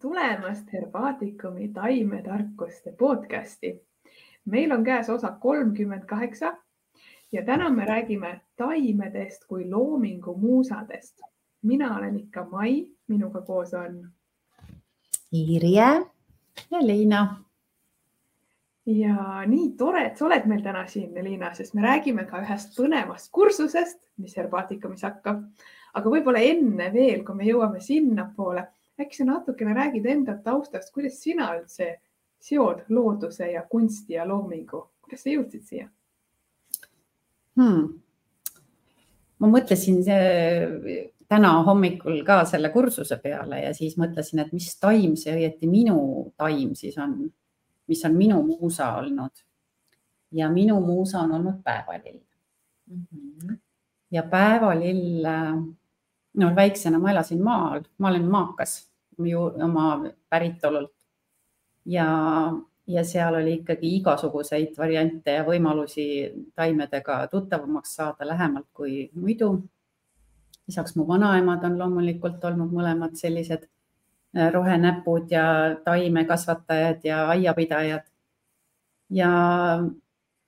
tulemast 0.00 0.72
Herbaatikumi 0.72 1.68
taimetarkuste 1.68 2.92
podcasti. 2.98 3.86
meil 4.44 4.72
on 4.72 4.84
käes 4.84 5.10
osa 5.10 5.30
kolmkümmend 5.30 6.04
kaheksa 6.04 6.56
ja 7.32 7.44
täna 7.44 7.70
me 7.70 7.84
räägime 7.84 8.40
taimedest 8.56 9.44
kui 9.44 9.70
loomingu 9.70 10.36
muusadest. 10.36 11.20
mina 11.62 11.96
olen 11.96 12.16
ikka 12.16 12.44
Mai, 12.44 12.86
minuga 13.08 13.40
koos 13.40 13.74
on. 13.74 14.10
Irje 15.32 16.06
ja 16.70 16.86
Liina. 16.86 17.44
ja 18.86 19.42
nii 19.46 19.72
tore, 19.76 20.06
et 20.06 20.16
sa 20.16 20.24
oled 20.24 20.46
meil 20.46 20.62
täna 20.62 20.86
siin, 20.86 21.24
Liina, 21.24 21.54
sest 21.54 21.74
me 21.74 21.82
räägime 21.82 22.24
ka 22.24 22.40
ühest 22.40 22.76
põnevast 22.78 23.28
kursusest, 23.32 23.98
mis 24.16 24.36
Herbaatikumis 24.36 25.02
hakkab. 25.02 25.44
aga 25.94 26.10
võib-olla 26.10 26.38
enne 26.38 26.92
veel, 26.92 27.24
kui 27.24 27.34
me 27.34 27.44
jõuame 27.44 27.80
sinnapoole 27.80 28.68
äkki 29.00 29.16
sa 29.16 29.24
natukene 29.24 29.74
räägid 29.74 30.06
enda 30.06 30.36
taustast, 30.44 30.92
kuidas 30.94 31.20
sina 31.22 31.50
üldse 31.58 31.96
seod 32.40 32.84
looduse 32.88 33.50
ja 33.52 33.62
kunsti 33.68 34.16
ja 34.16 34.26
loomingu, 34.28 34.86
kuidas 35.04 35.24
sa 35.24 35.32
jõudsid 35.32 35.64
siia 35.66 35.88
hmm.? 37.58 37.88
ma 39.40 39.50
mõtlesin 39.50 40.00
täna 41.30 41.52
hommikul 41.66 42.22
ka 42.26 42.42
selle 42.48 42.72
kursuse 42.74 43.20
peale 43.22 43.62
ja 43.62 43.74
siis 43.76 43.96
mõtlesin, 44.00 44.42
et 44.42 44.52
mis 44.56 44.72
taim 44.80 45.14
see 45.20 45.36
õieti 45.36 45.70
minu 45.70 46.00
taim 46.40 46.74
siis 46.78 46.98
on, 46.98 47.22
mis 47.90 48.04
on 48.08 48.16
minu 48.16 48.42
muusa 48.46 48.94
olnud. 48.98 49.46
ja 50.32 50.48
minu 50.50 50.80
muusa 50.80 51.20
on 51.20 51.32
olnud 51.32 51.62
päevalill 51.64 52.20
mm. 52.86 53.06
-hmm. 53.10 53.56
ja 54.10 54.22
päevalill, 54.22 55.26
no 56.34 56.54
väiksena 56.56 56.98
ma 56.98 57.10
elasin 57.10 57.42
maal, 57.42 57.82
ma 57.98 58.08
olen 58.08 58.30
maakas 58.30 58.89
oma 59.64 59.86
päritolult. 60.28 60.92
ja, 61.86 62.06
ja 62.86 63.04
seal 63.04 63.34
oli 63.34 63.54
ikkagi 63.60 63.96
igasuguseid 63.96 64.74
variante 64.78 65.32
ja 65.38 65.44
võimalusi 65.44 66.06
taimedega 66.54 67.26
tuttavamaks 67.32 67.94
saada 67.96 68.26
lähemalt 68.26 68.66
kui 68.72 69.10
muidu. 69.14 69.68
lisaks 70.66 70.96
mu 70.96 71.06
vanaemad 71.08 71.64
on 71.64 71.78
loomulikult 71.78 72.44
olnud 72.44 72.72
mõlemad 72.72 73.16
sellised 73.18 73.64
äh, 74.36 74.52
rohenäpud 74.52 75.30
ja 75.30 75.76
taimekasvatajad 75.84 77.04
ja 77.04 77.26
aiapidajad. 77.28 78.04
ja 79.10 79.30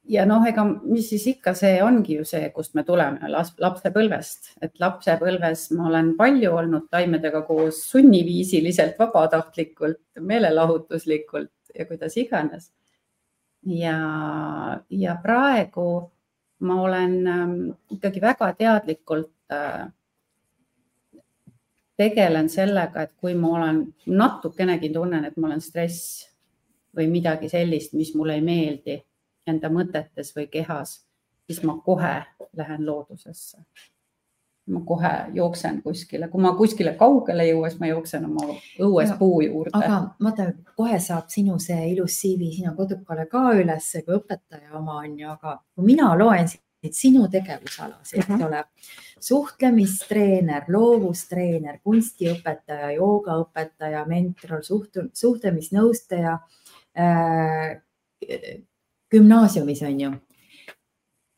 ja 0.08 0.24
noh, 0.26 0.44
ega 0.48 0.64
mis 0.66 1.08
siis 1.12 1.24
ikka, 1.34 1.54
see 1.58 1.78
ongi 1.84 2.18
ju 2.18 2.26
see, 2.26 2.48
kust 2.54 2.74
me 2.74 2.84
tuleme 2.86 3.30
lapsepõlvest, 3.30 4.54
et 4.62 4.80
lapsepõlves 4.82 5.68
ma 5.78 5.88
olen 5.90 6.12
palju 6.18 6.52
olnud 6.58 6.88
taimedega 6.90 7.44
koos 7.46 7.82
sunniviisiliselt, 7.90 8.98
vabatahtlikult, 8.98 10.02
meelelahutuslikult 10.20 11.74
ja 11.78 11.86
kuidas 11.86 12.16
iganes. 12.18 12.72
ja, 13.62 13.96
ja 14.90 15.16
praegu 15.22 16.10
ma 16.62 16.80
olen 16.82 17.26
ähm, 17.26 17.54
ikkagi 17.90 18.20
väga 18.20 18.52
teadlikult 18.58 19.30
äh, 19.52 19.86
tegelen 21.96 22.48
sellega, 22.50 23.02
et 23.02 23.14
kui 23.20 23.34
ma 23.34 23.54
olen 23.58 23.80
natukenegi 24.06 24.90
tunnen, 24.92 25.24
et 25.24 25.36
ma 25.36 25.46
olen 25.46 25.60
stress 25.60 26.28
või 26.96 27.06
midagi 27.10 27.48
sellist, 27.48 27.94
mis 27.94 28.14
mulle 28.14 28.34
ei 28.38 28.44
meeldi 28.44 28.98
enda 29.46 29.70
mõtetes 29.72 30.34
või 30.36 30.46
kehas, 30.52 31.00
siis 31.46 31.62
ma 31.66 31.78
kohe 31.84 32.14
lähen 32.56 32.86
loodusesse. 32.86 33.64
ma 34.66 34.80
kohe 34.86 35.10
jooksen 35.34 35.80
kuskile, 35.82 36.28
kui 36.30 36.40
ma 36.40 36.52
kuskile 36.54 36.92
kaugele 36.94 37.48
jõuan, 37.48 37.70
siis 37.70 37.80
ma 37.80 37.88
jooksen 37.90 38.28
oma 38.28 38.44
õues 38.78 39.08
ja, 39.10 39.16
puu 39.18 39.40
juurde. 39.42 39.72
aga 39.74 39.96
vaata, 40.22 40.52
kohe 40.78 41.00
saab 41.02 41.32
sinu 41.34 41.58
see 41.58 41.88
ilus 41.90 42.20
CV 42.20 42.52
sinu 42.54 42.76
kodukale 42.76 43.26
ka 43.26 43.48
üles 43.58 43.90
kui 44.06 44.14
õpetaja 44.20 44.76
oma 44.78 45.00
on 45.00 45.18
ju, 45.18 45.32
aga 45.34 45.56
kui 45.74 45.88
mina 45.90 46.12
loen 46.14 46.46
siit 46.48 46.94
sinu 46.94 47.26
tegevusalasid 47.28 48.22
-huh. 48.22 48.34
eks 48.34 48.46
ole, 48.46 48.64
suhtlemistreener, 49.20 50.64
loovustreener, 50.68 51.78
kunstiõpetaja, 51.82 52.92
joogaõpetaja, 52.92 54.06
mentor, 54.06 54.62
suht-, 54.62 55.08
suhtlemisnõustaja 55.14 56.38
äh, 56.98 57.82
gümnaasiumis 59.12 59.82
on 59.86 60.00
ju, 60.00 60.10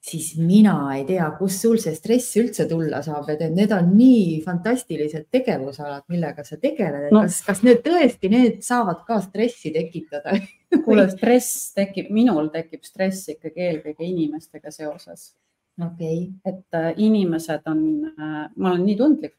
siis 0.05 0.35
mina 0.37 0.75
ei 0.97 1.05
tea, 1.09 1.27
kust 1.39 1.63
sul 1.65 1.79
see 1.81 1.95
stress 1.97 2.37
üldse 2.41 2.67
tulla 2.69 3.01
saab, 3.05 3.31
et 3.33 3.45
need 3.55 3.73
on 3.75 3.89
nii 3.97 4.41
fantastilised 4.45 5.31
tegevusalad, 5.33 6.05
millega 6.13 6.45
sa 6.45 6.59
tegeled 6.61 7.09
no., 7.15 7.25
kas, 7.25 7.41
kas 7.47 7.63
need 7.67 7.81
tõesti, 7.87 8.31
need 8.33 8.61
saavad 8.67 9.05
ka 9.09 9.21
stressi 9.25 9.73
tekitada 9.75 10.37
kuule, 10.85 11.07
stress 11.13 11.73
tekib, 11.77 12.11
minul 12.15 12.51
tekib 12.55 12.85
stress 12.85 13.33
ikkagi 13.33 13.69
eelkõige 13.71 14.05
inimestega 14.07 14.75
seoses. 14.75 15.33
okei 15.81 16.21
okay.. 16.21 16.53
et 16.53 16.79
äh, 16.79 16.93
inimesed 17.09 17.65
on 17.71 17.81
äh,, 18.13 18.37
ma 18.57 18.75
olen 18.75 18.85
nii 18.91 19.01
tundlik 19.01 19.39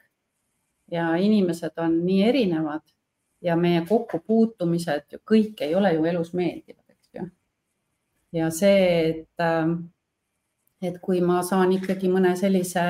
ja 0.92 1.14
inimesed 1.22 1.78
on 1.82 2.02
nii 2.06 2.24
erinevad 2.30 2.84
ja 3.46 3.56
meie 3.56 3.86
kokkupuutumised 3.86 5.14
ju 5.14 5.22
kõik 5.30 5.62
ei 5.62 5.76
ole 5.78 5.94
ju 5.94 6.10
elus 6.10 6.34
meeldivad 6.34 6.85
ja 8.36 8.52
see, 8.52 8.86
et, 9.10 9.44
ähm, 9.44 9.76
et 10.84 11.00
kui 11.02 11.22
ma 11.24 11.42
saan 11.44 11.74
ikkagi 11.76 12.12
mõne 12.12 12.36
sellise 12.40 12.84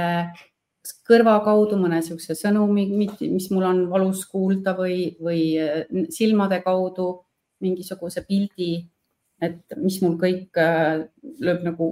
kõrva 1.06 1.38
kaudu 1.46 1.78
mõne 1.82 2.00
niisuguse 2.02 2.36
sõnumi, 2.38 2.86
mis 2.94 3.50
mul 3.54 3.66
on 3.66 3.86
valus 3.90 4.26
kuulda 4.30 4.76
või, 4.78 5.16
või 5.22 5.46
äh, 5.62 5.86
silmade 6.14 6.62
kaudu 6.66 7.12
mingisuguse 7.64 8.26
pildi, 8.28 8.74
et 9.42 9.78
mis 9.82 10.02
mul 10.04 10.18
kõik 10.22 10.60
äh, 10.62 11.06
lööb 11.42 11.64
nagu 11.66 11.90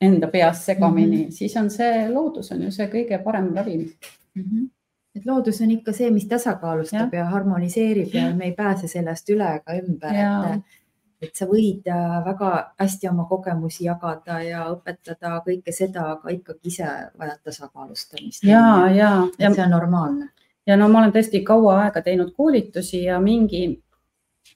enda 0.00 0.28
peas 0.28 0.64
segamini 0.66 1.16
mm, 1.16 1.22
-hmm. 1.24 1.32
siis 1.32 1.54
on 1.56 1.70
see 1.72 2.08
loodus 2.12 2.50
on 2.52 2.66
ju 2.66 2.70
see 2.70 2.88
kõige 2.92 3.16
parem 3.24 3.54
ravim 3.56 3.86
mm. 4.34 4.42
-hmm 4.42 4.72
et 5.16 5.26
loodus 5.26 5.60
on 5.64 5.70
ikka 5.70 5.92
see, 5.96 6.10
mis 6.10 6.26
tasakaalustab 6.28 7.14
ja, 7.14 7.22
ja 7.22 7.30
harmoniseerib 7.30 8.14
ja 8.14 8.34
me 8.36 8.50
ei 8.50 8.52
pääse 8.52 8.88
sellest 8.88 9.30
üle 9.32 9.48
ega 9.58 9.76
ümber, 9.78 10.18
et 10.52 10.76
et 11.22 11.32
sa 11.36 11.46
võid 11.48 11.86
äh, 11.88 12.18
väga 12.26 12.50
hästi 12.80 13.08
oma 13.10 13.24
kogemusi 13.30 13.86
jagada 13.86 14.40
ja 14.44 14.66
õpetada 14.72 15.40
kõike 15.46 15.72
seda, 15.72 16.10
aga 16.16 16.32
ikkagi 16.34 16.72
ise 16.72 16.88
vajad 17.18 17.40
tasakaalustamist. 17.44 18.44
ja, 18.44 18.86
ja, 18.92 19.10
ja 19.38 19.52
see 19.54 19.64
on 19.64 19.72
normaalne. 19.72 20.30
ja 20.66 20.76
no 20.76 20.88
ma 20.92 21.02
olen 21.02 21.14
tõesti 21.14 21.42
kaua 21.44 21.80
aega 21.86 22.02
teinud 22.04 22.34
koolitusi 22.36 23.04
ja 23.04 23.20
mingi, 23.20 23.68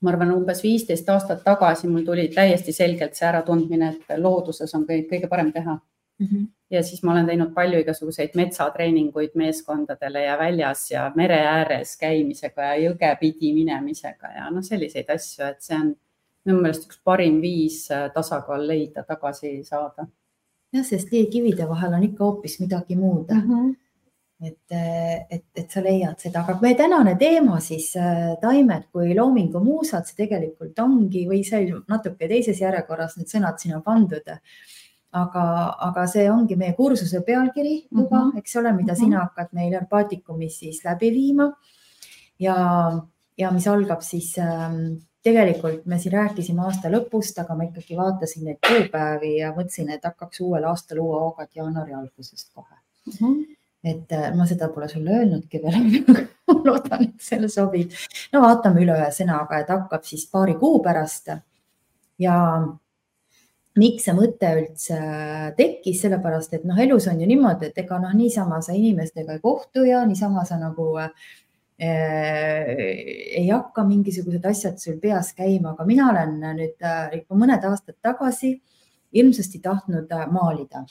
ma 0.01 0.13
arvan, 0.13 0.35
umbes 0.37 0.63
viisteist 0.63 1.09
aastat 1.09 1.45
tagasi 1.45 1.89
mul 1.89 2.05
tuli 2.05 2.29
täiesti 2.35 2.73
selgelt 2.77 3.17
see 3.17 3.29
äratundmine, 3.29 3.95
et 3.95 4.21
looduses 4.21 4.75
on 4.77 4.85
kõik 4.89 5.09
kõige 5.15 5.33
parem 5.33 5.53
teha 5.57 5.79
mm. 6.21 6.27
-hmm. 6.27 6.47
ja 6.71 6.83
siis 6.83 7.03
ma 7.03 7.13
olen 7.13 7.27
teinud 7.27 7.55
palju 7.55 7.81
igasuguseid 7.81 8.37
metsatreeninguid 8.37 9.33
meeskondadele 9.35 10.23
ja 10.23 10.37
väljas 10.39 10.91
ja 10.91 11.09
mere 11.17 11.41
ääres 11.41 11.97
käimisega 11.97 12.63
ja 12.63 12.77
jõge 12.91 13.17
pidi 13.21 13.55
minemisega 13.57 14.37
ja 14.37 14.51
noh, 14.51 14.63
selliseid 14.63 15.09
asju, 15.09 15.45
et 15.45 15.61
see 15.65 15.81
on 15.81 15.97
minu 16.47 16.63
meelest 16.63 16.89
üks 16.89 17.01
parim 17.05 17.41
viis 17.41 17.85
äh, 17.91 18.09
tasakaal 18.15 18.67
leida, 18.67 19.05
tagasi 19.05 19.61
saada. 19.65 20.09
jah, 20.73 20.85
sest 20.87 21.11
kivide 21.11 21.69
vahel 21.69 21.95
on 21.95 22.09
ikka 22.09 22.25
hoopis 22.25 22.61
midagi 22.61 22.97
muud 22.97 23.31
mm. 23.31 23.47
-hmm 23.47 23.71
et, 24.43 24.59
äh, 24.73 25.27
et, 25.31 25.45
et 25.55 25.71
sa 25.71 25.83
leiad 25.85 26.21
seda, 26.21 26.41
aga 26.41 26.57
meie 26.63 26.77
tänane 26.79 27.15
teema 27.21 27.59
siis 27.61 27.91
äh, 28.01 28.37
taimed 28.41 28.87
kui 28.93 29.13
loomingumuusad, 29.17 30.09
see 30.09 30.23
tegelikult 30.23 30.79
ongi 30.81 31.27
või 31.29 31.43
see 31.45 31.67
natuke 31.91 32.29
teises 32.31 32.63
järjekorras 32.63 33.19
need 33.19 33.29
sõnad 33.29 33.61
sinna 33.61 33.83
pandud. 33.85 34.33
aga, 35.11 35.45
aga 35.83 36.07
see 36.07 36.29
ongi 36.31 36.55
meie 36.57 36.73
kursuse 36.79 37.21
pealkiri 37.27 37.89
juba 37.91 38.17
mm, 38.17 38.31
-hmm. 38.31 38.39
eks 38.39 38.57
ole, 38.57 38.73
mida 38.73 38.93
mm 38.93 38.97
-hmm. 38.97 39.05
sina 39.05 39.21
hakkad 39.21 39.49
meil 39.53 39.75
Arbaatikumis 39.75 40.59
siis 40.59 40.85
läbi 40.85 41.11
viima. 41.11 41.53
ja, 42.39 42.57
ja 43.39 43.51
mis 43.51 43.67
algab 43.67 44.01
siis 44.01 44.39
ähm, 44.39 45.03
tegelikult 45.23 45.87
me 45.87 45.99
siin 46.01 46.15
rääkisime 46.17 46.65
aasta 46.65 46.91
lõpust, 46.93 47.39
aga 47.43 47.57
ma 47.57 47.67
ikkagi 47.69 47.97
vaatasin 47.99 48.47
neid 48.49 48.61
kuupäevi 48.67 49.37
ja 49.39 49.53
mõtlesin, 49.57 49.91
et 49.93 50.05
hakkaks 50.05 50.41
uuel 50.45 50.65
aastal 50.71 51.03
uue 51.05 51.19
hooga 51.21 51.47
jaanuari 51.55 51.95
algusest 51.95 52.49
kohe 52.55 52.75
mm. 52.75 53.13
-hmm. 53.13 53.57
et 53.85 54.13
äh, 54.17 54.31
ma 54.37 54.47
seda 54.47 54.69
pole 54.69 54.89
sulle 54.89 55.17
öelnudki 55.19 55.63
veel, 55.63 56.05
loodan, 56.67 57.05
et 57.09 57.15
see 57.29 57.49
sobib. 57.49 57.97
no 58.33 58.43
vaatame 58.47 58.85
üle 58.85 58.97
ühesõnaga, 58.97 59.61
et 59.61 59.69
hakkab 59.69 60.05
siis 60.05 60.27
paari 60.33 60.55
kuu 60.55 60.83
pärast. 60.83 61.29
ja 62.19 62.37
miks 63.77 64.05
see 64.05 64.15
mõte 64.17 64.49
üldse 64.57 64.97
tekkis, 65.57 66.01
sellepärast 66.01 66.55
et 66.55 66.65
noh, 66.65 66.79
elus 66.79 67.07
on 67.09 67.21
ju 67.21 67.27
niimoodi, 67.27 67.67
et 67.67 67.79
ega 67.79 68.01
noh, 68.01 68.17
niisama 68.17 68.61
sa 68.61 68.73
inimestega 68.73 69.37
ei 69.37 69.45
kohtu 69.45 69.85
ja 69.85 70.05
niisama 70.07 70.45
sa 70.45 70.59
nagu 70.59 70.97
Äh, 70.97 71.11
ei 71.81 73.47
hakka 73.49 73.85
mingisugused 73.89 74.45
asjad 74.45 74.77
sul 74.83 74.99
peas 75.01 75.33
käima, 75.37 75.73
aga 75.73 75.87
mina 75.89 76.11
olen 76.11 76.35
nüüd 76.43 76.77
juba 76.77 77.33
äh, 77.35 77.41
mõned 77.41 77.65
aastad 77.65 77.97
tagasi 78.05 78.59
hirmsasti 79.15 79.61
tahtnud 79.63 80.13
äh, 80.13 80.27
maalida. 80.31 80.85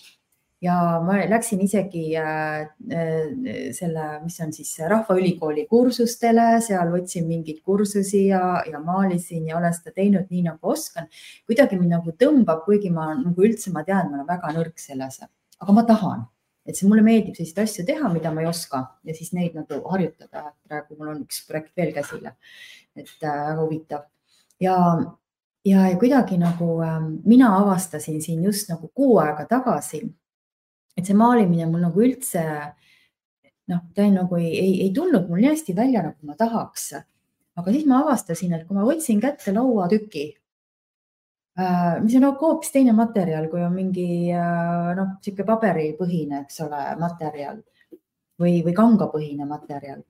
Ja 0.61 0.99
ma 0.99 1.15
läksin 1.31 1.61
isegi 1.63 2.17
äh, 2.19 2.65
äh, 2.91 3.69
selle, 3.71 4.07
mis 4.23 4.39
on 4.43 4.51
siis 4.53 4.73
Rahvaülikooli 4.91 5.63
kursustele, 5.71 6.49
seal 6.65 6.91
võtsin 6.91 7.29
mingeid 7.29 7.61
kursusi 7.63 8.25
ja, 8.27 8.41
ja 8.67 8.81
maalisin 8.83 9.47
ja 9.47 9.55
olen 9.57 9.75
seda 9.77 9.95
teinud 9.95 10.27
nii 10.27 10.43
nagu 10.49 10.73
oskan. 10.73 11.07
kuidagi 11.47 11.79
mind 11.79 11.95
nagu 11.95 12.11
tõmbab, 12.11 12.65
kuigi 12.65 12.91
ma 12.91 13.13
nagu 13.15 13.47
üldse, 13.47 13.71
ma 13.71 13.85
tean, 13.87 14.11
ma 14.11 14.19
olen 14.19 14.27
väga 14.27 14.51
nõrk 14.57 14.83
selles, 14.83 15.21
aga 15.59 15.77
ma 15.77 15.85
tahan, 15.87 16.27
et 16.69 16.77
see 16.77 16.87
mulle 16.89 17.01
meeldib 17.05 17.33
selliseid 17.37 17.63
asju 17.63 17.85
teha, 17.87 18.11
mida 18.13 18.31
ma 18.33 18.43
ei 18.43 18.49
oska 18.49 18.83
ja 19.03 19.15
siis 19.17 19.33
neid 19.33 19.57
nagu 19.57 19.81
harjutada. 19.89 20.51
praegu 20.69 20.97
mul 20.99 21.15
on 21.15 21.23
üks 21.25 21.41
projekt 21.47 21.73
veel 21.77 21.93
käsil, 21.95 22.29
et 22.95 23.15
äh, 23.23 23.41
väga 23.49 23.57
huvitav 23.63 24.05
ja 24.61 24.77
ja, 25.65 25.89
kuidagi 25.99 26.37
nagu 26.39 26.79
äh, 26.85 27.01
mina 27.25 27.55
avastasin 27.57 28.21
siin 28.21 28.43
just 28.45 28.69
nagu 28.69 28.91
kuu 28.93 29.17
aega 29.19 29.45
tagasi 29.49 30.05
et 30.99 31.07
see 31.07 31.17
maalimine 31.17 31.67
mul 31.69 31.83
nagu 31.87 32.03
üldse 32.03 32.43
noh, 33.69 33.81
ta 33.95 34.03
ei, 34.05 34.11
nagu 34.13 34.39
ei, 34.39 34.49
ei, 34.57 34.73
ei 34.85 34.91
tulnud 34.95 35.29
mul 35.29 35.43
nii 35.43 35.53
hästi 35.53 35.75
välja, 35.77 36.03
nagu 36.09 36.27
ma 36.27 36.35
tahaks. 36.39 36.91
aga 37.59 37.73
siis 37.75 37.87
ma 37.89 38.03
avastasin, 38.03 38.53
et 38.55 38.67
kui 38.67 38.77
ma 38.77 38.85
võtsin 38.87 39.19
kätte 39.23 39.53
lauatüki 39.55 40.25
äh,, 40.31 40.38
mis 42.03 42.15
on 42.15 42.23
nagu 42.23 42.45
hoopis 42.45 42.71
teine 42.73 42.93
materjal, 42.95 43.49
kui 43.51 43.63
on 43.65 43.73
mingi 43.75 44.07
äh, 44.31 44.93
noh, 44.97 45.15
niisugune 45.17 45.47
paberipõhine, 45.47 46.43
eks 46.45 46.61
ole, 46.65 46.79
materjal 47.01 47.59
või, 48.39 48.59
või 48.65 48.73
kangapõhine 48.77 49.47
materjal, 49.49 50.01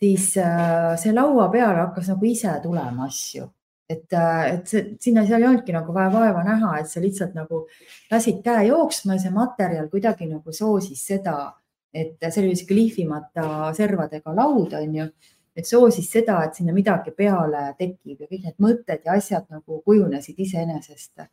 siis 0.00 0.32
äh, 0.42 0.92
see 1.00 1.14
laua 1.14 1.48
peale 1.52 1.86
hakkas 1.86 2.12
nagu 2.12 2.28
ise 2.28 2.54
tulema 2.64 3.08
asju. 3.08 3.48
Et, 3.92 4.06
äh, 4.16 4.44
et 4.54 4.70
see, 4.70 4.84
sinna, 5.02 5.24
seal 5.28 5.42
ei 5.42 5.48
olnudki 5.50 5.74
nagu 5.74 5.94
vaja 5.94 6.12
vaeva 6.12 6.44
näha, 6.46 6.76
et 6.80 6.88
sa 6.88 7.02
lihtsalt 7.02 7.34
nagu 7.36 7.66
lasid 8.10 8.40
käe 8.44 8.68
jooksma 8.70 9.18
ja 9.18 9.24
see 9.26 9.34
materjal 9.34 9.90
kuidagi 9.92 10.28
nagu 10.30 10.54
soosis 10.56 11.02
seda, 11.12 11.36
et 11.92 12.16
see 12.28 12.46
oli 12.46 12.56
sihuke 12.56 12.76
lihvimata 12.78 13.72
servadega 13.76 14.32
laud, 14.36 14.72
on 14.78 14.94
ju, 14.96 15.08
et 15.56 15.68
soosis 15.68 16.08
seda, 16.10 16.38
et 16.46 16.56
sinna 16.56 16.72
midagi 16.72 17.12
peale 17.16 17.72
tekib 17.78 18.20
ja 18.20 18.28
kõik 18.28 18.46
need 18.46 18.58
mõtted 18.62 19.04
ja 19.04 19.16
asjad 19.18 19.46
nagu 19.50 19.82
kujunesid 19.84 20.38
iseenesest. 20.38 21.26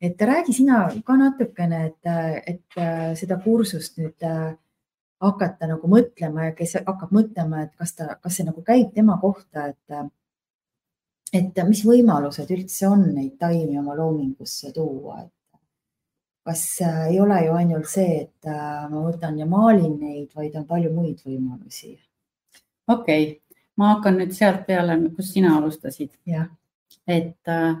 et 0.00 0.20
räägi 0.20 0.52
sina 0.52 0.86
ka 1.04 1.16
natukene, 1.16 1.86
et, 1.86 2.12
et 2.46 2.78
äh, 2.78 3.14
seda 3.14 3.38
kursust 3.44 3.98
nüüd 3.98 4.22
äh, 4.22 4.56
hakata 5.20 5.66
nagu 5.70 5.88
mõtlema 5.88 6.50
ja 6.50 6.56
kes 6.56 6.76
hakkab 6.82 7.14
mõtlema, 7.14 7.62
et 7.64 7.72
kas 7.78 7.94
ta, 7.96 8.16
kas 8.20 8.36
see 8.36 8.44
nagu 8.44 8.62
käib 8.62 8.92
tema 8.94 9.18
kohta, 9.22 9.70
et 9.72 10.12
et 11.34 11.58
mis 11.68 11.80
võimalused 11.84 12.50
üldse 12.54 12.86
on 12.88 13.08
neid 13.14 13.34
taimi 13.40 13.78
oma 13.78 13.96
loomingusse 13.98 14.70
tuua, 14.72 15.24
et 15.24 15.32
kas 16.46 16.62
äh, 16.82 17.06
ei 17.10 17.20
ole 17.20 17.40
ju 17.46 17.54
ainult 17.58 17.88
see, 17.90 18.20
et 18.22 18.50
äh, 18.50 18.86
ma 18.90 19.02
võtan 19.08 19.38
ja 19.40 19.46
maalin 19.50 19.96
neid, 19.98 20.28
vaid 20.36 20.54
on 20.54 20.66
palju 20.68 20.92
muid 20.94 21.24
võimalusi. 21.26 21.96
Okei 22.88 23.26
okay., 23.30 23.58
ma 23.76 23.94
hakkan 23.94 24.16
nüüd 24.20 24.32
sealt 24.32 24.64
peale, 24.66 24.96
kus 25.16 25.32
sina 25.34 25.56
alustasid. 25.58 26.10
et, 27.06 27.48
äh, 27.48 27.74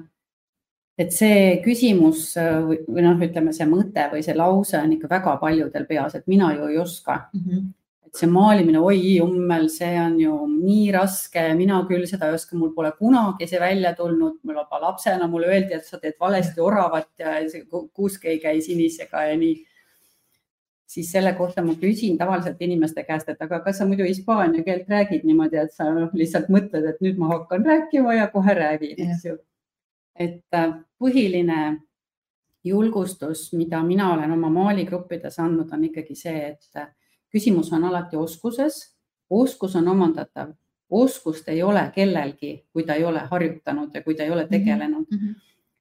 et 0.98 1.12
see 1.12 1.56
küsimus 1.64 2.34
või 2.36 3.02
noh, 3.04 3.16
ütleme 3.20 3.52
see 3.52 3.66
mõte 3.68 4.10
või 4.12 4.22
see 4.22 4.36
lause 4.36 4.78
on 4.78 4.92
ikka 4.92 5.08
väga 5.08 5.36
paljudel 5.40 5.86
peas, 5.86 6.14
et 6.14 6.26
mina 6.26 6.52
ju 6.54 6.68
ei 6.68 6.78
oska 6.78 7.28
mm. 7.32 7.40
-hmm 7.40 7.66
et 8.06 8.20
see 8.22 8.30
maalimine, 8.30 8.80
oi 8.80 9.16
jummel, 9.18 9.66
see 9.72 9.94
on 10.00 10.16
ju 10.20 10.34
nii 10.48 10.90
raske, 10.94 11.42
mina 11.58 11.82
küll 11.88 12.06
seda 12.08 12.30
ei 12.30 12.36
oska, 12.38 12.56
mul 12.58 12.72
pole 12.76 12.92
kunagi 12.98 13.48
see 13.50 13.60
välja 13.60 13.92
tulnud, 13.98 14.38
mul 14.46 14.60
juba 14.60 14.80
lapsena 14.82 15.28
mulle 15.30 15.50
öeldi, 15.50 15.76
et 15.76 15.86
sa 15.88 15.98
teed 16.00 16.16
valesti 16.20 16.62
oravat 16.62 17.10
ja 17.20 17.34
kuusk 17.70 18.24
ei 18.30 18.38
käi 18.42 18.60
sinisega 18.64 19.26
ja 19.30 19.40
nii. 19.40 19.56
Siis 20.86 21.10
selle 21.12 21.32
kohta 21.34 21.62
ma 21.62 21.74
küsin 21.74 22.18
tavaliselt 22.18 22.60
inimeste 22.62 23.02
käest, 23.04 23.28
et 23.28 23.42
aga 23.42 23.60
kas 23.64 23.80
sa 23.80 23.86
muidu 23.86 24.06
hispaania 24.06 24.62
keelt 24.64 24.88
räägid 24.88 25.24
niimoodi, 25.26 25.58
et 25.58 25.72
sa 25.74 25.88
noh, 25.94 26.10
lihtsalt 26.14 26.48
mõtled, 26.52 26.86
et 26.86 27.00
nüüd 27.02 27.18
ma 27.18 27.32
hakkan 27.34 27.66
rääkima 27.66 28.14
ja 28.14 28.28
kohe 28.32 28.54
räägin, 28.54 29.00
eks 29.08 29.24
ju. 29.24 29.36
et 30.14 30.54
äh, 30.54 30.76
põhiline 31.02 31.80
julgustus, 32.64 33.52
mida 33.52 33.82
mina 33.82 34.12
olen 34.14 34.32
oma 34.32 34.50
maaligruppides 34.50 35.38
andnud, 35.38 35.72
on 35.72 35.84
ikkagi 35.84 36.14
see, 36.18 36.54
et 36.54 36.86
küsimus 37.32 37.72
on 37.72 37.84
alati 37.84 38.16
oskuses. 38.16 38.96
oskus 39.30 39.74
on 39.76 39.88
omandatav, 39.88 40.52
oskust 40.90 41.48
ei 41.48 41.62
ole 41.62 41.82
kellelgi, 41.94 42.68
kui 42.72 42.84
ta 42.86 42.94
ei 42.94 43.04
ole 43.04 43.24
harjutanud 43.30 43.94
ja 43.94 44.02
kui 44.02 44.14
ta 44.14 44.22
ei 44.22 44.30
ole 44.30 44.44
mhm. 44.44 44.50
tegelenud 44.50 45.06
mm. 45.10 45.18
-hmm. 45.18 45.34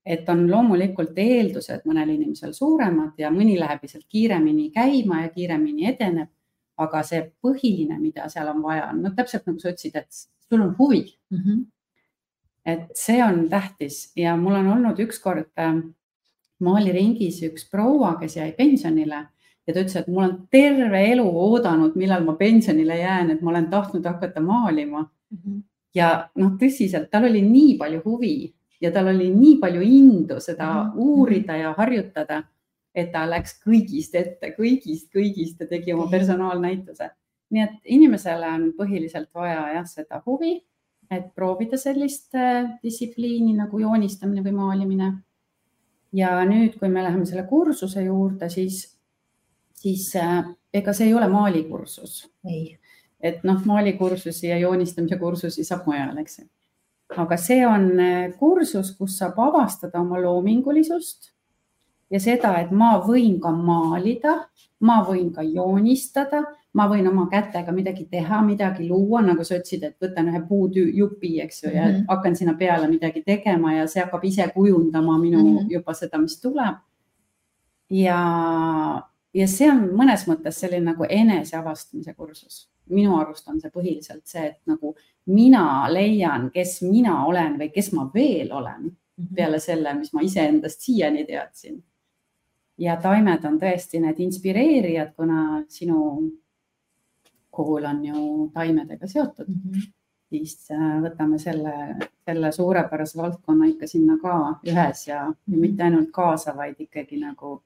Et 0.06 0.30
on 0.30 0.46
loomulikult 0.50 1.18
eeldused 1.18 1.86
mõnel 1.90 2.12
inimesel 2.14 2.54
suuremad 2.54 3.18
ja 3.18 3.32
mõni 3.34 3.58
läheb 3.60 3.82
lihtsalt 3.84 4.06
kiiremini 4.10 4.70
käima 4.76 5.24
ja 5.24 5.30
kiiremini 5.34 5.90
edeneb. 5.94 6.30
aga 6.78 7.00
see 7.08 7.22
põhiline, 7.40 7.96
mida 8.02 8.26
seal 8.28 8.50
on 8.52 8.58
vaja, 8.60 8.90
on 8.92 8.98
no 9.00 9.10
täpselt 9.16 9.46
nagu 9.48 9.62
sa 9.64 9.70
ütlesid, 9.72 9.94
et 9.96 10.12
sul 10.50 10.60
on 10.62 10.74
huvi 10.78 11.06
mm. 11.32 11.38
-hmm. 11.38 11.62
et 12.66 12.90
see 12.94 13.24
on 13.24 13.48
tähtis 13.50 14.12
ja 14.16 14.36
mul 14.38 14.56
on 14.56 14.68
olnud 14.68 15.00
ükskord 15.00 15.48
äh, 15.58 15.80
maaliringis 16.60 17.42
üks 17.44 17.70
proua, 17.72 18.16
kes 18.20 18.36
jäi 18.36 18.52
pensionile 18.52 19.28
ja 19.68 19.74
ta 19.74 19.80
ütles, 19.80 19.96
et 19.96 20.08
mul 20.08 20.24
on 20.24 20.36
terve 20.52 21.02
elu 21.12 21.26
oodanud, 21.26 21.96
millal 21.96 22.24
ma 22.24 22.36
pensionile 22.36 22.98
jään, 22.98 23.32
et 23.32 23.42
ma 23.42 23.50
olen 23.50 23.70
tahtnud 23.70 24.06
hakata 24.06 24.42
maalima 24.42 25.02
mm. 25.02 25.38
-hmm. 25.38 25.64
ja 25.96 26.30
noh, 26.36 26.52
tõsiselt, 26.52 27.10
tal 27.10 27.24
oli 27.24 27.42
nii 27.42 27.78
palju 27.78 28.02
huvi 28.06 28.54
ja 28.86 28.92
tal 28.94 29.10
oli 29.12 29.32
nii 29.34 29.58
palju 29.62 29.82
indu 29.82 30.40
seda 30.40 30.68
mm 30.68 30.90
-hmm. 30.90 30.94
uurida 30.96 31.58
ja 31.58 31.74
harjutada, 31.78 32.44
et 32.96 33.12
ta 33.12 33.26
läks 33.30 33.60
kõigist 33.66 34.16
ette, 34.16 34.54
kõigist, 34.58 35.10
kõigist 35.16 35.60
ja 35.60 35.68
tegi 35.68 35.94
oma 35.94 36.08
personaalnäituse. 36.12 37.10
nii 37.50 37.62
et 37.62 37.76
inimesele 37.86 38.48
on 38.48 38.74
põhiliselt 38.78 39.30
vaja 39.34 39.74
jah, 39.74 39.86
seda 39.86 40.22
huvi, 40.26 40.64
et 41.12 41.28
proovida 41.36 41.78
sellist 41.78 42.36
äh, 42.36 42.80
distsipliini 42.84 43.54
nagu 43.54 43.80
joonistamine 43.80 44.42
või 44.44 44.52
maalimine. 44.52 45.14
ja 46.14 46.46
nüüd, 46.46 46.80
kui 46.80 46.90
me 46.90 47.04
läheme 47.04 47.26
selle 47.26 47.44
kursuse 47.44 48.02
juurde, 48.02 48.50
siis 48.50 48.96
siis 49.86 50.16
äh, 50.16 50.46
ega 50.74 50.94
see 50.94 51.08
ei 51.08 51.14
ole 51.14 51.28
maalikursus. 51.28 52.32
et 53.22 53.44
noh, 53.44 53.62
maalikursusi 53.66 54.48
ja 54.48 54.58
joonistamise 54.58 55.18
kursusi 55.18 55.64
saab 55.64 55.88
mujal, 55.90 56.18
eks 56.22 56.40
ju. 56.40 56.46
Aga 57.10 57.38
see 57.38 57.66
on 57.68 58.00
äh, 58.00 58.34
kursus, 58.40 58.96
kus 58.98 59.18
saab 59.20 59.40
avastada 59.40 60.02
oma 60.02 60.20
loomingulisust 60.22 61.32
ja 62.12 62.20
seda, 62.22 62.56
et 62.62 62.72
ma 62.72 62.96
võin 63.04 63.40
ka 63.42 63.52
maalida, 63.54 64.36
ma 64.86 65.00
võin 65.06 65.32
ka 65.34 65.44
joonistada, 65.46 66.44
ma 66.76 66.88
võin 66.92 67.08
oma 67.10 67.28
kätega 67.32 67.74
midagi 67.74 68.06
teha, 68.12 68.42
midagi 68.46 68.88
luua, 68.90 69.22
nagu 69.26 69.46
sa 69.48 69.58
ütlesid, 69.60 69.86
et 69.88 69.96
võtan 70.02 70.30
ühe 70.32 70.42
puujupi, 70.48 71.40
eks 71.46 71.64
ju, 71.64 71.70
ja 71.72 71.86
mm 71.86 71.94
-hmm. 71.94 72.06
hakkan 72.10 72.36
sinna 72.36 72.54
peale 72.54 72.88
midagi 72.92 73.24
tegema 73.24 73.74
ja 73.74 73.88
see 73.88 74.04
hakkab 74.04 74.24
ise 74.24 74.48
kujundama 74.54 75.18
minu 75.18 75.40
mm 75.40 75.58
-hmm. 75.58 75.72
juba 75.72 75.94
seda, 75.94 76.18
mis 76.18 76.40
tuleb. 76.42 76.76
ja 77.90 78.20
ja 79.34 79.48
see 79.48 79.72
on 79.72 79.90
mõnes 79.98 80.28
mõttes 80.28 80.60
selline 80.60 80.92
nagu 80.92 81.06
eneseavastamise 81.10 82.14
kursus. 82.14 82.70
minu 82.90 83.18
arust 83.18 83.48
on 83.48 83.62
see 83.62 83.72
põhiliselt 83.74 84.22
see, 84.26 84.46
et 84.46 84.60
nagu 84.66 84.96
mina 85.26 85.88
leian, 85.90 86.50
kes 86.54 86.82
mina 86.86 87.26
olen 87.26 87.58
või 87.60 87.72
kes 87.74 87.92
ma 87.94 88.10
veel 88.14 88.52
olen 88.54 88.84
-hmm. 88.84 89.36
peale 89.36 89.60
selle, 89.60 89.94
mis 89.94 90.14
ma 90.14 90.22
iseendast 90.22 90.82
siiani 90.82 91.26
teadsin. 91.26 91.84
ja 92.78 92.98
taimed 93.02 93.46
on 93.46 93.60
tõesti 93.60 94.00
need 94.04 94.20
inspireerijad, 94.20 95.14
kuna 95.16 95.64
sinu 95.68 96.32
kool 97.50 97.86
on 97.86 98.06
ju 98.06 98.50
taimedega 98.54 99.08
seotud 99.08 99.48
mm. 99.48 99.62
-hmm 99.72 99.94
siis 100.30 100.72
äh, 100.72 100.98
võtame 101.04 101.40
selle, 101.40 101.74
selle 102.26 102.52
suurepärase 102.52 103.18
valdkonna 103.18 103.70
ikka 103.72 103.88
sinna 103.88 104.18
ka 104.22 104.36
ühes 104.68 105.08
ja, 105.08 105.22
ja 105.48 105.58
mitte 105.58 105.86
ainult 105.86 106.12
kaasa, 106.12 106.56
vaid 106.58 106.80
ikkagi 106.80 107.20
nagu 107.22 107.60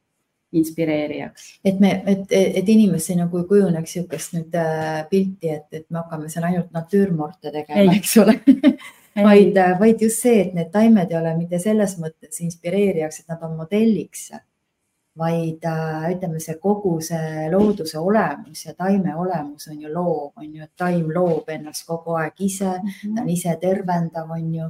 inspireerijaks. 0.52 1.60
et 1.66 1.80
me, 1.80 1.92
et, 2.08 2.32
et 2.32 2.70
inimesse 2.70 3.16
nagu 3.16 3.44
kujuneks 3.48 3.96
niisugust 3.96 4.34
nüüd 4.38 4.56
äh, 4.58 5.04
pilti, 5.10 5.52
et, 5.54 5.68
et 5.72 5.86
me 5.90 6.02
hakkame 6.02 6.30
seal 6.30 6.48
ainult 6.50 6.72
natüürmorte 6.76 7.54
tegema, 7.54 7.86
eks 7.94 8.18
ole 8.24 8.40
vaid, 9.24 9.58
äh, 9.58 9.80
vaid 9.80 10.02
just 10.02 10.22
see, 10.22 10.42
et 10.42 10.54
need 10.58 10.72
taimed 10.74 11.12
ei 11.12 11.20
ole 11.20 11.34
mitte 11.38 11.60
selles 11.62 11.98
mõttes 12.02 12.42
inspireerijaks, 12.46 13.22
et 13.22 13.34
nad 13.34 13.44
on 13.46 13.58
modelliks, 13.60 14.30
vaid 15.20 15.66
äh, 15.68 16.06
ütleme, 16.14 16.40
see 16.40 16.56
kogu 16.62 16.96
see 17.04 17.48
looduse 17.52 18.00
olemus 18.00 18.64
ja 18.66 18.76
taime 18.78 19.16
olemus 19.20 19.68
on 19.72 19.82
ju 19.82 19.92
loov, 19.92 20.32
on 20.40 20.48
ju, 20.48 20.64
et 20.64 20.74
taim 20.80 21.10
loob 21.14 21.50
ennast 21.52 21.86
kogu 21.88 22.16
aeg 22.22 22.40
ise 22.46 22.70
mm, 22.70 22.88
-hmm. 22.88 23.16
ta 23.16 23.22
on 23.22 23.30
ise 23.30 23.58
tervendav, 23.62 24.32
on 24.32 24.54
ju 24.56 24.70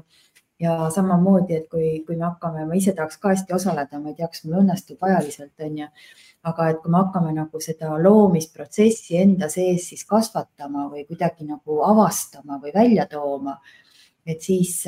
ja 0.59 0.73
samamoodi, 0.93 1.55
et 1.55 1.67
kui, 1.71 1.91
kui 2.07 2.17
me 2.17 2.25
hakkame, 2.27 2.65
ma 2.67 2.77
ise 2.77 2.93
tahaks 2.95 3.19
ka 3.21 3.33
hästi 3.33 3.55
osaleda, 3.55 3.99
ma 3.99 4.11
ei 4.11 4.17
tea, 4.17 4.27
kas 4.31 4.43
mul 4.45 4.59
õnnestub 4.63 5.05
ajaliselt, 5.07 5.53
on 5.65 5.77
ju. 5.83 5.87
aga 6.49 6.69
et 6.71 6.77
kui 6.83 6.91
me 6.91 7.01
hakkame 7.01 7.33
nagu 7.35 7.59
seda 7.63 7.97
loomisprotsessi 7.99 9.17
enda 9.19 9.49
sees 9.51 9.89
siis 9.91 10.05
kasvatama 10.07 10.85
või 10.91 11.05
kuidagi 11.07 11.47
nagu 11.47 11.81
avastama 11.83 12.59
või 12.63 12.71
välja 12.75 13.07
tooma, 13.11 13.57
et 14.25 14.41
siis, 14.43 14.81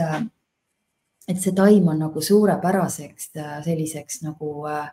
et 1.28 1.40
see 1.40 1.56
taim 1.56 1.88
on 1.92 2.00
nagu 2.06 2.24
suurepäraseks 2.24 3.32
selliseks 3.68 4.22
nagu 4.24 4.54
äh, 4.72 4.92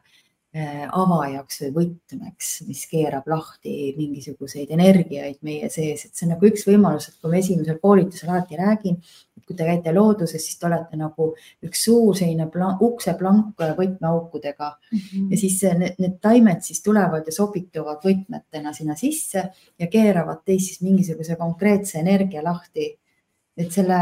avajaks 0.57 1.61
või 1.63 1.71
võtmeks, 1.75 2.53
mis 2.67 2.87
keerab 2.89 3.27
lahti 3.29 3.93
mingisuguseid 3.99 4.71
energiaid 4.73 5.43
meie 5.45 5.69
sees, 5.71 6.07
et 6.07 6.15
see 6.15 6.25
on 6.27 6.33
nagu 6.35 6.49
üks 6.49 6.65
võimalus, 6.67 7.09
et 7.09 7.19
kui 7.21 7.31
ma 7.31 7.39
esimesel 7.43 7.79
koolitusel 7.83 8.33
alati 8.33 8.57
räägin, 8.57 8.97
kui 9.49 9.57
te 9.57 9.65
käite 9.65 9.93
looduses, 9.95 10.45
siis 10.45 10.59
te 10.61 10.69
olete 10.69 10.99
nagu 11.01 11.33
üks 11.65 11.85
suur 11.89 12.17
selline 12.17 12.49
plan, 12.53 12.77
ukseplank 12.85 13.65
võtmeaukudega 13.79 14.71
mm 14.71 14.99
-hmm. 14.99 15.27
ja 15.31 15.41
siis 15.41 15.63
need, 15.63 15.99
need 15.99 16.21
taimed 16.21 16.63
siis 16.63 16.83
tulevad 16.83 17.27
ja 17.27 17.33
sobituvad 17.33 18.05
võtmetena 18.05 18.73
sinna 18.73 18.95
sisse 18.95 19.51
ja 19.79 19.87
keeravad 19.87 20.45
teist 20.45 20.73
siis 20.73 20.83
mingisuguse 20.83 21.37
konkreetse 21.37 21.99
energia 21.99 22.45
lahti 22.45 22.93
et 23.59 23.75
selle, 23.75 23.99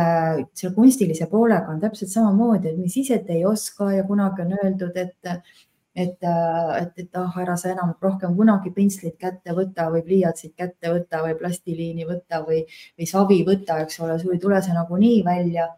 selle 0.56 0.74
kunstilise 0.76 1.26
poolega 1.30 1.72
on 1.72 1.80
täpselt 1.80 2.12
samamoodi, 2.12 2.72
et 2.72 2.80
mis 2.80 2.96
ise 3.00 3.18
te 3.24 3.38
ei 3.38 3.44
oska 3.48 3.88
ja 3.94 4.04
kunagi 4.04 4.44
on 4.44 4.52
öeldud, 4.58 4.96
et, 5.00 5.30
et, 5.96 6.18
et, 6.20 6.92
et 7.00 7.18
ah, 7.20 7.38
ära 7.40 7.56
sa 7.56 7.70
enam 7.72 7.94
rohkem 8.02 8.36
kunagi 8.36 8.72
pintslit 8.76 9.16
kätte 9.20 9.56
võta 9.56 9.88
või 9.94 10.04
pliiatsit 10.04 10.52
kätte 10.58 10.92
võta 10.92 11.22
või 11.24 11.34
plastiliini 11.40 12.06
võta 12.08 12.42
või, 12.44 12.62
või 12.98 13.08
savi 13.08 13.40
võta, 13.48 13.80
eks 13.84 14.00
ole, 14.04 14.18
sul 14.20 14.36
ei 14.36 14.42
tule 14.42 14.60
see 14.62 14.76
nagunii 14.76 15.24
välja. 15.26 15.68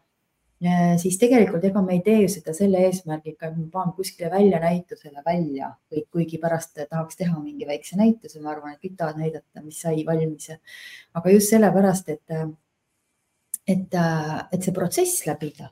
siis 0.99 1.15
tegelikult 1.19 1.63
ega 1.69 1.81
me 1.87 1.93
ei 1.95 2.01
tee 2.03 2.29
seda 2.29 2.51
selle 2.55 2.81
eesmärgiga, 2.83 3.47
et 3.47 3.57
me 3.57 3.69
paneme 3.71 3.95
kuskile 3.95 4.31
välja 4.31 4.59
näitusele 4.59 5.23
välja, 5.27 5.69
kuigi 6.11 6.39
pärast 6.43 6.81
tahaks 6.81 7.17
teha 7.17 7.39
mingi 7.39 7.67
väikse 7.67 7.97
näituse, 7.97 8.41
ma 8.43 8.57
arvan, 8.57 8.75
et 8.75 8.83
kõik 8.83 8.97
tahavad 8.99 9.23
näidata, 9.23 9.63
mis 9.63 9.79
sai 9.81 10.03
valmis. 10.07 10.51
aga 11.15 11.31
just 11.31 11.55
sellepärast, 11.55 12.09
et 12.09 12.41
et, 13.69 13.95
äh, 13.95 14.39
et 14.53 14.65
see 14.65 14.73
protsess 14.75 15.27
läbida. 15.27 15.71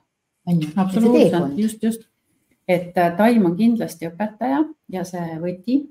absoluutselt, 0.76 1.58
just, 1.58 1.82
just, 1.82 2.06
et 2.68 2.98
äh, 2.98 3.12
taim 3.16 3.46
on 3.46 3.56
kindlasti 3.56 4.08
õpetaja 4.10 4.62
ja 4.92 5.04
see 5.04 5.38
võti. 5.42 5.82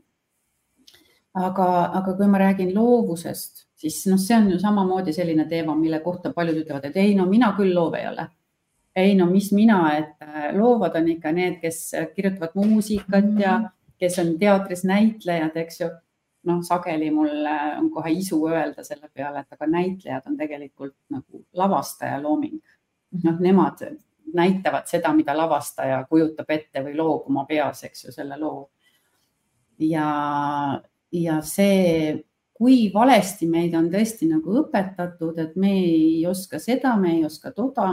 aga, 1.36 1.68
aga 2.00 2.14
kui 2.16 2.28
ma 2.32 2.40
räägin 2.40 2.70
loovusest, 2.72 3.66
siis 3.76 4.06
noh, 4.08 4.20
see 4.20 4.38
on 4.38 4.46
ju 4.54 4.60
samamoodi 4.60 5.12
selline 5.14 5.44
teema, 5.50 5.76
mille 5.76 6.00
kohta 6.00 6.32
paljud 6.34 6.62
ütlevad, 6.62 6.86
et 6.88 6.96
ei, 6.96 7.16
no 7.16 7.26
mina 7.28 7.52
küll 7.58 7.76
loov 7.76 7.98
ei 8.00 8.08
ole. 8.08 8.30
ei 8.96 9.16
no 9.16 9.26
mis 9.28 9.52
mina, 9.52 9.80
et 9.98 10.24
äh, 10.24 10.54
loovad 10.56 10.96
on 10.96 11.10
ikka 11.12 11.32
need, 11.36 11.60
kes 11.62 11.92
kirjutavad 12.16 12.56
muusikat 12.56 13.26
mm 13.26 13.38
-hmm. 13.38 13.42
ja 13.42 13.70
kes 14.00 14.20
on 14.20 14.38
teatris 14.40 14.84
näitlejad, 14.84 15.56
eks 15.56 15.82
ju 15.82 15.90
noh, 16.46 16.62
sageli 16.64 17.12
mul 17.12 17.48
on 17.78 17.90
kohe 17.92 18.12
isu 18.12 18.40
öelda 18.48 18.84
selle 18.84 19.10
peale, 19.14 19.40
et 19.40 19.54
aga 19.54 19.68
näitlejad 19.68 20.28
on 20.30 20.38
tegelikult 20.38 20.96
nagu 21.10 21.46
lavastaja 21.54 22.22
looming. 22.24 22.62
noh, 23.24 23.40
nemad 23.40 23.82
näitavad 24.36 24.88
seda, 24.90 25.14
mida 25.16 25.36
lavastaja 25.38 26.04
kujutab 26.10 26.50
ette 26.54 26.84
või 26.86 26.96
loob 26.98 27.30
oma 27.32 27.46
peas, 27.50 27.84
eks 27.88 28.06
ju, 28.06 28.14
selle 28.16 28.38
loo. 28.40 28.70
ja, 29.80 30.10
ja 31.12 31.42
see, 31.42 32.14
kui 32.56 32.92
valesti 32.94 33.48
meid 33.52 33.76
on 33.76 33.90
tõesti 33.92 34.30
nagu 34.32 34.60
õpetatud, 34.62 35.40
et 35.40 35.56
me 35.60 35.74
ei 35.80 36.26
oska 36.28 36.60
seda, 36.60 36.96
me 36.98 37.18
ei 37.18 37.26
oska 37.26 37.52
toda, 37.52 37.90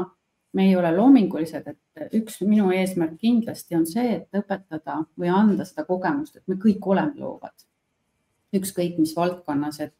me 0.52 0.68
ei 0.68 0.76
ole 0.76 0.92
loomingulised, 0.94 1.66
et 1.66 2.14
üks 2.18 2.40
minu 2.44 2.70
eesmärk 2.70 3.18
kindlasti 3.18 3.76
on 3.78 3.86
see, 3.88 4.20
et 4.20 4.42
õpetada 4.42 5.02
või 5.18 5.32
anda 5.32 5.64
seda 5.64 5.86
kogemust, 5.88 6.36
et 6.36 6.48
me 6.48 6.60
kõik 6.60 6.86
oleme 6.86 7.18
loovad 7.18 7.56
ükskõik 8.56 8.98
mis 9.00 9.14
valdkonnas, 9.16 9.80
et, 9.80 9.96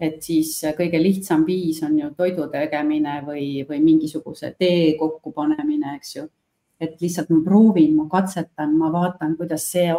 et 0.00 0.22
siis 0.22 0.56
kõige 0.76 1.00
lihtsam 1.02 1.44
viis 1.46 1.82
on 1.86 1.98
ju 1.98 2.10
toidu 2.16 2.48
tegemine 2.52 3.20
või, 3.26 3.64
või 3.68 3.80
mingisuguse 3.82 4.54
tee 4.58 4.94
kokkupanemine, 4.98 5.96
eks 5.96 6.16
ju. 6.16 6.28
et 6.80 7.00
lihtsalt 7.00 7.30
ma 7.30 7.38
proovin, 7.44 7.94
ma 7.96 8.08
katsetan, 8.10 8.74
ma 8.76 8.90
vaatan, 8.92 9.36
kuidas 9.38 9.68
see 9.72 9.92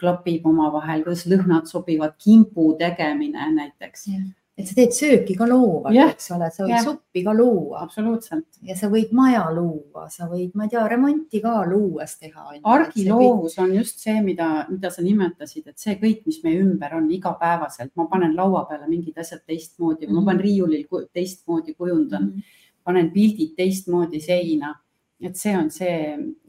klapib 0.00 0.46
omavahel, 0.46 1.02
kuidas 1.04 1.26
lõhnad 1.28 1.66
sobivad, 1.66 2.14
kimpu 2.22 2.72
tegemine 2.78 3.50
näiteks 3.56 4.06
yeah 4.08 4.28
et 4.60 4.68
sa 4.68 4.76
teed 4.76 4.94
sööki 4.94 5.36
ka 5.38 5.46
loovalt 5.48 5.94
yeah., 5.94 6.12
eks 6.12 6.30
ole, 6.36 6.48
sa 6.52 6.64
võid 6.64 6.74
yeah. 6.74 6.84
suppi 6.84 7.22
ka 7.26 7.34
luua. 7.36 7.82
absoluutselt. 7.84 8.46
ja 8.66 8.76
sa 8.78 8.90
võid 8.92 9.14
maja 9.16 9.46
luua, 9.54 10.06
sa 10.12 10.28
võid, 10.30 10.52
ma 10.58 10.66
ei 10.66 10.74
tea, 10.74 10.84
remonti 10.90 11.40
ka 11.44 11.54
luues 11.70 12.16
teha. 12.20 12.46
argiloovus 12.74 13.58
on 13.62 13.74
just 13.78 14.04
see, 14.04 14.18
mida, 14.24 14.50
mida 14.70 14.92
sa 14.94 15.04
nimetasid, 15.06 15.66
et 15.72 15.78
see 15.80 15.96
kõik, 16.02 16.22
mis 16.28 16.42
meie 16.44 16.60
ümber 16.64 16.94
on 16.98 17.08
igapäevaselt, 17.16 17.94
ma 17.98 18.06
panen 18.12 18.36
laua 18.36 18.66
peale 18.68 18.88
mingid 18.90 19.18
asjad 19.18 19.42
teistmoodi 19.46 20.06
mm, 20.06 20.12
-hmm. 20.12 20.20
ma 20.20 20.30
panen 20.30 20.44
riiulil 20.44 21.08
teistmoodi 21.12 21.74
kujundan 21.74 22.22
mm, 22.22 22.30
-hmm. 22.36 22.78
panen 22.84 23.10
pildid 23.10 23.56
teistmoodi 23.56 24.20
seina 24.20 24.74
et 25.20 25.36
see 25.36 25.52
on 25.56 25.68
see. 25.72 25.96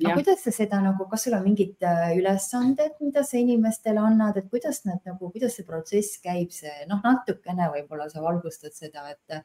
aga 0.02 0.14
kuidas 0.16 0.44
sa 0.46 0.54
seda 0.56 0.80
nagu, 0.84 1.06
kas 1.12 1.26
sul 1.26 1.36
on 1.36 1.44
mingid 1.44 1.84
äh, 1.88 2.14
ülesanded, 2.18 2.94
mida 3.04 3.24
sa 3.28 3.40
inimestele 3.40 4.00
annad, 4.00 4.38
et 4.40 4.48
kuidas 4.52 4.82
nad 4.88 5.02
nagu, 5.08 5.32
kuidas 5.34 5.58
see 5.58 5.68
protsess 5.68 6.22
käib, 6.24 6.54
see 6.56 6.88
noh, 6.90 7.02
natukene 7.04 7.68
võib-olla 7.74 8.08
sa 8.12 8.24
valgustad 8.24 8.76
seda, 8.78 9.10
et, 9.12 9.42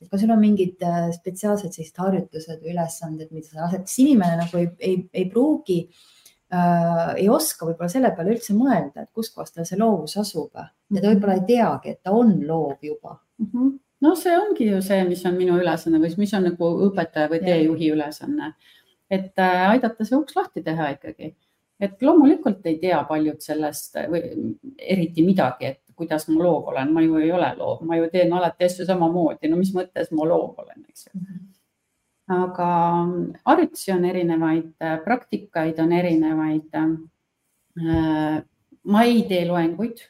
et 0.00 0.10
kas 0.10 0.22
sul 0.22 0.34
on 0.34 0.42
mingid 0.42 0.84
äh, 0.84 1.08
spetsiaalsed 1.16 1.72
sellised 1.72 2.02
harjutused 2.04 2.60
või 2.60 2.74
ülesanded, 2.74 3.32
mida 3.32 3.48
sa 3.48 3.64
lased, 3.64 3.88
siis 3.88 4.04
inimene 4.04 4.42
nagu 4.42 4.60
ei, 4.60 4.68
ei, 4.90 5.00
ei 5.22 5.26
pruugi 5.32 5.80
äh,, 6.52 7.16
ei 7.16 7.30
oska 7.32 7.70
võib-olla 7.70 7.90
selle 7.92 8.12
peale 8.16 8.36
üldse 8.36 8.58
mõelda, 8.58 9.06
et 9.06 9.12
kuskohast 9.16 9.56
tal 9.56 9.68
see 9.68 9.80
loovus 9.80 10.18
asub 10.20 10.52
ja 10.52 10.68
ta 10.68 11.00
mhm. 11.00 11.08
võib-olla 11.08 11.40
ei 11.40 11.48
teagi, 11.48 11.96
et 11.96 12.04
ta 12.04 12.12
on 12.16 12.36
loov 12.44 12.84
juba 12.84 13.16
mm. 13.16 13.50
-hmm 13.50 13.74
no 14.04 14.14
see 14.18 14.36
ongi 14.38 14.68
ju 14.70 14.82
see, 14.84 15.02
mis 15.08 15.24
on 15.28 15.38
minu 15.38 15.56
ülesanne 15.60 16.00
või 16.02 16.12
mis 16.18 16.34
on 16.36 16.46
nagu 16.50 16.70
õpetaja 16.88 17.30
või 17.32 17.40
teejuhi 17.44 17.90
ülesanne. 17.94 18.52
et 19.10 19.38
äh, 19.38 19.70
aidata 19.70 20.04
see 20.04 20.18
uks 20.18 20.36
lahti 20.36 20.62
teha 20.66 20.90
ikkagi, 20.96 21.34
et 21.80 22.02
loomulikult 22.02 22.66
ei 22.66 22.78
tea 22.82 23.02
paljud 23.08 23.40
sellest 23.40 23.98
või 24.10 24.22
eriti 24.78 25.22
midagi, 25.22 25.66
et 25.66 25.82
kuidas 25.96 26.26
ma 26.28 26.42
loov 26.42 26.72
olen, 26.72 26.92
ma 26.92 27.02
ju 27.04 27.20
ei 27.22 27.30
ole 27.32 27.52
loov, 27.56 27.84
ma 27.86 27.96
ju 27.96 28.08
teen 28.12 28.32
alati 28.32 28.66
asju 28.66 28.84
samamoodi, 28.88 29.48
no 29.48 29.60
mis 29.60 29.72
mõttes 29.74 30.10
ma 30.12 30.26
loov 30.28 30.58
olen, 30.64 30.82
eks 30.88 31.06
ju 31.06 31.12
mm. 31.14 31.26
-hmm 31.26 31.52
aga 32.26 32.68
harjutusi 33.46 33.92
on 33.94 34.04
erinevaid, 34.04 34.72
praktikaid 35.04 35.78
on 35.78 35.92
erinevaid. 35.92 36.74
Äh, 36.74 38.42
ma 38.86 39.02
ei 39.02 39.22
tee 39.28 39.44
loenguid 39.46 40.02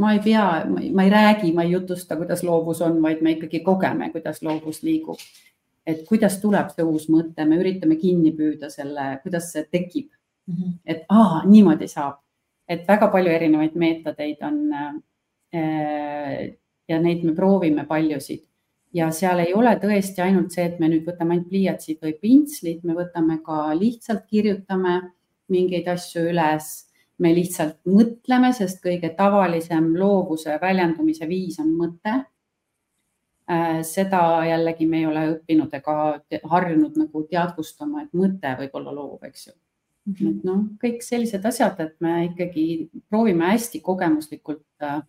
ma 0.00 0.14
ei 0.14 0.22
pea, 0.24 0.44
ma 0.68 1.04
ei 1.04 1.10
räägi, 1.12 1.52
ma 1.52 1.66
ei 1.66 1.74
jutusta, 1.74 2.16
kuidas 2.16 2.42
loovus 2.46 2.80
on, 2.86 2.98
vaid 3.02 3.20
me 3.22 3.36
ikkagi 3.36 3.60
kogeme, 3.64 4.10
kuidas 4.14 4.42
loovus 4.42 4.82
liigub. 4.86 5.20
et 5.86 6.02
kuidas 6.08 6.36
tuleb 6.40 6.68
see 6.70 6.84
uus 6.86 7.08
mõte, 7.10 7.44
me 7.48 7.56
üritame 7.58 7.96
kinni 7.98 8.30
püüda 8.36 8.68
selle, 8.70 9.18
kuidas 9.22 9.48
see 9.52 9.64
tekib 9.64 10.10
mm. 10.46 10.54
-hmm. 10.54 10.74
et 10.84 11.04
aa, 11.08 11.42
niimoodi 11.48 11.88
saab, 11.88 12.20
et 12.68 12.86
väga 12.88 13.08
palju 13.08 13.32
erinevaid 13.32 13.74
meetodeid 13.74 14.42
on. 14.42 14.60
Äh, 15.54 16.52
ja 16.88 16.98
neid 17.00 17.24
me 17.24 17.32
proovime 17.34 17.84
paljusid 17.86 18.44
ja 18.94 19.10
seal 19.14 19.44
ei 19.44 19.54
ole 19.54 19.72
tõesti 19.82 20.22
ainult 20.24 20.54
see, 20.54 20.66
et 20.66 20.78
me 20.82 20.88
nüüd 20.90 21.06
võtame 21.06 21.36
ainult 21.36 21.48
pliiatsid 21.50 22.00
või 22.02 22.14
pintslid, 22.22 22.84
me 22.84 22.96
võtame 22.98 23.38
ka 23.46 23.70
lihtsalt 23.78 24.26
kirjutame 24.30 25.00
mingeid 25.50 25.88
asju 25.90 26.26
üles 26.30 26.70
me 27.20 27.32
lihtsalt 27.36 27.78
mõtleme, 27.88 28.52
sest 28.56 28.80
kõige 28.84 29.12
tavalisem 29.16 29.92
loovuse 29.98 30.56
väljendumise 30.62 31.28
viis 31.28 31.58
on 31.62 31.72
mõte. 31.76 32.14
Äh, 33.50 33.80
seda 33.86 34.20
jällegi 34.46 34.86
me 34.88 35.02
ei 35.02 35.08
ole 35.08 35.24
õppinud 35.34 35.74
ega 35.80 35.96
harjunud 36.52 36.96
nagu 37.00 37.24
teadvustama, 37.30 38.04
et 38.04 38.14
mõte 38.16 38.54
võib 38.62 38.78
olla 38.80 38.94
loov, 38.94 39.18
eks 39.26 39.48
ju. 39.48 39.52
-hmm. 40.06 40.30
et 40.30 40.44
noh, 40.44 40.64
kõik 40.82 41.02
sellised 41.02 41.44
asjad, 41.44 41.80
et 41.80 41.96
me 42.00 42.30
ikkagi 42.30 42.90
proovime 43.08 43.52
hästi 43.52 43.80
kogemuslikult 43.80 44.64
äh, 44.82 45.02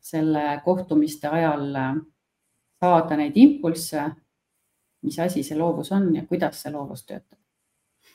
selle 0.00 0.60
kohtumiste 0.64 1.28
ajal 1.28 1.74
äh, 1.76 1.94
saada 2.80 3.16
neid 3.16 3.36
impulsse, 3.36 4.10
mis 5.02 5.18
asi 5.18 5.42
see 5.42 5.56
loovus 5.58 5.92
on 5.92 6.14
ja 6.16 6.26
kuidas 6.26 6.62
see 6.62 6.72
loovus 6.72 7.04
töötab 7.04 7.43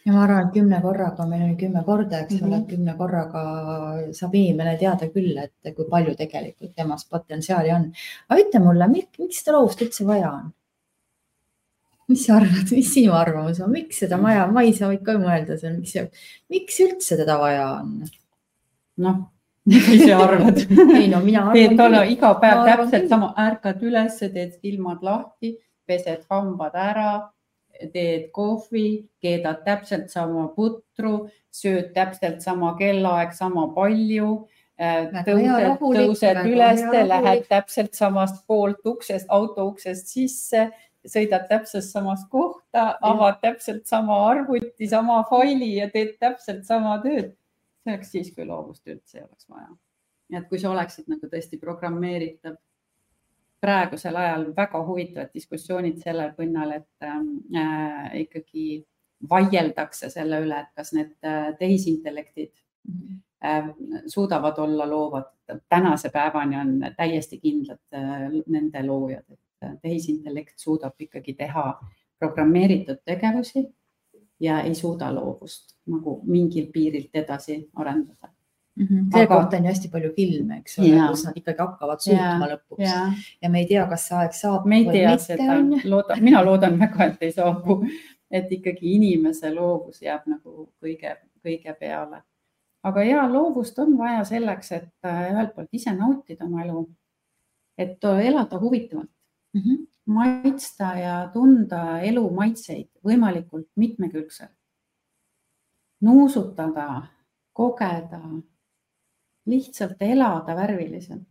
ja 0.05 0.13
ma 0.13 0.21
arvan, 0.23 0.47
et 0.47 0.53
kümne 0.55 0.79
korraga, 0.83 1.25
meil 1.27 1.43
on 1.45 1.55
kümme 1.59 1.83
korda, 1.85 2.19
eks 2.23 2.33
mm 2.33 2.39
-hmm. 2.39 2.47
ole, 2.47 2.55
et 2.55 2.61
mhm. 2.61 2.69
kümne 2.75 2.93
korraga 2.97 3.43
saab 4.19 4.35
inimene 4.35 4.77
teada 4.77 5.09
küll, 5.15 5.37
et 5.37 5.75
kui 5.75 5.89
palju 5.89 6.15
tegelikult 6.15 6.75
temas 6.75 7.05
potentsiaali 7.05 7.71
on. 7.71 7.91
aga 8.29 8.41
ütle 8.41 8.59
mulle, 8.63 8.87
miks 8.87 9.43
seda 9.43 9.57
loovust 9.57 9.81
üldse 9.81 10.07
vaja 10.07 10.31
on? 10.31 10.53
mis 12.09 12.25
sa 12.25 12.35
arvad, 12.35 12.71
mis 12.77 12.93
sinu 12.93 13.13
arvamus 13.13 13.59
on, 13.61 13.71
miks 13.71 13.99
seda 13.99 14.21
vaja, 14.21 14.47
Maisa 14.47 14.87
võid 14.87 15.03
ka 15.05 15.17
mõelda 15.17 15.57
seal, 15.57 15.75
miks, 15.77 15.97
miks 16.49 16.79
üldse 16.79 17.17
teda 17.17 17.37
vaja 17.39 17.67
on? 17.79 17.99
noh, 18.97 19.19
sa 19.69 20.21
arvad? 20.23 20.63
ei 20.99 21.07
no 21.07 21.19
mina 21.25 21.43
arvan. 21.49 21.53
teed 21.53 21.77
talle 21.77 22.05
iga 22.13 22.33
päev 22.41 22.63
täpselt 22.65 23.09
sama, 23.09 23.33
ärkad 23.37 23.83
üles, 23.83 24.17
teed 24.19 24.55
silmad 24.61 25.03
lahti, 25.03 25.57
pesed 25.85 26.25
hambad 26.29 26.73
ära 26.75 27.11
teed 27.93 28.29
kohvi, 28.35 29.09
keedad 29.21 29.63
täpselt 29.65 30.09
sama 30.11 30.47
putru, 30.55 31.29
sööd 31.51 31.93
täpselt 31.95 32.43
sama 32.43 32.73
kellaaeg 32.79 33.33
sama 33.37 33.67
palju 33.75 34.29
äh, 34.79 35.09
tõused, 35.25 35.79
tõused 35.79 36.41
üles, 36.49 36.83
lähed 36.91 37.47
täpselt 37.49 37.97
samast 37.97 38.45
poolt 38.47 38.85
uksest, 38.87 39.27
auto 39.33 39.69
uksest 39.71 40.11
sisse, 40.11 40.69
sõidad 41.07 41.47
täpselt 41.49 41.87
samast 41.87 42.29
kohta, 42.31 42.97
avad 43.01 43.39
täpselt 43.43 43.87
sama 43.87 44.19
arvuti, 44.29 44.87
sama 44.91 45.21
faili 45.29 45.75
ja 45.77 45.89
teed 45.93 46.17
täpselt 46.19 46.65
sama 46.67 46.99
tööd. 47.03 47.35
see 47.79 47.93
oleks 47.95 48.11
siis, 48.11 48.33
kui 48.35 48.45
loovust 48.45 48.87
üldse 48.87 49.21
ei 49.21 49.23
oleks 49.23 49.47
vaja. 49.49 49.69
et 50.35 50.49
kui 50.49 50.59
sa 50.59 50.69
oleksid 50.69 51.07
nagu 51.07 51.27
tõesti 51.27 51.57
programmeeritav 51.59 52.59
praegusel 53.61 54.15
ajal 54.15 54.45
väga 54.55 54.81
huvitavad 54.87 55.33
diskussioonid 55.33 55.99
selle 56.03 56.31
pinnal, 56.37 56.71
et 56.71 57.03
äh, 57.03 58.21
ikkagi 58.23 58.85
vaieldakse 59.29 60.09
selle 60.09 60.39
üle, 60.45 60.61
et 60.63 60.71
kas 60.75 60.93
need 60.95 61.11
äh, 61.27 61.51
tehisintellektid 61.59 62.53
äh, 63.43 63.69
suudavad 64.07 64.57
olla 64.57 64.89
loovad. 64.89 65.35
tänase 65.69 66.09
päevani 66.09 66.57
on 66.57 66.79
täiesti 66.97 67.39
kindlad 67.39 67.81
äh, 67.93 68.29
nende 68.47 68.83
loojad, 68.85 69.25
et 69.29 69.63
äh, 69.63 69.77
tehisintellekt 69.81 70.59
suudab 70.59 70.93
ikkagi 70.99 71.33
teha 71.33 71.81
programmeeritud 72.19 73.01
tegevusi 73.05 73.65
ja 74.39 74.61
ei 74.61 74.75
suuda 74.75 75.15
loovust 75.15 75.75
nagu 75.85 76.21
mingil 76.25 76.69
piirilt 76.73 77.09
edasi 77.13 77.69
arendada 77.75 78.29
Mm 78.79 78.85
-hmm. 78.85 79.11
selle 79.11 79.23
Aga... 79.23 79.35
kohta 79.35 79.57
on 79.57 79.63
ju 79.63 79.69
hästi 79.69 79.89
palju 79.91 80.09
filme, 80.15 80.57
eks 80.57 80.79
ole, 80.79 81.07
kus 81.09 81.23
nad 81.25 81.37
ikkagi 81.37 81.59
hakkavad 81.59 81.99
suutma 81.99 82.47
ja, 82.47 82.49
lõpuks 82.51 82.83
ja. 82.83 82.99
ja 83.41 83.49
me 83.49 83.59
ei 83.59 83.65
tea, 83.67 83.87
kas 83.87 84.05
see 84.07 84.17
aeg 84.17 84.33
saab. 84.33 84.65
me 84.65 84.77
ei 84.77 84.85
tea 84.85 85.09
mitte, 85.09 85.23
seda, 85.25 85.57
loodan, 85.83 86.23
mina 86.23 86.43
loodan 86.45 86.79
väga, 86.79 87.05
et 87.05 87.25
ei 87.27 87.31
saabu, 87.35 87.75
et 88.31 88.51
ikkagi 88.51 88.93
inimese 88.95 89.51
loovus 89.53 90.01
jääb 90.01 90.29
nagu 90.31 90.69
kõige, 90.83 91.11
kõige 91.43 91.73
peale. 91.79 92.21
aga 92.83 93.03
ja 93.03 93.25
loovust 93.33 93.79
on 93.79 93.97
vaja 93.97 94.23
selleks, 94.23 94.71
et 94.71 95.05
äh, 95.05 95.31
ühelt 95.33 95.51
poolt 95.55 95.73
ise 95.73 95.91
nautida 95.91 96.45
oma 96.45 96.63
elu, 96.63 96.85
et 97.77 98.03
elada 98.03 98.59
huvitavalt 98.59 99.11
mm, 99.53 99.61
-hmm. 99.61 99.87
maitsta 100.05 100.93
ja 100.99 101.29
tunda 101.33 101.99
elu 101.99 102.29
maitseid 102.29 102.87
võimalikult 103.03 103.67
mitmekülgselt, 103.75 104.55
nuusutada, 106.01 107.03
kogeda 107.53 108.21
lihtsalt 109.49 110.01
elada 110.01 110.55
värviliselt. 110.55 111.25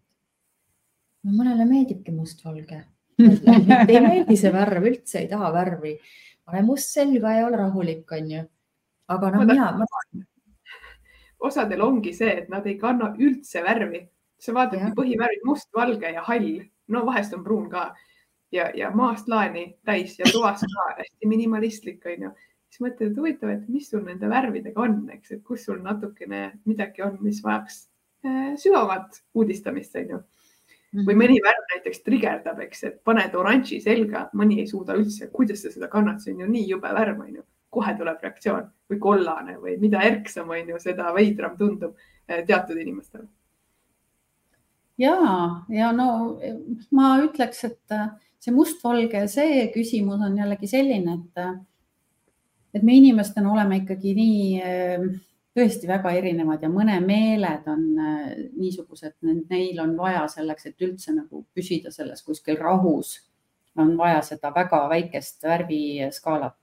no 1.24 1.34
mõnele 1.34 1.66
meeldibki 1.66 2.14
mustvalge 2.14 2.84
ei 3.90 4.00
meeldi 4.00 4.36
see 4.38 4.50
värv, 4.54 4.84
üldse 4.86 5.22
ei 5.22 5.28
taha 5.30 5.50
värvi. 5.54 5.96
pane 6.46 6.62
must 6.62 6.94
selga 6.94 7.34
ja 7.34 7.46
ole 7.46 7.58
rahulik, 7.58 8.12
onju. 8.12 8.44
aga 9.14 9.30
noh, 9.34 9.46
mina 9.46 9.70
ma... 9.78 9.86
osadel 11.48 11.82
ongi 11.82 12.14
see, 12.14 12.30
et 12.42 12.48
nad 12.48 12.66
ei 12.66 12.78
kanna 12.78 13.10
üldse 13.18 13.62
värvi. 13.64 14.04
sa 14.38 14.54
vaatad 14.54 14.94
põhivärvid 14.94 15.42
must, 15.44 15.70
valge 15.74 16.12
ja 16.14 16.22
hall, 16.22 16.60
no 16.88 17.04
vahest 17.06 17.34
on 17.34 17.42
pruun 17.44 17.66
ka 17.70 17.88
ja, 18.54 18.70
ja 18.74 18.90
maast 18.94 19.28
laeni 19.28 19.72
täis 19.84 20.14
ja 20.18 20.30
toas 20.30 20.62
ka 20.62 20.92
hästi 21.00 21.26
minimalistlik, 21.26 22.06
onju 22.06 22.30
siis 22.68 22.84
mõtled, 22.84 23.10
et 23.10 23.18
huvitav, 23.18 23.50
et 23.50 23.68
mis 23.72 23.88
sul 23.90 24.04
nende 24.04 24.28
värvidega 24.30 24.80
on, 24.84 24.98
eks, 25.10 25.32
et 25.34 25.42
kus 25.44 25.64
sul 25.66 25.80
natukene 25.82 26.52
midagi 26.68 27.02
on, 27.02 27.16
mis 27.24 27.40
vajaks 27.44 27.87
sügavat 28.58 29.20
uudistamist, 29.34 29.94
on 29.96 30.10
ju. 30.14 30.18
või 31.04 31.14
mhm. 31.14 31.20
mõni 31.20 31.38
värv 31.44 31.72
näiteks 31.74 32.02
trigerdab, 32.04 32.60
eks, 32.64 32.84
et 32.88 33.00
paned 33.04 33.34
oranži 33.36 33.80
selga, 33.84 34.28
mõni 34.34 34.62
ei 34.62 34.66
suuda 34.70 34.96
üldse, 34.98 35.28
kuidas 35.32 35.62
sa 35.62 35.72
seda 35.72 35.90
kannad, 35.92 36.22
see 36.22 36.34
on 36.34 36.44
ju 36.44 36.50
nii 36.50 36.68
jube 36.70 36.92
värv, 37.00 37.20
on 37.20 37.34
ju. 37.40 37.46
kohe 37.70 37.92
tuleb 37.98 38.22
reaktsioon 38.24 38.70
või 38.88 38.98
kollane 38.98 39.58
või 39.60 39.76
mida 39.78 40.00
erksam, 40.02 40.48
on 40.50 40.70
ju, 40.72 40.78
seda 40.80 41.12
veidram 41.14 41.58
tundub 41.58 41.96
äh, 42.26 42.40
teatud 42.46 42.80
inimestele. 42.80 43.28
ja, 44.96 45.18
ja 45.68 45.92
no 45.92 46.40
ma 46.90 47.12
ütleks, 47.22 47.64
et 47.68 47.94
äh, 47.94 48.08
see 48.42 48.54
mustvalge, 48.54 49.26
see 49.28 49.66
küsimus 49.74 50.22
on 50.24 50.36
jällegi 50.38 50.70
selline, 50.70 51.18
et, 51.18 51.60
et 52.74 52.82
me 52.82 52.96
inimestena 52.96 53.52
oleme 53.52 53.82
ikkagi 53.82 54.14
nii 54.16 54.44
tõesti 55.58 55.88
väga 55.90 56.12
erinevad 56.18 56.62
ja 56.62 56.70
mõne 56.70 56.98
meeled 57.02 57.66
on 57.70 57.82
äh, 57.98 58.28
niisugused, 58.58 59.16
neil 59.22 59.80
on 59.82 59.96
vaja 59.98 60.22
selleks, 60.30 60.70
et 60.70 60.86
üldse 60.86 61.14
nagu 61.16 61.44
püsida 61.54 61.92
selles 61.94 62.22
kuskil 62.26 62.58
rahus, 62.60 63.16
on 63.78 63.96
vaja 63.98 64.22
seda 64.26 64.52
väga 64.54 64.84
väikest 64.90 65.44
värviskaalat. 65.44 66.56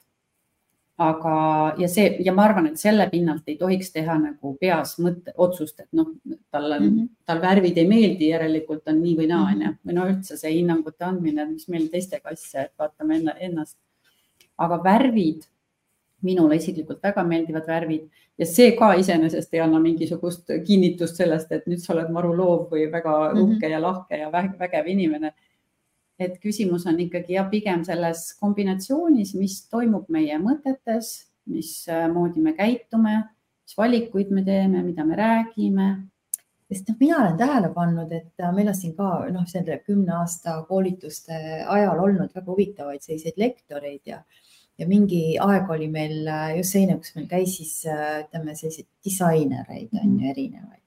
aga, 0.97 1.31
ja 1.75 1.87
see 1.91 2.21
ja 2.23 2.31
ma 2.31 2.45
arvan, 2.47 2.69
et 2.69 2.79
selle 2.79 3.09
pinnalt 3.11 3.49
ei 3.51 3.57
tohiks 3.59 3.89
teha 3.91 4.13
nagu 4.15 4.53
peas 4.61 4.93
mõtte, 5.03 5.33
otsust, 5.35 5.81
et 5.83 5.89
noh, 5.91 6.13
talle 6.51 6.77
mm, 6.79 6.85
-hmm. 6.85 7.09
tal 7.25 7.41
värvid 7.41 7.77
ei 7.77 7.87
meeldi, 7.87 8.29
järelikult 8.29 8.87
on 8.87 9.01
nii 9.01 9.15
või 9.17 9.27
naa, 9.27 9.49
onju. 9.51 9.73
või 9.83 9.97
no 9.97 10.05
üldse 10.07 10.37
see 10.37 10.53
hinnangute 10.53 11.03
andmine, 11.03 11.45
mis 11.49 11.67
meil 11.67 11.89
teistega 11.91 12.31
asja, 12.31 12.63
et 12.63 12.73
vaatame 12.79 13.19
ennast. 13.39 13.77
aga 14.57 14.79
värvid 14.83 15.43
minule 16.25 16.57
isiklikult 16.59 17.03
väga 17.03 17.23
meeldivad 17.27 17.67
värvid 17.69 18.05
ja 18.39 18.47
see 18.49 18.71
ka 18.77 18.93
iseenesest 18.99 19.53
ei 19.53 19.61
anna 19.63 19.79
mingisugust 19.79 20.51
kinnitust 20.67 21.21
sellest, 21.21 21.51
et 21.51 21.67
nüüd 21.69 21.83
sa 21.83 21.93
oled 21.93 22.09
maru 22.13 22.33
loov 22.35 22.71
või 22.71 22.87
väga 22.91 23.13
mhm. 23.33 23.41
uhke 23.41 23.53
mm 23.53 23.61
-hmm. 23.61 23.71
ja 23.71 23.81
lahke 23.81 24.17
ja 24.17 24.31
vägev 24.31 24.87
inimene. 24.87 25.33
et 26.19 26.39
küsimus 26.39 26.85
on 26.87 26.99
ikkagi 26.99 27.33
jah, 27.33 27.49
pigem 27.49 27.83
selles 27.83 28.37
kombinatsioonis, 28.39 29.33
mis 29.35 29.67
toimub 29.67 30.05
meie 30.09 30.37
mõtetes, 30.39 31.27
mismoodi 31.45 32.41
me 32.41 32.53
käitume, 32.53 33.15
mis 33.63 33.77
valikuid 33.77 34.31
me 34.31 34.43
teeme, 34.43 34.83
mida 34.83 35.03
me 35.05 35.15
räägime 35.15 36.07
sest 36.71 36.89
noh, 36.89 36.97
mina 36.99 37.19
olen 37.21 37.37
tähele 37.37 37.69
pannud, 37.73 38.11
et 38.11 38.41
äh, 38.41 38.53
meil 38.55 38.69
on 38.71 38.77
siin 38.77 38.95
ka 38.97 39.09
noh, 39.33 39.45
selle 39.49 39.77
kümne 39.85 40.15
aasta 40.19 40.57
koolituste 40.69 41.37
ajal 41.61 42.01
olnud 42.07 42.33
väga 42.33 42.45
huvitavaid 42.47 43.05
selliseid 43.05 43.37
lektoreid 43.41 44.01
ja 44.09 44.21
ja 44.79 44.87
mingi 44.87 45.21
aeg 45.41 45.69
oli 45.71 45.87
meil 45.91 46.25
äh, 46.27 46.55
just 46.59 46.75
selline, 46.75 46.97
kus 46.99 47.15
meil 47.15 47.27
käis 47.31 47.57
siis 47.59 47.75
äh, 47.87 48.23
ütleme 48.25 48.55
selliseid 48.55 48.87
disainereid 49.05 49.93
on 49.93 50.03
ju 50.03 50.17
mhm. 50.17 50.31
erinevaid 50.31 50.81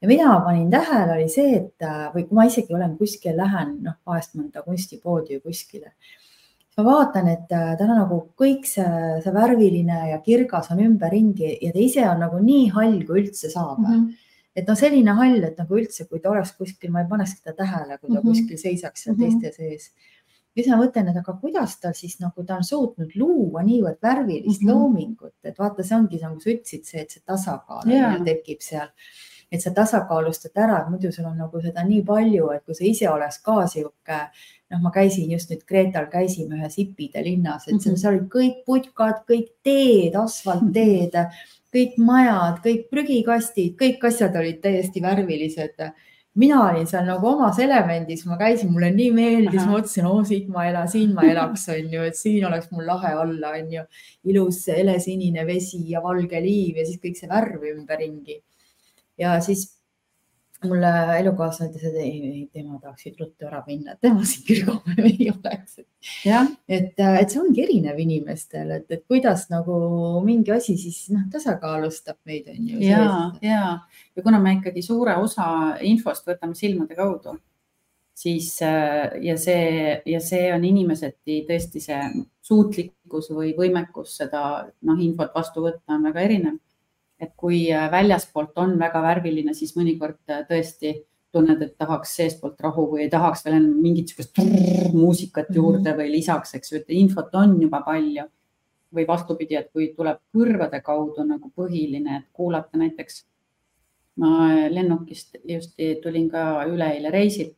ja 0.00 0.08
mida 0.08 0.28
ma 0.28 0.40
panin 0.44 0.70
tähele, 0.72 1.18
oli 1.18 1.28
see, 1.32 1.52
et 1.58 1.86
äh, 1.86 2.08
või 2.14 2.26
kui 2.28 2.38
ma 2.38 2.48
isegi 2.48 2.76
olen 2.76 2.96
kuskil, 3.00 3.36
lähen 3.36 3.78
noh, 3.84 4.00
vahest 4.06 4.36
mõnda 4.36 4.64
kunstipoodi 4.64 5.38
või 5.38 5.50
kuskile, 5.50 5.92
ma 6.78 6.86
vaatan, 6.86 7.28
et 7.28 7.46
ta 7.50 7.84
on 7.84 7.94
nagu 7.98 8.20
kõik 8.40 8.64
see, 8.68 8.88
see 9.24 9.32
värviline 9.34 10.00
ja 10.12 10.20
kirgas 10.24 10.70
on 10.72 10.80
ümberringi 10.84 11.56
ja 11.60 11.72
ta 11.74 11.82
ise 11.82 12.06
on 12.08 12.24
nagu 12.24 12.40
nii 12.44 12.70
hall, 12.76 13.00
kui 13.08 13.24
üldse 13.24 13.52
saab 13.52 13.80
mm. 13.82 13.90
-hmm. 13.90 14.30
et 14.56 14.68
noh, 14.68 14.78
selline 14.78 15.16
hall, 15.18 15.42
et 15.44 15.58
nagu 15.60 15.80
üldse, 15.80 16.06
kui 16.08 16.20
ta 16.20 16.32
oleks 16.32 16.54
kuskil, 16.56 16.92
ma 16.92 17.02
ei 17.04 17.10
panekski 17.10 17.44
teda 17.44 17.58
tähele, 17.64 17.98
kui 17.98 18.08
ta 18.08 18.14
mm 18.14 18.16
-hmm. 18.20 18.28
kuskil 18.28 18.58
seisaks 18.58 19.04
seal 19.04 19.16
mm 19.16 19.20
-hmm. 19.20 19.40
teiste 19.42 19.56
sees 19.56 19.92
siis 20.54 20.68
ma 20.70 20.78
mõtlen, 20.80 21.10
et 21.10 21.18
aga 21.20 21.34
kuidas 21.40 21.76
ta 21.82 21.92
siis 21.96 22.18
nagu 22.20 22.44
ta 22.46 22.58
on 22.58 22.66
suutnud 22.66 23.16
luua 23.18 23.64
niivõrd 23.66 23.98
värvilist 24.02 24.62
mm 24.62 24.68
-hmm. 24.68 24.72
loomingut, 24.72 25.34
et 25.44 25.58
vaata, 25.58 25.82
see 25.82 25.96
ongi 25.96 26.22
nagu 26.22 26.40
sa 26.40 26.50
ütlesid, 26.50 26.84
see, 26.84 27.00
et 27.00 27.10
see 27.10 27.22
tasakaal 27.26 27.90
yeah. 27.90 28.16
tekib 28.24 28.60
seal, 28.60 28.88
et 29.52 29.62
sa 29.62 29.70
tasakaalustad 29.74 30.56
ära, 30.56 30.80
et 30.80 30.90
muidu 30.90 31.12
sul 31.12 31.24
on 31.24 31.38
nagu 31.38 31.60
seda 31.60 31.84
nii 31.84 32.02
palju, 32.06 32.50
et 32.54 32.64
kui 32.64 32.74
sa 32.74 32.84
ise 32.84 33.08
oleks 33.10 33.38
ka 33.38 33.66
sihuke, 33.66 34.18
noh, 34.70 34.80
ma 34.82 34.90
käisin 34.90 35.30
just 35.30 35.50
nüüd 35.50 35.64
Kreetal, 35.66 36.06
käisime 36.06 36.56
ühes 36.58 36.76
hipide 36.78 37.22
linnas, 37.22 37.68
et 37.68 37.74
mm 37.74 37.78
-hmm. 37.78 37.96
seal 37.96 38.14
olid 38.14 38.28
kõik 38.28 38.64
putkad, 38.66 39.24
kõik 39.30 39.48
teed, 39.62 40.14
asfaltteed 40.14 41.16
kõik 41.74 41.98
majad, 42.02 42.60
kõik 42.64 42.88
prügikastid, 42.90 43.76
kõik 43.78 44.04
asjad 44.10 44.36
olid 44.36 44.60
täiesti 44.62 45.02
värvilised 45.02 45.84
mina 46.38 46.60
olin 46.62 46.86
seal 46.86 47.06
nagu 47.08 47.26
omas 47.26 47.58
elemendis, 47.58 48.22
ma 48.28 48.36
käisin, 48.38 48.70
mulle 48.72 48.92
nii 48.94 49.10
meeldis, 49.14 49.64
ma 49.64 49.78
mõtlesin, 49.78 50.06
oo 50.06 50.20
siit 50.26 50.46
ma 50.52 50.66
elan, 50.68 50.88
siin 50.90 51.14
ma 51.16 51.24
elaks, 51.26 51.66
on 51.74 51.90
ju, 51.96 52.04
et 52.06 52.18
siin 52.18 52.46
oleks 52.46 52.70
mul 52.70 52.86
lahe 52.86 53.16
olla, 53.18 53.54
on 53.58 53.72
ju. 53.74 53.82
ilus 54.30 54.62
helesinine 54.70 55.46
vesi 55.48 55.82
ja 55.90 56.02
valge 56.04 56.40
liiv 56.44 56.78
ja 56.78 56.86
siis 56.86 57.02
kõik 57.02 57.18
see 57.18 57.30
värv 57.30 57.66
ümberringi. 57.72 58.40
ja 59.18 59.34
siis 59.44 59.66
mulle 60.64 60.90
elukaaslane 61.18 61.70
ütles, 61.70 61.84
et 61.88 61.96
ei, 62.02 62.12
ei, 62.28 62.42
tema 62.52 62.78
tahaks 62.80 63.04
siit 63.06 63.20
ruttu 63.20 63.46
ära 63.48 63.62
minna, 63.66 63.94
tema 64.00 64.24
siin 64.28 64.44
Kirgamäel 64.48 65.06
ei 65.10 65.28
oleks. 65.32 65.80
et, 66.68 66.92
et 67.00 67.32
see 67.32 67.40
ongi 67.40 67.64
erinev 67.64 68.00
inimestel, 68.02 68.74
et, 68.76 68.86
et 68.92 69.04
kuidas 69.08 69.46
nagu 69.52 69.76
mingi 70.26 70.52
asi 70.54 70.76
siis 70.80 71.06
noh, 71.14 71.24
tasakaalustab 71.32 72.18
meid 72.28 72.50
on 72.52 72.72
ju. 72.72 72.80
ja, 72.84 73.04
ja, 73.44 73.62
ja 74.16 74.24
kuna 74.24 74.40
me 74.42 74.58
ikkagi 74.58 74.84
suure 74.84 75.16
osa 75.20 75.46
infost 75.86 76.28
võtame 76.28 76.58
silmade 76.58 76.98
kaudu, 76.98 77.38
siis 78.20 78.52
ja 78.60 79.36
see 79.40 80.00
ja 80.12 80.20
see 80.20 80.50
on 80.52 80.66
inimeseti 80.68 81.44
tõesti 81.48 81.80
see 81.80 82.00
suutlikkus 82.44 83.30
või 83.32 83.54
võimekus 83.56 84.18
seda 84.20 84.42
noh, 84.84 85.00
infot 85.00 85.32
vastu 85.34 85.64
võtta 85.64 85.96
on 85.96 86.10
väga 86.10 86.28
erinev 86.28 86.58
et 87.20 87.32
kui 87.36 87.66
äh, 87.72 87.86
väljaspoolt 87.92 88.58
on 88.62 88.76
väga 88.80 89.02
värviline, 89.04 89.54
siis 89.54 89.74
mõnikord 89.76 90.20
äh, 90.32 90.42
tõesti 90.48 90.94
tunned, 91.30 91.62
et 91.62 91.76
tahaks 91.78 92.16
seestpoolt 92.18 92.60
rahu 92.64 92.86
või 92.94 93.06
tahaks 93.10 93.44
veel 93.46 93.60
mingit 93.62 94.10
sihukest 94.10 94.40
muusikat 94.96 95.50
mhm. 95.50 95.56
juurde 95.56 95.94
või 95.98 96.10
lisaks, 96.16 96.56
eks 96.58 96.72
ju, 96.72 96.80
et 96.80 96.92
infot 96.98 97.34
on 97.38 97.58
juba 97.62 97.82
palju. 97.86 98.26
või 98.90 99.04
vastupidi, 99.06 99.54
et 99.54 99.68
kui 99.70 99.92
tuleb 99.94 100.16
kõrvade 100.34 100.80
kaudu 100.82 101.22
nagu 101.22 101.52
põhiline, 101.54 102.16
et 102.16 102.24
kuulata 102.32 102.78
näiteks. 102.78 103.24
ma 104.16 104.48
lennukist 104.68 105.36
just 105.48 105.76
tulin 106.02 106.28
ka 106.28 106.64
üleeile 106.66 107.10
reisilt 107.10 107.54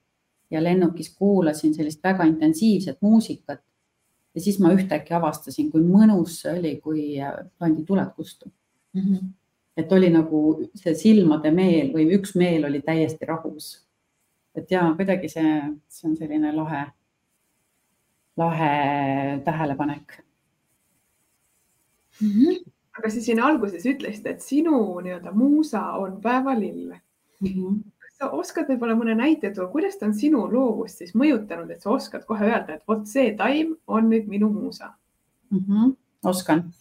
ja 0.50 0.62
lennukis 0.62 1.14
kuulasin 1.16 1.74
sellist 1.74 2.02
väga 2.04 2.24
intensiivset 2.24 2.98
muusikat. 3.00 3.60
ja 4.34 4.40
siis 4.40 4.58
ma 4.58 4.72
ühtäkki 4.72 5.14
avastasin, 5.14 5.70
kui 5.70 5.80
mõnus 5.80 6.42
see 6.42 6.52
oli, 6.58 6.76
kui 6.80 7.20
äh, 7.20 7.32
pandi 7.58 7.84
tuled 7.84 8.12
kustu 8.16 8.52
mm. 8.92 9.00
-hmm 9.00 9.32
et 9.76 9.92
oli 9.92 10.10
nagu 10.12 10.40
see 10.76 10.94
silmade 10.98 11.52
meel 11.54 11.92
või 11.94 12.08
üks 12.16 12.34
meel 12.36 12.66
oli 12.68 12.82
täiesti 12.84 13.28
rahus. 13.28 13.86
et 14.54 14.70
ja 14.70 14.84
kuidagi 14.96 15.30
see, 15.32 15.52
see 15.88 16.10
on 16.10 16.16
selline 16.16 16.52
lahe, 16.52 16.82
lahe 18.36 18.74
tähelepanek 19.44 20.18
mm. 22.20 22.28
-hmm. 22.28 22.72
aga 22.98 23.10
sa 23.10 23.20
siin 23.20 23.40
alguses 23.40 23.86
ütlesid, 23.86 24.26
et 24.26 24.40
sinu 24.40 25.00
nii-öelda 25.00 25.32
muusa 25.32 25.82
on 25.96 26.20
päevalill 26.20 26.92
mm. 27.40 27.48
-hmm. 27.48 27.80
kas 27.98 28.18
sa 28.18 28.30
oskad 28.30 28.68
võib-olla 28.68 28.96
mõne 28.96 29.16
näite 29.16 29.50
tuua, 29.50 29.70
kuidas 29.72 29.96
ta 29.96 30.06
on 30.06 30.14
sinu 30.14 30.44
loovust 30.52 30.98
siis 30.98 31.14
mõjutanud, 31.14 31.70
et 31.70 31.80
sa 31.80 31.90
oskad 31.90 32.24
kohe 32.28 32.44
öelda, 32.44 32.74
et 32.74 32.88
vot 32.88 33.06
see 33.06 33.32
taim 33.36 33.76
on 33.86 34.10
nüüd 34.10 34.28
minu 34.28 34.52
muusa 34.52 34.92
mm? 35.50 35.58
-hmm. 35.58 35.96
oskan 36.24 36.72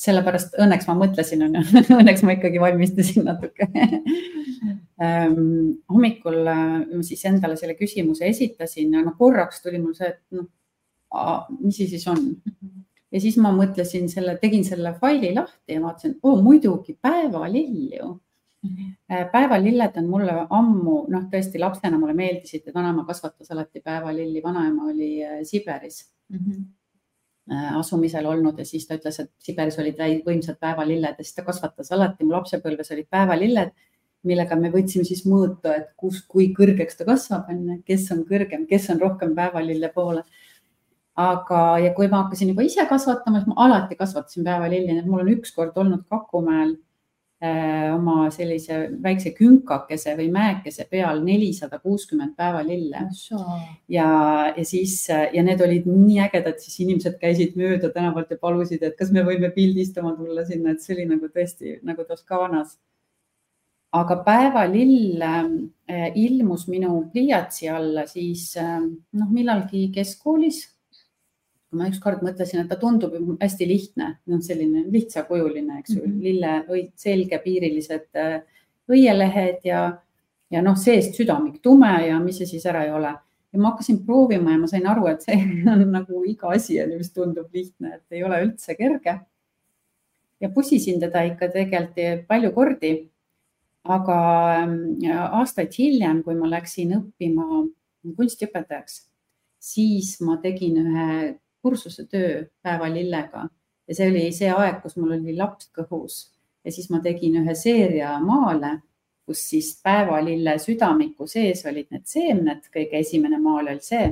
sellepärast 0.00 0.56
õnneks 0.60 0.86
ma 0.88 0.96
mõtlesin, 1.02 1.44
onju, 1.46 1.62
õnneks 2.00 2.22
ma 2.24 2.36
ikkagi 2.36 2.60
valmistasin 2.62 3.26
natuke 3.28 3.68
um, 3.68 5.42
hommikul 5.92 6.40
äh, 6.48 6.78
siis 7.06 7.24
endale 7.28 7.58
selle 7.60 7.76
küsimuse 7.78 8.28
esitasin 8.30 8.96
ja 8.96 9.04
noh, 9.04 9.16
korraks 9.18 9.60
tuli 9.64 9.80
mul 9.82 9.96
see, 9.98 10.12
et 10.14 10.22
noh, 10.38 10.48
mis 11.58 11.76
see 11.76 11.90
siis 11.90 12.06
on. 12.08 12.24
ja 13.10 13.20
siis 13.22 13.36
ma 13.42 13.52
mõtlesin 13.54 14.08
selle, 14.12 14.38
tegin 14.40 14.64
selle 14.64 14.94
faili 15.02 15.34
lahti 15.36 15.76
ja 15.76 15.84
vaatasin, 15.84 16.16
oo 16.22 16.40
muidugi 16.42 16.96
päevalill 17.02 17.96
ju 17.98 18.10
mm. 18.14 18.72
-hmm. 18.72 19.30
päevalilled 19.32 20.00
on 20.00 20.10
mulle 20.16 20.40
ammu, 20.48 20.98
noh, 21.12 21.28
tõesti 21.32 21.60
lapsena 21.60 22.00
mulle 22.00 22.16
meeldisid 22.16 22.66
ja 22.66 22.74
vanaema 22.74 23.04
kasvatas 23.04 23.50
alati 23.52 23.84
päevalilli, 23.84 24.42
vanaema 24.42 24.92
oli 24.94 25.14
äh, 25.24 25.40
Siberis 25.42 26.06
mm. 26.28 26.38
-hmm 26.38 26.68
Äh, 26.68 26.79
asumisel 27.48 28.26
olnud 28.30 28.58
ja 28.58 28.64
siis 28.66 28.86
ta 28.86 28.98
ütles, 28.98 29.16
et 29.22 29.30
Siberis 29.42 29.78
olid 29.82 29.98
võimsad 30.26 30.58
päevalilled 30.60 31.16
ja 31.18 31.24
siis 31.24 31.34
ta 31.34 31.44
kasvatas 31.46 31.90
alati, 31.92 32.24
mu 32.24 32.34
lapsepõlves 32.36 32.92
olid 32.94 33.08
päevalilled, 33.10 33.72
millega 34.28 34.58
me 34.60 34.70
võtsime 34.70 35.06
siis 35.08 35.24
mõõta, 35.26 35.72
et 35.80 35.88
kus, 35.96 36.20
kui 36.28 36.50
kõrgeks 36.56 36.98
ta 36.98 37.06
kasvab, 37.08 37.48
on, 37.50 37.80
kes 37.86 38.06
on 38.14 38.22
kõrgem, 38.28 38.68
kes 38.70 38.90
on 38.94 39.00
rohkem 39.00 39.34
päevalille 39.34 39.90
poole. 39.94 40.22
aga, 41.20 41.78
ja 41.82 41.90
kui 41.92 42.06
ma 42.08 42.22
hakkasin 42.22 42.52
juba 42.52 42.62
ise 42.64 42.84
kasvatama, 42.88 43.40
siis 43.40 43.48
ma 43.50 43.64
alati 43.66 43.96
kasvatasin 43.96 44.44
päevalilli, 44.44 44.92
nii 44.92 45.02
et 45.02 45.10
mul 45.10 45.24
on 45.24 45.32
ükskord 45.34 45.76
olnud 45.76 46.06
Kakumäel 46.08 46.76
Äh, 46.76 46.89
oma 47.40 48.26
sellise 48.34 48.82
väikse 49.00 49.30
künkakese 49.32 50.12
või 50.18 50.26
mäekese 50.32 50.84
peal 50.90 51.22
nelisada 51.24 51.78
kuuskümmend 51.80 52.34
päeva 52.36 52.60
lille. 52.66 53.06
ja, 53.88 54.08
ja 54.56 54.64
siis 54.64 55.06
ja 55.08 55.42
need 55.42 55.60
olid 55.64 55.88
nii 55.88 56.18
ägedad, 56.26 56.58
siis 56.60 56.76
inimesed 56.84 57.16
käisid 57.20 57.56
mööda 57.56 57.88
tänavalt 57.94 58.30
ja 58.30 58.36
palusid, 58.40 58.82
et 58.84 58.96
kas 58.98 59.12
me 59.14 59.24
võime 59.24 59.48
pildistama 59.54 60.12
tulla 60.18 60.44
sinna, 60.44 60.74
et 60.74 60.84
see 60.84 60.98
oli 60.98 61.08
nagu 61.08 61.32
tõesti 61.32 61.78
nagu 61.82 62.04
Toskaanas. 62.04 62.78
aga 63.92 64.16
päevalill 64.22 65.22
äh, 65.22 66.12
ilmus 66.14 66.68
minu 66.68 67.10
pliiatsi 67.12 67.68
alla 67.68 68.04
siis 68.06 68.52
äh, 68.56 68.78
noh, 69.12 69.32
millalgi 69.32 69.88
keskkoolis 69.94 70.60
ma 71.76 71.86
ükskord 71.90 72.22
mõtlesin, 72.26 72.64
et 72.64 72.70
ta 72.70 72.76
tundub 72.78 73.14
hästi 73.40 73.66
lihtne, 73.68 74.10
noh, 74.30 74.40
selline 74.42 74.84
lihtsakujuline, 74.90 75.78
eks 75.80 75.94
ju 75.94 76.02
mm 76.02 76.12
-hmm., 76.12 76.22
lille, 76.22 76.88
selgepiirilised 76.98 78.08
äh, 78.18 78.40
õielehed 78.90 79.64
ja, 79.64 79.82
ja 80.50 80.62
noh, 80.62 80.78
seest 80.78 81.18
südamik 81.18 81.60
tume 81.62 81.92
ja 82.06 82.18
mis 82.22 82.40
see 82.40 82.46
siis 82.46 82.66
ära 82.66 82.84
ei 82.84 82.94
ole. 82.94 83.14
ja 83.52 83.58
ma 83.58 83.72
hakkasin 83.72 84.04
proovima 84.06 84.52
ja 84.52 84.58
ma 84.58 84.66
sain 84.70 84.86
aru, 84.86 85.06
et 85.10 85.22
see 85.26 85.38
on 85.72 85.86
nagu 85.90 86.24
iga 86.24 86.52
asi, 86.54 86.78
mis 86.96 87.12
tundub 87.12 87.54
lihtne, 87.54 87.94
et 87.94 88.18
ei 88.18 88.24
ole 88.24 88.42
üldse 88.44 88.74
kerge. 88.74 89.20
ja 90.40 90.48
pusisin 90.48 91.00
teda 91.00 91.22
ikka 91.22 91.48
tegelikult 91.48 92.26
palju 92.28 92.52
kordi. 92.52 93.10
aga 93.84 94.16
äh, 94.62 95.30
aastaid 95.38 95.72
hiljem, 95.78 96.22
kui 96.22 96.34
ma 96.34 96.50
läksin 96.50 96.92
õppima 96.98 97.66
kunstiõpetajaks, 98.16 99.06
siis 99.60 100.20
ma 100.20 100.36
tegin 100.42 100.76
ühe 100.82 101.38
kursuse 101.62 102.06
töö 102.10 102.44
päevalillega 102.62 103.48
ja 103.90 103.96
see 103.96 104.10
oli 104.10 104.28
see 104.34 104.52
aeg, 104.54 104.78
kus 104.84 104.96
mul 105.00 105.16
oli 105.18 105.34
laps 105.36 105.70
kõhus. 105.74 106.22
Ja 106.64 106.72
siis 106.72 106.90
ma 106.92 107.00
tegin 107.02 107.40
ühe 107.40 107.54
seeria 107.56 108.14
maale, 108.22 108.76
kus 109.26 109.42
siis 109.52 109.70
päevalille 109.82 110.56
südamiku 110.62 111.26
sees 111.30 111.64
olid 111.66 111.88
need 111.90 112.04
seemned, 112.06 112.66
kõige 112.74 113.00
esimene 113.00 113.40
maal 113.42 113.72
oli 113.72 113.82
see. 113.84 114.10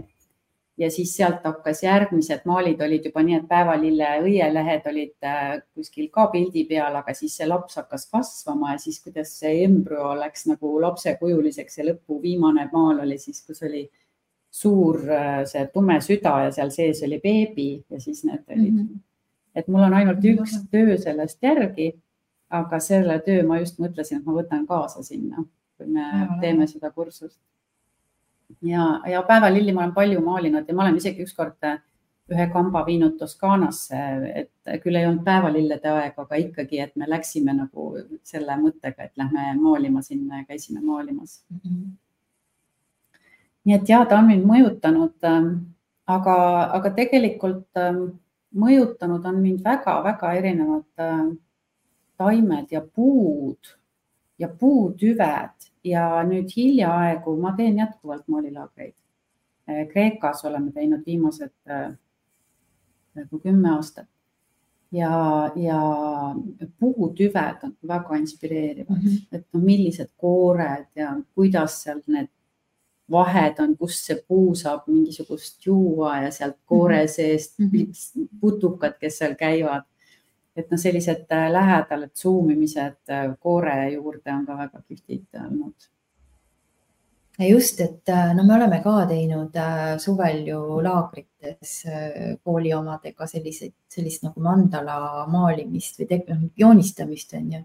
ja 0.78 0.87
siis 0.94 1.11
sealt 1.16 1.42
hakkas 1.42 1.80
järgmised 1.82 2.44
maalid 2.46 2.82
olid 2.87 3.08
juba 3.08 3.24
nii, 3.26 3.40
et 3.40 3.46
päevalille 3.50 4.11
õielehed 4.22 4.84
olid 4.87 5.26
äh, 5.26 5.56
kuskil 5.74 6.06
ka 6.14 6.28
pildi 6.30 6.62
peal, 6.68 6.94
aga 7.00 7.14
siis 7.18 7.34
see 7.40 7.48
laps 7.50 7.80
hakkas 7.80 8.06
kasvama 8.12 8.76
ja 8.76 8.78
siis, 8.78 9.00
kuidas 9.02 9.32
see 9.40 9.64
embrüo 9.64 10.12
läks 10.20 10.46
nagu 10.46 10.76
lapsekujuliseks 10.84 11.80
ja 11.80 11.88
lõpu 11.88 12.20
viimane 12.22 12.68
maal 12.72 13.02
oli 13.02 13.18
siis, 13.18 13.42
kus 13.46 13.64
oli 13.66 13.88
suur 14.50 15.00
äh, 15.11 15.42
see 15.46 15.66
tume 15.72 15.98
süda 16.04 16.34
ja 16.46 16.52
seal 16.54 16.70
sees 16.74 17.02
oli 17.06 17.20
beebi 17.22 17.68
ja 17.90 18.00
siis 18.00 18.24
need 18.24 18.44
olid 18.48 18.72
mm. 18.72 18.78
-hmm. 18.78 19.00
et 19.54 19.68
mul 19.68 19.82
on 19.82 19.94
ainult 19.94 20.24
üks 20.24 20.56
töö 20.70 20.96
sellest 20.98 21.42
järgi, 21.42 21.92
aga 22.50 22.80
selle 22.80 23.18
töö 23.26 23.42
ma 23.46 23.58
just 23.58 23.78
mõtlesin, 23.78 24.20
et 24.20 24.24
ma 24.26 24.32
võtan 24.32 24.66
kaasa 24.66 25.02
sinna, 25.02 25.44
kui 25.76 25.87
me 25.87 26.00
ja, 26.00 26.38
teeme 26.40 26.66
seda 26.66 26.90
kursust. 26.90 27.40
ja, 28.62 29.00
ja 29.06 29.22
päevalilli 29.22 29.72
ma 29.72 29.84
olen 29.84 29.94
palju 29.94 30.24
maalinud 30.24 30.68
ja 30.68 30.74
ma 30.74 30.82
olen 30.82 30.96
isegi 30.96 31.22
ükskord 31.22 31.64
äh, 31.64 31.80
ühe 32.32 32.46
kamba 32.52 32.84
viinud 32.87 33.16
Toskaanasse, 33.18 34.00
et 34.34 34.82
küll 34.82 34.96
ei 34.96 35.06
olnud 35.06 35.24
päevalillede 35.24 35.88
aeg, 35.88 36.18
aga 36.18 36.37
ikkagi, 36.37 36.80
et 36.80 36.96
me 36.96 37.08
läksime 37.08 37.54
nagu 37.56 37.94
selle 38.22 38.56
mõttega, 38.61 39.08
et 39.08 39.16
lähme 39.16 39.54
maalima 39.61 40.02
sinna 40.02 40.42
ja 40.42 40.44
käisime 40.44 40.80
maalimas 40.80 41.42
mm. 41.50 41.61
-hmm 41.64 41.96
nii 43.68 43.76
et 43.76 43.90
ja 43.90 44.04
ta 44.09 44.16
on 44.22 44.31
mind 44.31 44.46
mõjutanud, 44.48 45.14
ähm, 45.28 45.48
aga, 46.09 46.37
aga 46.78 46.92
tegelikult 46.96 47.76
ähm, 47.76 48.04
mõjutanud 48.57 49.26
on 49.28 49.42
mind 49.42 49.61
väga-väga 49.64 50.31
erinevad 50.38 51.04
ähm, 51.04 51.35
taimed 52.16 52.72
ja 52.72 52.81
puud 52.81 53.74
ja 54.40 54.48
puutüved 54.48 55.68
ja 55.85 56.07
nüüd 56.24 56.48
hiljaaegu 56.57 57.37
ma 57.42 57.52
teen 57.59 57.76
jätkuvalt 57.83 58.24
moolilaagreid. 58.28 58.96
Äh, 59.68 59.85
Kreekas 59.92 60.44
oleme 60.48 60.72
teinud 60.72 61.04
viimased 61.04 61.52
äh, 61.68 61.90
nagu 63.18 63.42
kümme 63.42 63.74
aastat 63.74 64.09
ja, 64.96 65.12
ja 65.57 65.83
puutüved 66.81 67.68
on 67.68 67.76
väga 67.88 68.16
inspireerivad 68.16 68.96
mm, 68.96 69.09
-hmm. 69.09 69.37
et 69.37 69.46
no 69.52 69.61
millised 69.61 70.09
koored 70.16 70.88
ja 70.96 71.16
kuidas 71.35 71.83
seal 71.83 72.00
need 72.07 72.33
vahed 73.10 73.60
on, 73.62 73.76
kust 73.76 74.08
see 74.08 74.22
puu 74.28 74.54
saab 74.58 74.88
mingisugust 74.88 75.66
juua 75.66 76.16
ja 76.24 76.32
sealt 76.34 76.58
koore 76.66 77.02
mhm. 77.02 77.12
seest 77.12 77.58
mm 77.58 77.70
-hmm. 77.70 78.28
putukad, 78.40 78.98
kes 79.00 79.18
seal 79.18 79.34
käivad. 79.34 79.86
et 80.56 80.70
noh, 80.70 80.80
sellised 80.80 81.30
äh, 81.30 81.52
lähedal 81.52 82.08
zoom 82.14 82.50
imised 82.50 82.96
äh, 83.10 83.36
koore 83.40 83.90
juurde 83.90 84.32
on 84.32 84.46
ka 84.46 84.56
väga 84.58 84.82
kihvtid 84.88 85.26
olnud. 85.44 85.88
ja 87.38 87.48
just, 87.48 87.80
et 87.80 88.08
äh, 88.08 88.34
no 88.34 88.44
me 88.44 88.54
oleme 88.54 88.80
ka 88.82 89.06
teinud 89.06 89.54
suvel 89.98 90.46
ju 90.46 90.82
laagrites 90.82 91.84
kooli 92.44 92.74
omadega 92.74 93.26
selliseid, 93.26 93.74
sellist 93.88 94.22
nagu 94.22 94.40
mandala 94.40 95.26
maalimist 95.26 96.00
või 96.00 96.24
noh, 96.28 96.50
joonistamist 96.56 97.34
on 97.34 97.52
ju 97.52 97.62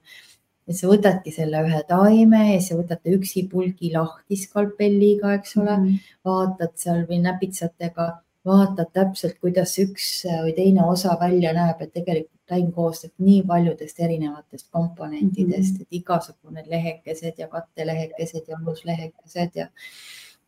et 0.67 0.78
sa 0.78 0.89
võtadki 0.89 1.34
selle 1.36 1.62
ühe 1.67 1.82
taime 1.89 2.43
ja 2.54 2.60
sa 2.63 2.78
võtad 2.80 3.02
ta 3.04 3.13
üksipulgi 3.13 3.91
lahti 3.93 4.38
skalpelliga, 4.39 5.34
eks 5.39 5.58
ole 5.58 5.78
mm, 5.78 5.88
-hmm. 5.88 6.13
vaatad 6.30 6.76
seal 6.84 7.04
või 7.10 7.19
näpitsatega, 7.26 8.08
vaatad 8.47 8.91
täpselt, 8.93 9.38
kuidas 9.43 9.78
üks 9.84 10.08
või 10.45 10.56
teine 10.56 10.86
osa 10.86 11.17
välja 11.19 11.54
näeb, 11.54 11.82
et 11.82 11.93
tegelikult 11.93 12.32
taim 12.47 12.71
koosneb 12.76 13.13
nii 13.17 13.43
paljudest 13.47 13.99
erinevatest 13.99 14.67
komponentidest 14.71 15.73
mm, 15.73 15.78
-hmm. 15.78 15.82
et 15.82 16.02
igasugune 16.02 16.63
lehekesed 16.67 17.38
ja 17.38 17.47
kattelehekesed 17.47 18.47
ja 18.47 18.58
aluslehekesed 18.58 19.56
ja, 19.56 19.67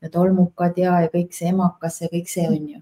ja 0.02 0.10
tolmukad 0.10 0.78
ja, 0.78 1.00
ja 1.02 1.08
kõik 1.14 1.32
see 1.32 1.48
emakas 1.50 2.02
ja 2.02 2.12
kõik 2.12 2.28
see 2.32 2.48
on 2.50 2.68
ju 2.74 2.82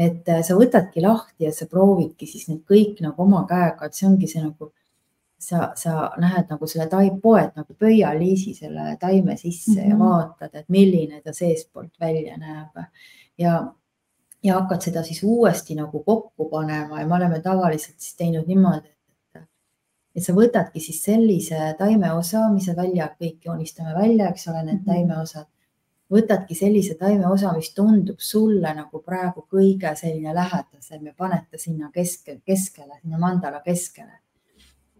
et 0.00 0.28
äh, 0.28 0.42
sa 0.46 0.56
võtadki 0.56 1.02
lahti 1.04 1.46
ja 1.46 1.52
sa 1.54 1.66
proovidki 1.70 2.28
siis 2.28 2.48
need 2.48 2.62
kõik 2.68 3.00
nagu 3.04 3.24
oma 3.26 3.44
käega, 3.48 3.86
et 3.86 3.96
see 3.96 4.08
ongi 4.08 4.28
see 4.30 4.42
nagu 4.42 4.70
sa, 5.40 5.72
sa 5.74 6.10
näed 6.20 6.50
nagu 6.52 6.68
selle 6.68 6.86
tai-, 6.92 7.10
poed 7.22 7.56
nagu 7.56 7.74
pöialiisi 7.78 8.54
selle 8.54 8.96
taime 9.00 9.36
sisse 9.36 9.80
mm 9.80 9.84
-hmm. 9.84 9.90
ja 9.90 9.96
mhm. 9.96 10.04
vaatad, 10.04 10.54
et 10.54 10.68
milline 10.68 11.20
ta 11.20 11.32
seestpoolt 11.32 12.00
välja 12.00 12.36
näeb 12.36 12.84
ja, 13.38 13.72
ja 14.42 14.58
hakkad 14.60 14.82
seda 14.82 15.02
siis 15.02 15.22
uuesti 15.22 15.74
nagu 15.74 16.02
kokku 16.04 16.48
panema 16.50 17.00
ja 17.00 17.06
me 17.06 17.14
oleme 17.14 17.40
tavaliselt 17.40 18.00
siis 18.00 18.16
teinud 18.16 18.46
niimoodi, 18.46 18.88
et, 19.34 19.48
et 20.16 20.24
sa 20.24 20.32
võtadki 20.32 20.80
siis 20.80 21.04
sellise 21.04 21.74
taimeosa, 21.78 22.48
mis 22.52 22.64
sa 22.64 22.76
välja, 22.76 23.14
kõik 23.20 23.38
joonistame 23.44 23.94
välja, 23.94 24.28
eks 24.28 24.48
ole, 24.48 24.62
need 24.62 24.74
mm 24.74 24.80
-hmm. 24.80 24.92
taimeosad 24.92 25.46
võtadki 26.10 26.54
sellise 26.54 26.94
taimeosa, 26.94 27.52
mis 27.52 27.74
tundub 27.74 28.18
sulle 28.18 28.74
nagu 28.74 29.02
praegu 29.02 29.46
kõige 29.50 29.94
selline 29.96 30.34
lähedasem 30.34 31.06
ja 31.06 31.12
paned 31.16 31.46
ta 31.50 31.58
sinna 31.58 31.90
keske, 31.94 32.40
keskele, 32.44 32.98
sinna 33.02 33.18
mandala 33.18 33.60
keskele 33.60 34.20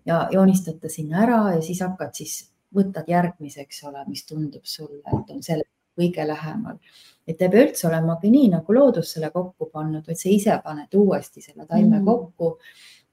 ja 0.07 0.29
joonistad 0.33 0.81
ta 0.81 0.89
sinna 0.89 1.23
ära 1.25 1.41
ja 1.55 1.61
siis 1.63 1.83
hakkad 1.85 2.15
siis, 2.15 2.39
võtad 2.75 3.09
järgmise, 3.11 3.65
eks 3.67 3.85
ole, 3.89 4.05
mis 4.07 4.23
tundub 4.27 4.65
sulle, 4.65 5.03
et 5.03 5.31
on 5.35 5.43
selle 5.43 5.67
kõige 5.99 6.27
lähemal. 6.27 6.79
et 7.27 7.43
ei 7.43 7.51
pea 7.51 7.65
üldse 7.67 7.87
olemagi 7.89 8.31
nii, 8.31 8.49
nagu 8.55 8.75
loodus 8.75 9.13
selle 9.15 9.31
kokku 9.31 9.69
pannud, 9.73 10.07
vaid 10.07 10.19
sa 10.19 10.29
ise 10.31 10.57
paned 10.65 10.95
uuesti 10.97 11.43
selle 11.43 11.67
taime 11.67 11.99
mm. 11.99 12.07
kokku 12.07 12.57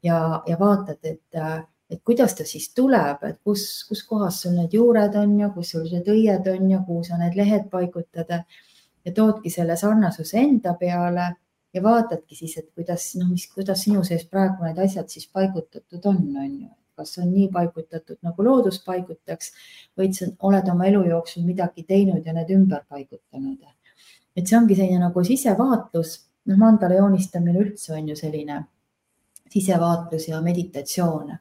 ja, 0.04 0.44
ja 0.48 0.58
vaatad, 0.60 1.00
et, 1.04 1.66
et 1.90 2.02
kuidas 2.06 2.34
ta 2.38 2.46
siis 2.48 2.70
tuleb, 2.74 3.24
et 3.28 3.38
kus, 3.44 3.66
kus 3.90 4.04
kohas 4.08 4.42
sul 4.42 4.56
need 4.58 4.74
juured 4.74 5.16
on 5.20 5.36
ja 5.40 5.50
kus 5.54 5.74
sul 5.76 5.86
need 5.92 6.08
õied 6.14 6.50
on 6.54 6.72
ja 6.72 6.82
kuhu 6.88 7.04
sa 7.04 7.20
need 7.22 7.38
lehed 7.38 7.68
paigutad 7.74 8.32
ja 8.34 9.14
toodki 9.14 9.52
selle 9.54 9.78
sarnasuse 9.78 10.40
enda 10.40 10.74
peale 10.80 11.32
ja 11.74 11.84
vaatadki 11.84 12.36
siis, 12.36 12.58
et 12.58 12.70
kuidas, 12.76 13.14
noh, 13.20 13.30
mis, 13.30 13.48
kuidas 13.54 13.84
sinu 13.86 14.04
sees 14.08 14.26
praegu 14.26 14.66
need 14.66 14.80
asjad 14.82 15.10
siis 15.12 15.28
paigutatud 15.34 16.06
on, 16.06 16.22
on 16.36 16.52
ju 16.62 16.70
kas 16.98 17.18
on 17.22 17.30
nii 17.30 17.48
paigutatud 17.54 18.18
nagu 18.26 18.46
loodus 18.46 18.80
paigutaks 18.86 19.52
või 20.00 20.10
sa 20.18 20.30
oled 20.50 20.70
oma 20.74 20.88
elu 20.90 21.04
jooksul 21.12 21.46
midagi 21.46 21.86
teinud 21.92 22.26
ja 22.26 22.34
need 22.34 22.54
ümber 22.56 22.86
paigutanud. 22.90 23.60
et 24.38 24.48
see 24.48 24.58
ongi 24.58 24.76
selline 24.78 25.02
nagu 25.02 25.24
sisevaatlus, 25.26 26.16
noh, 26.50 26.58
mandala 26.58 26.98
joonistamine 26.98 27.60
üldse 27.62 27.94
on 27.98 28.10
ju 28.10 28.16
selline 28.16 28.64
sisevaatlus 29.54 30.28
ja 30.28 30.42
meditatsioon. 30.42 31.32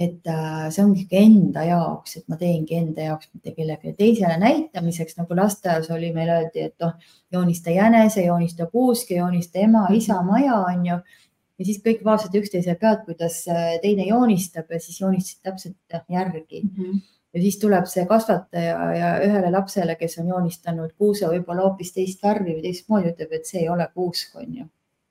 Et 0.00 0.26
äh, 0.32 0.68
see 0.72 0.84
ongi 0.84 1.04
enda 1.20 1.62
jaoks, 1.68 2.16
et 2.16 2.28
ma 2.32 2.38
teengi 2.40 2.78
enda 2.78 3.10
jaoks, 3.10 3.28
mitte 3.34 3.52
kellelegi 3.52 3.92
teisele 3.98 4.38
näitamiseks, 4.40 5.18
nagu 5.18 5.36
lasteaias 5.36 5.90
oli, 5.92 6.08
meil 6.14 6.30
öeldi, 6.32 6.62
et 6.70 6.76
noh, 6.80 6.94
joonista 7.32 7.74
jänese, 7.74 8.24
joonista 8.24 8.66
kuuske, 8.72 9.18
joonista 9.18 9.60
ema, 9.60 9.86
isa 9.92 10.22
maja 10.24 10.56
on 10.62 10.86
ju 10.88 10.96
ja 11.60 11.68
siis 11.68 11.82
kõik 11.84 12.00
vaatasid 12.06 12.38
üksteise 12.40 12.74
pealt, 12.80 13.04
kuidas 13.04 13.42
äh, 13.52 13.76
teine 13.84 14.08
joonistab 14.08 14.72
ja 14.72 14.80
siis 14.80 15.00
joonistasid 15.02 15.42
täpselt 15.44 15.98
järgi 16.08 16.62
mm. 16.62 16.70
-hmm. 16.76 17.00
ja 17.34 17.42
siis 17.42 17.58
tuleb 17.60 17.86
see 17.86 18.06
kasvataja 18.08 18.92
ja 18.96 19.10
ühele 19.26 19.52
lapsele, 19.52 19.96
kes 20.00 20.18
on 20.22 20.32
joonistanud 20.32 20.96
kuuse 20.96 21.28
võib-olla 21.28 21.68
hoopis 21.68 21.92
teist 21.92 22.22
värvi 22.24 22.56
või 22.56 22.64
teistmoodi, 22.64 23.12
ütleb, 23.12 23.36
et 23.36 23.46
see 23.46 23.66
ei 23.66 23.68
ole 23.68 23.88
kuusk, 23.94 24.36
on 24.36 24.56
ju. 24.62 24.64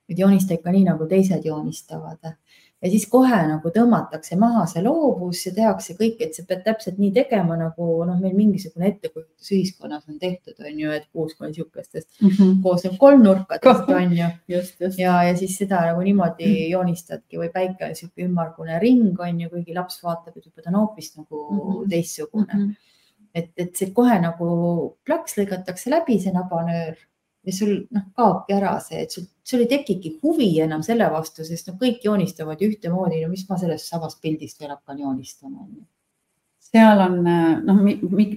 et 0.10 0.20
joonista 0.20 0.58
ikka 0.58 0.74
nii, 0.74 0.84
nagu 0.90 1.06
teised 1.06 1.46
joonistavad 1.46 2.34
ja 2.80 2.90
siis 2.92 3.06
kohe 3.12 3.38
nagu 3.48 3.72
tõmmatakse 3.76 4.38
maha 4.40 4.64
see 4.72 4.82
loovus 4.86 5.42
ja 5.48 5.52
tehakse 5.56 5.96
kõik, 6.00 6.22
et 6.24 6.38
sa 6.38 6.46
pead 6.48 6.62
täpselt 6.64 7.00
nii 7.02 7.12
tegema, 7.16 7.58
nagu 7.60 7.88
noh, 8.08 8.20
meil 8.22 8.36
mingisugune 8.38 8.88
ettekujutus 8.94 9.52
ühiskonnas 9.52 10.06
on 10.08 10.20
tehtud, 10.22 10.56
on 10.64 10.80
ju, 10.84 10.94
et 10.96 11.10
kuusk 11.12 11.42
on 11.44 11.52
niisugustest 11.52 12.22
mm 12.22 12.30
-hmm. 12.30 12.54
koosneb 12.64 12.96
kolmnurkadest, 13.02 13.92
on 13.96 14.16
ju. 14.18 14.30
ja, 14.98 15.18
ja 15.28 15.36
siis 15.38 15.58
seda 15.58 15.82
nagu 15.90 16.06
niimoodi 16.08 16.46
-hmm. 16.46 16.70
joonistadki 16.72 17.42
või 17.44 17.52
päike 17.54 17.84
on 17.84 17.96
niisugune 17.96 18.28
ümmargune 18.28 18.80
ring, 18.80 19.20
on 19.20 19.42
ju, 19.42 19.50
kuigi 19.50 19.76
laps 19.76 20.04
vaatab, 20.04 20.38
et 20.38 20.46
juba 20.46 20.62
ta 20.62 20.70
on 20.70 20.80
hoopis 20.80 21.18
nagu 21.18 21.46
mm 21.52 21.60
-hmm. 21.60 21.90
teistsugune 21.90 22.54
mm. 22.54 22.66
-hmm. 22.66 22.76
et, 23.34 23.52
et 23.58 23.76
see 23.76 23.92
kohe 23.92 24.20
nagu 24.20 24.98
plaks 25.06 25.38
lõigatakse 25.38 25.90
läbi, 25.90 26.20
see 26.20 26.32
nabanöör 26.32 26.96
ja 27.46 27.54
sul 27.56 27.76
noh, 27.94 28.08
kaobki 28.18 28.56
ära 28.56 28.74
see, 28.84 29.04
et 29.06 29.14
sul, 29.16 29.28
sul 29.48 29.64
ei 29.64 29.70
tekigi 29.72 30.16
huvi 30.24 30.50
enam 30.64 30.84
selle 30.86 31.08
vastu, 31.14 31.46
sest 31.48 31.72
noh, 31.72 31.78
kõik 31.82 32.04
joonistavad 32.06 32.62
ühtemoodi. 32.66 33.22
no 33.24 33.32
mis 33.32 33.46
ma 33.50 33.58
sellest 33.62 33.92
samast 33.92 34.22
pildist 34.22 34.60
veel 34.60 34.74
hakkan 34.76 35.00
joonistama. 35.00 35.68
seal 36.70 37.06
on 37.06 37.22
noh, 37.24 37.84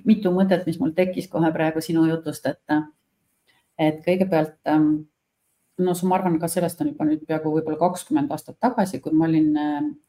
mitu 0.09 0.33
mõtet, 0.35 0.67
mis 0.67 0.79
mul 0.81 0.95
tekkis 0.97 1.29
kohe 1.33 1.51
praegu 1.53 1.83
sinu 1.85 2.07
jutust, 2.09 2.47
et, 2.47 2.79
et 3.79 3.99
kõigepealt 4.07 4.57
no 5.83 5.97
ma 6.07 6.17
arvan, 6.17 6.39
ka 6.39 6.49
sellest 6.49 6.81
on 6.81 6.93
juba 6.93 7.09
nüüd 7.09 7.27
peaaegu 7.27 7.57
võib-olla 7.57 7.81
kakskümmend 7.81 8.31
aastat 8.31 8.61
tagasi, 8.63 9.03
kui 9.03 9.13
ma 9.17 9.27
olin, 9.27 9.51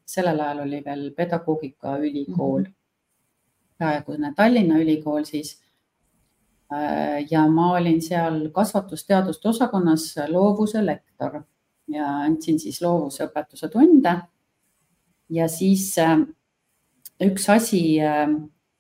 sellel 0.06 0.39
ajal 0.45 0.63
oli 0.67 0.84
veel 0.86 1.10
pedagoogikaülikool 1.17 2.62
mm, 2.62 2.69
-hmm. 2.69 3.77
praegune 3.77 4.34
Tallinna 4.38 4.79
Ülikool 4.79 5.25
siis 5.25 5.58
Äh, 5.58 5.62
ja 7.29 7.47
ma 7.49 7.71
olin 7.77 8.01
seal 8.01 8.49
kasvatusteaduste 8.53 9.49
osakonnas 9.49 10.15
loovuse 10.29 10.86
lektor 10.86 11.41
ja 11.91 12.07
andsin 12.27 12.59
siis 12.59 12.81
loovusõpetuse 12.81 13.69
tunde. 13.69 14.15
ja 15.29 15.47
siis 15.47 15.97
äh, 15.97 16.19
üks 17.23 17.47
asi, 17.49 17.99
äh, 18.01 18.27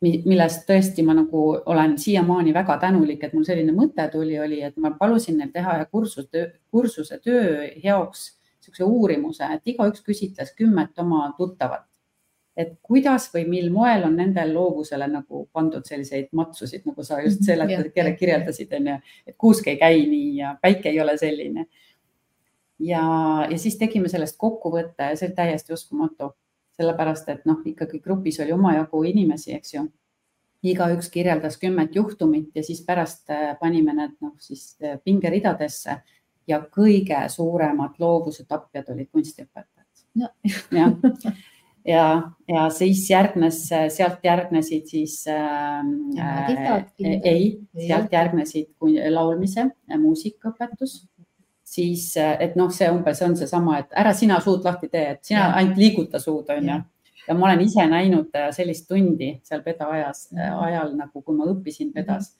millest 0.01 0.67
tõesti 0.67 1.05
ma 1.05 1.15
nagu 1.17 1.43
olen 1.65 1.97
siiamaani 1.97 2.53
väga 2.53 2.77
tänulik, 2.81 3.23
et 3.23 3.33
mul 3.33 3.45
selline 3.47 3.71
mõte 3.75 4.05
tuli, 4.11 4.39
oli, 4.39 4.61
et 4.61 4.77
ma 4.77 4.91
palusin 4.99 5.37
neil 5.37 5.51
teha 5.51 5.77
ühe 5.79 5.85
kursuse, 5.91 6.47
kursuse 6.71 7.19
töö 7.23 7.69
jaoks 7.83 8.33
niisuguse 8.63 8.83
uurimuse, 8.83 9.47
et 9.53 9.73
igaüks 9.73 10.03
küsitles 10.03 10.53
kümmet 10.55 10.99
oma 10.99 11.33
tuttavat 11.37 11.87
et 12.57 12.75
kuidas 12.85 13.29
või 13.33 13.47
mil 13.49 13.71
moel 13.73 14.05
on 14.07 14.15
nendel 14.17 14.53
loovusele 14.53 15.07
nagu 15.09 15.47
pandud 15.53 15.85
selliseid 15.89 16.29
matsusid, 16.37 16.83
nagu 16.85 17.05
sa 17.05 17.19
just 17.23 17.41
mhm, 17.41 17.47
seletad, 17.49 18.11
kirjeldasid, 18.19 18.75
on 18.77 18.91
ju, 18.91 18.99
et 19.27 19.37
kuusk 19.37 19.67
ei 19.71 19.79
käi 19.81 20.05
nii 20.09 20.29
ja 20.37 20.53
päike 20.61 20.91
ei 20.91 21.01
ole 21.01 21.17
selline. 21.17 21.65
ja, 22.79 23.03
ja 23.49 23.57
siis 23.57 23.77
tegime 23.77 24.09
sellest 24.09 24.37
kokkuvõtte 24.37 25.09
ja 25.11 25.17
see 25.17 25.29
oli 25.29 25.35
täiesti 25.35 25.73
uskumatu, 25.73 26.33
sellepärast 26.77 27.29
et 27.29 27.45
noh, 27.45 27.61
ikkagi 27.65 27.99
grupis 27.99 28.39
oli 28.43 28.53
omajagu 28.53 29.03
inimesi, 29.03 29.53
eks 29.57 29.73
ju. 29.73 29.87
igaüks 30.63 31.09
kirjeldas 31.09 31.57
kümmet 31.59 31.95
juhtumit 31.95 32.55
ja 32.55 32.63
siis 32.63 32.85
pärast 32.85 33.29
äh, 33.29 33.57
panime 33.59 33.93
need 33.93 34.13
noh, 34.21 34.35
siis 34.39 34.77
äh, 34.83 34.99
pingeridadesse 35.03 35.97
ja 36.47 36.59
kõige 36.61 37.19
suuremad 37.29 37.97
loovuse 37.99 38.45
tapjad 38.45 38.93
olid 38.93 39.09
kunstiõpetajad 39.11 39.73
jah 40.77 41.33
ja, 41.85 42.31
ja 42.47 42.67
siis 42.69 43.03
järgnes, 43.09 43.65
sealt 43.95 44.23
järgnesid 44.23 44.87
siis 44.87 45.23
äh,, 45.27 45.81
ei, 47.23 47.47
sealt 47.87 48.13
järgnesid 48.13 48.71
laulmise, 49.13 49.69
muusikaõpetus, 49.97 51.01
siis, 51.73 52.11
et 52.17 52.55
noh, 52.59 52.71
see 52.73 52.89
umbes 52.91 53.21
on 53.25 53.35
seesama, 53.39 53.79
et 53.83 53.99
ära 54.03 54.13
sina 54.17 54.39
suud 54.43 54.65
lahti 54.65 54.89
tee, 54.93 55.15
et 55.15 55.23
sina 55.25 55.47
ja. 55.47 55.51
ainult 55.59 55.79
liiguta 55.81 56.21
suud, 56.21 56.49
onju. 56.53 56.79
ja 57.27 57.35
ma 57.39 57.49
olen 57.49 57.65
ise 57.65 57.85
näinud 57.87 58.35
äh, 58.35 58.49
sellist 58.55 58.87
tundi 58.89 59.37
seal 59.47 59.63
peda 59.65 59.89
ajas, 59.95 60.27
äh, 60.35 60.51
ajal 60.67 60.95
nagu, 60.99 61.23
kui 61.23 61.37
ma 61.37 61.47
õppisin 61.51 61.93
pedas 61.95 62.33
mm, 62.33 62.39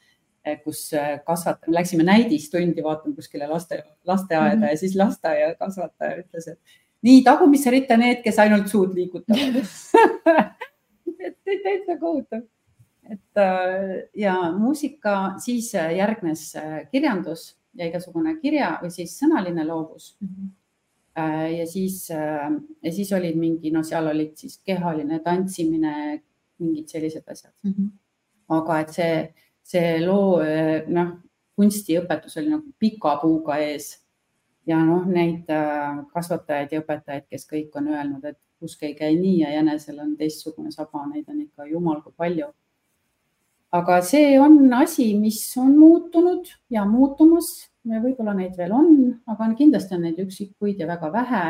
-hmm. 0.52 0.64
kus 0.64 0.92
kasvat-, 1.28 1.68
läksime 1.68 2.04
näidistundi 2.04 2.84
vaatama 2.84 3.16
kuskile 3.16 3.48
laste, 3.48 3.84
lasteaeda 4.04 4.56
mm 4.56 4.62
-hmm. 4.62 4.70
ja 4.70 4.78
siis 4.78 4.96
lasteaia 4.96 5.56
kasvataja 5.56 6.18
ütles, 6.24 6.48
et 6.52 6.60
nii 7.04 7.24
tagumisse 7.24 7.72
ritta 7.72 7.98
need, 8.00 8.22
kes 8.24 8.40
ainult 8.40 8.70
suud 8.72 8.96
liigutavad 8.96 9.60
et 11.28 11.64
täitsa 11.64 11.98
kohutav. 12.00 12.42
et 13.04 13.38
äh, 13.38 14.10
ja 14.16 14.36
muusika, 14.58 15.36
siis 15.44 15.74
äh, 15.76 15.96
järgnes 15.98 16.56
äh, 16.56 16.90
kirjandus 16.92 17.56
ja 17.76 17.88
igasugune 17.90 18.38
kirja 18.40 18.78
või 18.82 18.92
siis 18.94 19.18
sõnaline 19.20 19.66
loovus 19.68 20.18
mm. 20.22 20.28
-hmm 20.28 20.52
ja 21.58 21.66
siis, 21.70 22.10
ja 22.10 22.92
siis 22.92 23.12
olid 23.14 23.36
mingi, 23.38 23.70
no 23.72 23.84
seal 23.86 24.08
olid 24.10 24.32
siis 24.34 24.56
kehaline 24.66 25.20
tantsimine, 25.22 26.24
mingid 26.58 26.88
sellised 26.90 27.28
asjad 27.30 27.54
mm. 27.62 27.70
-hmm. 27.72 27.90
aga 28.50 28.80
et 28.80 28.90
see, 28.90 29.34
see 29.62 29.92
loo, 30.02 30.40
noh, 30.88 31.12
kunstiõpetus 31.56 32.38
oli 32.42 32.50
nagu 32.50 32.74
pika 32.80 33.20
puuga 33.22 33.60
ees 33.62 33.92
ja 34.66 34.80
noh, 34.86 35.06
neid 35.10 35.50
äh, 35.52 36.02
kasvatajaid 36.14 36.74
ja 36.74 36.82
õpetajaid, 36.84 37.28
kes 37.30 37.48
kõik 37.50 37.76
on 37.80 37.90
öelnud, 37.92 38.24
et 38.26 38.40
kusk 38.64 38.84
ei 38.88 38.96
käi 38.96 39.16
nii 39.20 39.42
ja 39.42 39.52
jänesel 39.58 40.00
on 40.00 40.16
teistsugune 40.20 40.72
saba, 40.72 41.04
neid 41.10 41.28
on 41.30 41.42
ikka 41.44 41.68
jumal 41.68 42.02
kui 42.04 42.14
palju. 42.18 42.54
aga 43.74 44.02
see 44.06 44.40
on 44.40 44.74
asi, 44.74 45.14
mis 45.18 45.42
on 45.58 45.76
muutunud 45.78 46.50
ja 46.70 46.86
muutumas, 46.86 47.72
võib-olla 47.84 48.36
neid 48.38 48.54
veel 48.58 48.72
on, 48.72 48.92
aga 49.28 49.50
kindlasti 49.58 49.96
on 49.98 50.06
neid 50.08 50.20
üksikuid 50.22 50.80
ja 50.80 50.88
väga 50.88 51.12
vähe. 51.14 51.46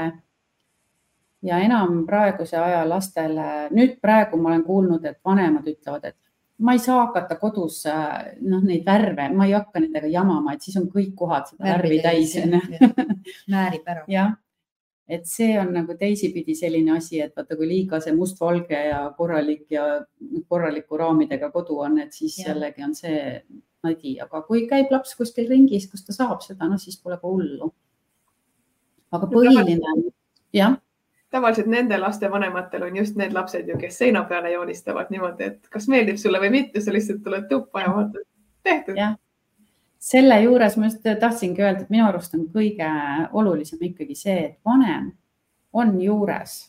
ja 1.43 1.59
enam 1.59 2.05
praeguse 2.07 2.57
aja 2.57 2.85
lastele, 2.87 3.69
nüüd 3.75 3.99
praegu 4.01 4.37
ma 4.39 4.53
olen 4.53 4.63
kuulnud, 4.63 5.05
et 5.05 5.19
vanemad 5.25 5.67
ütlevad, 5.67 6.05
et 6.05 6.22
ma 6.57 6.73
ei 6.73 6.79
saa 6.79 6.99
hakata 7.05 7.35
kodus 7.41 7.83
äh, 7.89 8.35
noh, 8.41 8.61
neid 8.63 8.85
värve, 8.85 9.27
ma 9.33 9.47
ei 9.47 9.55
hakka 9.57 9.81
nendega 9.81 10.09
jamama, 10.11 10.53
et 10.53 10.65
siis 10.65 10.77
on 10.79 10.87
kõik 10.91 11.13
kohad 11.17 11.49
seda 11.49 11.73
värvi 11.73 11.99
täis. 12.03 12.35
määrib 13.53 13.89
ära. 13.89 14.05
jah, 14.11 14.31
et 15.07 15.25
see 15.29 15.57
on 15.59 15.73
nagu 15.75 15.97
teisipidi 15.99 16.55
selline 16.57 16.95
asi, 16.97 17.19
et 17.23 17.35
vaata, 17.35 17.57
kui 17.59 17.67
liiga 17.69 17.99
see 18.03 18.15
mustvalge 18.15 18.79
ja 18.89 19.03
korralik 19.17 19.65
ja 19.73 19.87
korraliku 20.49 20.99
raamidega 21.01 21.51
kodu 21.51 21.81
on, 21.87 21.99
et 22.05 22.13
siis 22.13 22.37
ja. 22.39 22.51
jällegi 22.51 22.85
on 22.85 22.95
see 22.97 23.19
nadi, 23.83 24.15
aga 24.23 24.43
kui 24.47 24.67
käib 24.69 24.93
laps 24.93 25.17
kuskil 25.19 25.49
ringis, 25.49 25.89
kus 25.91 26.05
ta 26.05 26.15
saab 26.15 26.45
seda, 26.45 26.69
no 26.69 26.77
siis 26.79 26.99
pole 27.01 27.17
ka 27.19 27.27
hullu. 27.27 27.73
aga 29.13 29.29
põhiline, 29.29 30.11
jah 30.55 30.77
tavaliselt 31.33 31.69
nende 31.71 31.97
laste 31.97 32.29
vanematel 32.31 32.85
on 32.87 32.97
just 32.97 33.17
need 33.19 33.33
lapsed 33.33 33.67
ju, 33.67 33.77
kes 33.81 33.97
seina 34.03 34.23
peale 34.29 34.53
joonistavad 34.53 35.09
niimoodi, 35.13 35.49
et 35.49 35.71
kas 35.73 35.89
meeldib 35.89 36.19
sulle 36.21 36.41
või 36.43 36.51
mitte, 36.53 36.81
sa 36.81 36.93
lihtsalt 36.93 37.23
tuled 37.25 37.47
tuppa 37.49 37.85
ja 37.85 37.93
vaatad, 37.95 38.27
tehtud. 38.63 38.99
selle 39.99 40.41
juures 40.43 40.77
ma 40.77 40.91
just 40.91 41.07
tahtsingi 41.19 41.63
öelda, 41.63 41.85
et 41.85 41.93
minu 41.93 42.05
arust 42.05 42.35
on 42.37 42.45
kõige 42.53 42.91
olulisem 43.33 43.81
ikkagi 43.89 44.15
see, 44.19 44.37
et 44.51 44.59
vanem 44.65 45.09
on 45.73 45.97
juures 46.01 46.61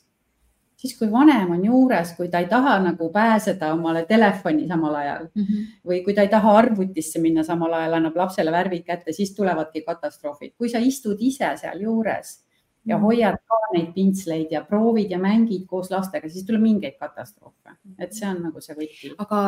siis 0.85 0.99
kui 0.99 1.09
vanem 1.13 1.53
on 1.55 1.65
juures, 1.65 2.13
kui 2.17 2.29
ta 2.29 2.43
ei 2.43 2.49
taha 2.49 2.75
nagu 2.85 3.09
pääseda 3.13 3.71
omale 3.73 4.05
telefoni 4.09 4.67
samal 4.69 4.95
ajal 5.01 5.29
mm 5.35 5.43
-hmm. 5.43 5.67
või 5.89 6.03
kui 6.05 6.15
ta 6.15 6.23
ei 6.23 6.29
taha 6.29 6.57
arvutisse 6.59 7.21
minna 7.21 7.43
samal 7.43 7.73
ajal, 7.73 7.93
annab 7.93 8.17
lapsele 8.17 8.53
värvid 8.53 8.85
kätte, 8.85 9.13
siis 9.13 9.35
tulevadki 9.35 9.83
katastroofid. 9.83 10.53
kui 10.59 10.69
sa 10.69 10.79
istud 10.79 11.17
ise 11.21 11.57
sealjuures 11.57 12.44
ja 12.85 12.97
mhm. 12.99 13.05
hoiad 13.05 13.39
ka 13.49 13.61
neid 13.75 13.93
pintsleid 13.95 14.53
ja 14.53 14.63
proovid 14.69 15.11
ja 15.11 15.19
mängid 15.21 15.65
koos 15.71 15.91
lastega, 15.93 16.29
siis 16.31 16.47
tuleb 16.47 16.63
mingeid 16.63 16.99
katastroofe, 17.01 17.77
et 17.99 18.13
see 18.17 18.29
on 18.29 18.43
nagu 18.47 18.61
see 18.65 18.77
võti. 18.79 19.13
aga 19.19 19.41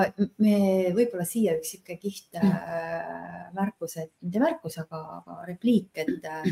me 0.43 0.57
võib-olla 0.97 1.27
siia 1.29 1.57
üks 1.59 1.75
sihuke 1.75 1.99
kiht 2.01 2.41
äh, 2.41 3.51
märkus, 3.57 3.99
et 4.03 4.13
mitte 4.25 4.43
märkus, 4.43 4.79
aga, 4.83 5.03
aga 5.21 5.43
repliik, 5.51 5.93
et 5.95 6.25
äh, 6.33 6.49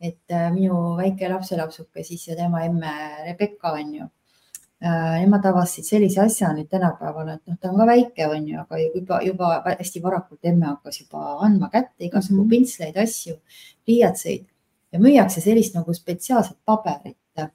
et 0.00 0.28
äh, 0.28 0.50
minu 0.52 0.96
väike 0.98 1.28
lapselapsuke 1.32 2.04
siis 2.04 2.26
ja 2.28 2.36
tema 2.36 2.66
emme 2.66 2.92
Rebecca 3.24 3.72
on 3.72 3.94
ju 3.94 4.04
äh,. 4.04 5.20
Nemad 5.22 5.46
avastasid 5.48 5.86
sellise 5.88 6.20
asja 6.20 6.50
nüüd 6.52 6.68
tänapäeval, 6.68 7.30
et 7.32 7.46
noh, 7.48 7.56
ta 7.56 7.70
on 7.70 7.78
ka 7.80 7.86
väike, 7.88 8.26
on 8.28 8.44
ju, 8.48 8.58
aga 8.60 8.80
juba, 8.82 9.22
juba 9.24 9.48
hästi 9.70 10.02
varakult 10.04 10.44
emme 10.44 10.68
hakkas 10.68 11.00
juba 11.00 11.38
andma 11.46 11.70
kätte 11.72 12.04
igasugu 12.04 12.42
mm 12.42 12.44
-hmm. 12.44 12.50
pintsleid, 12.50 13.00
asju, 13.00 13.38
pliiatseid 13.88 14.44
ja 14.92 15.00
müüakse 15.02 15.40
sellist 15.40 15.74
nagu 15.76 15.94
spetsiaalset 15.94 16.58
paberit, 16.64 17.18
äh, 17.38 17.50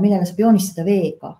millele 0.00 0.26
saab 0.26 0.40
joonistada 0.40 0.84
veega. 0.86 1.36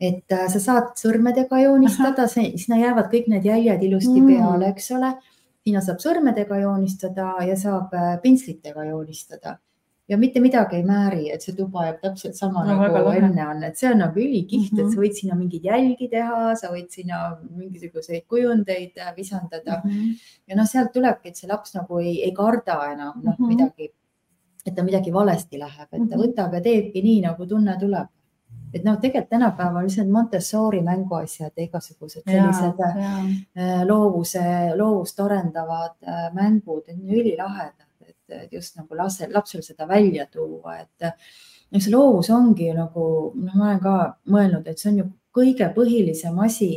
et 0.00 0.32
äh, 0.32 0.48
sa 0.50 0.60
saad 0.60 0.94
sõrmedega 0.98 1.60
joonistada, 1.62 2.26
sinna 2.28 2.78
jäävad 2.78 3.10
kõik 3.12 3.28
need 3.30 3.44
jäljed 3.46 3.82
ilusti 3.82 4.20
mm. 4.20 4.26
peale, 4.26 4.68
eks 4.72 4.90
ole 4.96 5.12
sinna 5.62 5.80
saab 5.80 6.00
sõrmedega 6.02 6.58
joonistada 6.62 7.36
ja 7.46 7.56
saab 7.56 7.94
äh, 7.94 8.16
pintslitega 8.22 8.84
joonistada 8.90 9.58
ja 10.08 10.18
mitte 10.18 10.40
midagi 10.42 10.76
ei 10.76 10.84
määri, 10.86 11.28
et 11.32 11.44
see 11.44 11.54
tuba 11.56 11.86
jääb 11.86 12.00
täpselt 12.02 12.36
sama 12.38 12.64
no, 12.66 12.76
nagu 12.80 13.14
enne 13.14 13.46
on, 13.46 13.62
et 13.68 13.78
see 13.78 13.90
on 13.92 14.00
nagu 14.02 14.20
ülikiht 14.20 14.72
mm, 14.72 14.78
-hmm. 14.78 14.80
et 14.80 14.90
sa 14.90 14.96
mhm. 14.96 15.02
võid 15.04 15.18
sinna 15.18 15.38
mingeid 15.38 15.68
jälgi 15.70 16.08
teha, 16.12 16.54
sa 16.58 16.72
võid 16.74 16.88
sinna 16.90 17.20
mingisuguseid 17.50 18.26
kujundeid 18.28 18.98
äh, 18.98 19.12
visandada 19.16 19.80
mm. 19.84 19.90
-hmm. 19.90 20.32
ja 20.48 20.56
noh, 20.56 20.68
sealt 20.68 20.92
tulebki, 20.92 21.28
et 21.28 21.36
see 21.36 21.48
laps 21.48 21.74
nagu 21.78 21.98
ei, 21.98 22.16
ei 22.24 22.32
karda 22.32 22.78
enam 22.92 23.20
noh 23.22 23.38
mm 23.38 23.44
-hmm. 23.44 23.48
midagi, 23.48 23.92
et 24.66 24.74
ta 24.74 24.82
midagi 24.82 25.12
valesti 25.12 25.58
läheb, 25.58 25.88
et 25.92 26.08
ta 26.08 26.16
mhm. 26.16 26.24
võtab 26.24 26.54
ja 26.54 26.60
teebki 26.60 27.02
nii, 27.02 27.20
nagu 27.28 27.46
tunne 27.46 27.78
tuleb 27.78 28.10
et 28.72 28.84
noh, 28.84 28.96
tegelikult 29.00 29.30
tänapäeval 29.30 29.84
lihtsalt 29.84 30.10
Montessori 30.10 30.80
mänguasjad 30.82 31.52
ja 31.56 31.64
igasugused 31.66 32.24
sellised 32.24 32.80
ja, 32.80 32.90
ja. 32.96 33.16
Äh, 33.56 33.82
loovuse, 33.88 34.44
loovust 34.76 35.20
arendavad 35.20 35.96
äh, 36.08 36.28
mängud, 36.34 36.86
et 36.88 36.96
ülilahedad, 36.96 37.81
et 38.44 38.52
just 38.52 38.76
nagu 38.76 38.96
lapsel, 38.96 39.32
lapsel 39.34 39.62
seda 39.62 39.86
välja 39.88 40.26
tuua, 40.26 40.78
et 40.80 41.12
see 41.78 41.92
loovus 41.92 42.30
ongi 42.30 42.68
ju 42.68 42.74
nagu, 42.76 43.06
noh, 43.36 43.54
ma 43.54 43.70
olen 43.70 43.80
ka 43.82 43.94
mõelnud, 44.32 44.66
et 44.68 44.78
see 44.78 44.90
on 44.92 44.98
ju 45.02 45.06
kõige 45.32 45.68
põhilisem 45.74 46.38
asi 46.44 46.72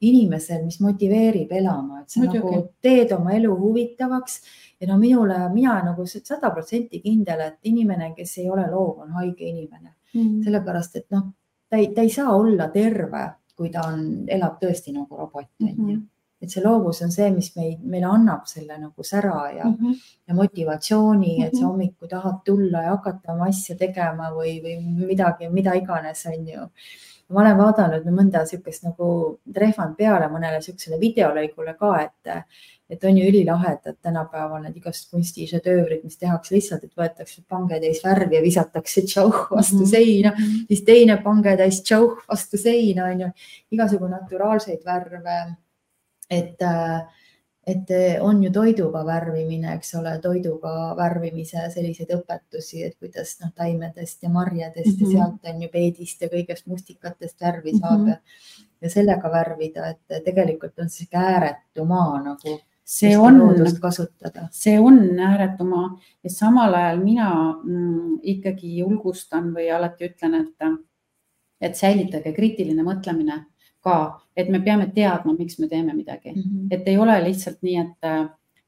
inimesel, 0.00 0.62
mis 0.64 0.78
motiveerib 0.80 1.50
elama, 1.58 2.02
et 2.02 2.10
sa 2.10 2.20
Muidugi. 2.22 2.38
nagu 2.38 2.60
teed 2.82 3.12
oma 3.16 3.34
elu 3.34 3.54
huvitavaks 3.58 4.36
ja 4.80 4.86
no 4.92 4.98
minule, 4.98 5.38
mina 5.54 5.80
nagu 5.82 6.06
sada 6.06 6.52
protsenti 6.54 7.00
kindel, 7.02 7.42
et 7.48 7.58
inimene, 7.70 8.12
kes 8.14 8.36
ei 8.38 8.46
ole 8.50 8.68
loov, 8.70 9.00
on 9.02 9.16
haige 9.18 9.48
inimene 9.48 9.96
mm.. 10.14 10.44
sellepärast 10.44 11.00
et 11.00 11.08
noh, 11.10 11.26
ta 11.68 11.80
ei, 11.80 11.90
ta 11.94 12.06
ei 12.06 12.14
saa 12.14 12.36
olla 12.36 12.70
terve, 12.70 13.24
kui 13.58 13.72
ta 13.74 13.88
on, 13.90 14.06
elab 14.30 14.60
tõesti 14.62 14.94
nagu 14.94 15.18
robot 15.18 15.50
on 15.62 15.66
mm 15.66 15.74
-hmm. 15.74 15.90
ju 15.92 16.00
et 16.42 16.52
see 16.52 16.62
loovus 16.62 17.02
on 17.02 17.10
see, 17.10 17.28
mis 17.34 17.50
meid, 17.56 17.82
meile 17.82 18.06
annab 18.12 18.46
selle 18.46 18.78
nagu 18.78 19.04
sära 19.04 19.50
ja 19.56 19.64
mm, 19.64 19.74
-hmm. 19.74 20.14
ja 20.28 20.34
motivatsiooni 20.34 21.34
et 21.44 21.52
sa 21.54 21.60
mhm. 21.60 21.68
hommikul 21.70 22.08
tahad 22.08 22.40
tulla 22.44 22.82
ja 22.82 22.96
hakata 22.96 23.32
oma 23.32 23.48
asja 23.48 23.76
tegema 23.76 24.30
või, 24.30 24.58
või 24.62 24.78
midagi, 25.06 25.48
mida 25.48 25.74
iganes, 25.74 26.26
on 26.26 26.48
ju. 26.48 26.70
ma 27.28 27.40
olen 27.40 27.58
vaadanud 27.58 28.06
mõnda 28.08 28.40
niisugust 28.44 28.86
nagu 28.86 29.38
trehvanud 29.54 29.96
peale 29.96 30.30
mõnele 30.32 30.62
niisugusele 30.62 30.96
videolõigule 31.00 31.74
ka, 31.76 31.90
et, 32.02 32.46
et 32.88 33.04
on 33.04 33.18
ju 33.18 33.28
ülilahedad 33.28 33.98
tänapäeval 34.00 34.62
need 34.62 34.76
igasugused 34.76 35.10
kunstišedöövrid, 35.10 36.04
mis 36.04 36.16
tehakse 36.16 36.54
lihtsalt, 36.54 36.84
et 36.84 36.94
võetakse 36.96 37.42
pangetäis 37.48 38.00
värvi 38.04 38.36
ja 38.36 38.42
visatakse 38.42 39.02
tšauh 39.02 39.48
vastu 39.50 39.76
mm 39.76 39.82
-hmm. 39.82 39.90
seina, 39.90 40.32
siis 40.68 40.82
teine 40.82 41.16
pangetäis 41.22 41.82
tšauh 41.82 42.22
vastu 42.28 42.56
seina 42.56 43.04
on 43.04 43.20
ju, 43.20 43.30
igasugu 43.70 44.08
naturaalseid 44.08 44.84
värve. 44.84 45.56
Et, 46.30 46.62
et 47.66 47.92
on 48.20 48.42
ju 48.42 48.50
toiduga 48.52 49.04
värvimine, 49.06 49.74
eks 49.76 49.94
ole, 50.00 50.14
toiduga 50.24 50.94
värvimise 50.98 51.66
selliseid 51.74 52.14
õpetusi, 52.16 52.84
et 52.86 52.96
kuidas 53.00 53.34
noh, 53.42 53.52
taimedest 53.56 54.22
ja 54.22 54.30
marjadest 54.30 55.00
mm 55.00 55.06
-hmm. 55.06 55.12
ja 55.12 55.18
sealt 55.18 55.54
on 55.54 55.62
ju 55.62 55.68
peedist 55.72 56.22
ja 56.22 56.28
kõigest 56.28 56.66
mustikatest 56.66 57.40
värvi 57.40 57.78
saab 57.78 58.00
mm 58.00 58.06
-hmm. 58.06 58.64
ja, 58.80 58.90
sellega 58.90 59.32
värvida, 59.32 59.86
et 59.90 60.24
tegelikult 60.24 60.78
on 60.78 60.88
see 60.88 61.08
ääretu 61.12 61.84
maa 61.84 62.22
nagu 62.22 62.58
see 62.88 63.18
on, 63.18 63.36
see 64.50 64.78
on 64.80 65.18
ääretumaa 65.20 65.88
ja 66.24 66.30
samal 66.30 66.74
ajal 66.74 67.02
mina 67.04 67.28
mm, 67.64 68.20
ikkagi 68.22 68.78
julgustan 68.78 69.50
või 69.52 69.68
alati 69.74 70.08
ütlen, 70.08 70.38
et, 70.40 70.70
et 71.60 71.76
säilitage 71.76 72.32
kriitiline 72.32 72.86
mõtlemine 72.86 73.42
ka, 73.84 74.18
et 74.36 74.50
me 74.50 74.60
peame 74.64 74.90
teadma, 74.94 75.34
miks 75.38 75.58
me 75.58 75.68
teeme 75.68 75.94
midagi 75.94 76.32
mm, 76.32 76.42
-hmm. 76.42 76.66
et 76.70 76.88
ei 76.88 76.98
ole 76.98 77.14
lihtsalt 77.24 77.62
nii, 77.62 77.78
et, 77.78 78.10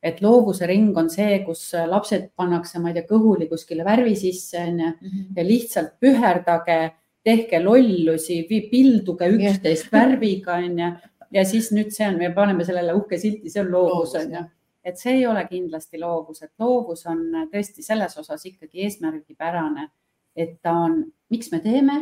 et 0.02 0.22
loovuse 0.22 0.66
ring 0.66 0.96
on 0.96 1.10
see, 1.10 1.42
kus 1.44 1.72
lapsed 1.86 2.30
pannakse, 2.36 2.78
ma 2.78 2.88
ei 2.88 2.94
tea, 2.94 3.08
kõhuli 3.10 3.48
kuskile 3.48 3.84
värvi 3.84 4.16
sisse 4.16 4.58
onju 4.58 4.88
mhm. 4.88 5.28
ja 5.36 5.44
lihtsalt 5.44 5.98
püherdage 6.00 6.80
tehke 7.24 7.60
lollusi, 7.60 8.42
pilduge 8.48 9.28
üksteist 9.28 9.92
värviga 9.92 10.56
onju 10.56 10.92
ja 11.30 11.44
siis 11.46 11.70
nüüd 11.74 11.92
see 11.94 12.08
on, 12.08 12.18
me 12.18 12.30
paneme 12.34 12.64
sellele 12.66 12.94
uhke 12.96 13.18
silti, 13.20 13.50
see 13.52 13.62
on 13.62 13.70
loovus 13.74 14.16
on 14.18 14.34
ju. 14.36 14.44
et 14.84 14.96
see 14.98 15.18
ei 15.18 15.26
ole 15.28 15.42
kindlasti 15.44 16.00
loovus, 16.00 16.42
et 16.42 16.52
loovus 16.58 17.04
on 17.10 17.18
tõesti 17.52 17.84
selles 17.84 18.16
osas 18.18 18.46
ikkagi 18.48 18.86
eesmärgipärane, 18.86 19.90
et 20.36 20.56
ta 20.62 20.72
on, 20.86 21.02
miks 21.30 21.50
me 21.52 21.60
teeme, 21.60 21.98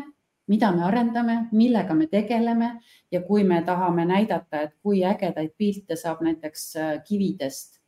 mida 0.49 0.71
me 0.73 0.85
arendame, 0.85 1.39
millega 1.53 1.95
me 1.95 2.07
tegeleme 2.07 2.79
ja 3.13 3.23
kui 3.23 3.45
me 3.45 3.63
tahame 3.63 4.05
näidata, 4.09 4.63
et 4.63 4.77
kui 4.83 5.05
ägedaid 5.05 5.53
pilte 5.57 5.97
saab 5.97 6.23
näiteks 6.25 6.71
äh, 6.77 6.95
kividest 7.09 7.79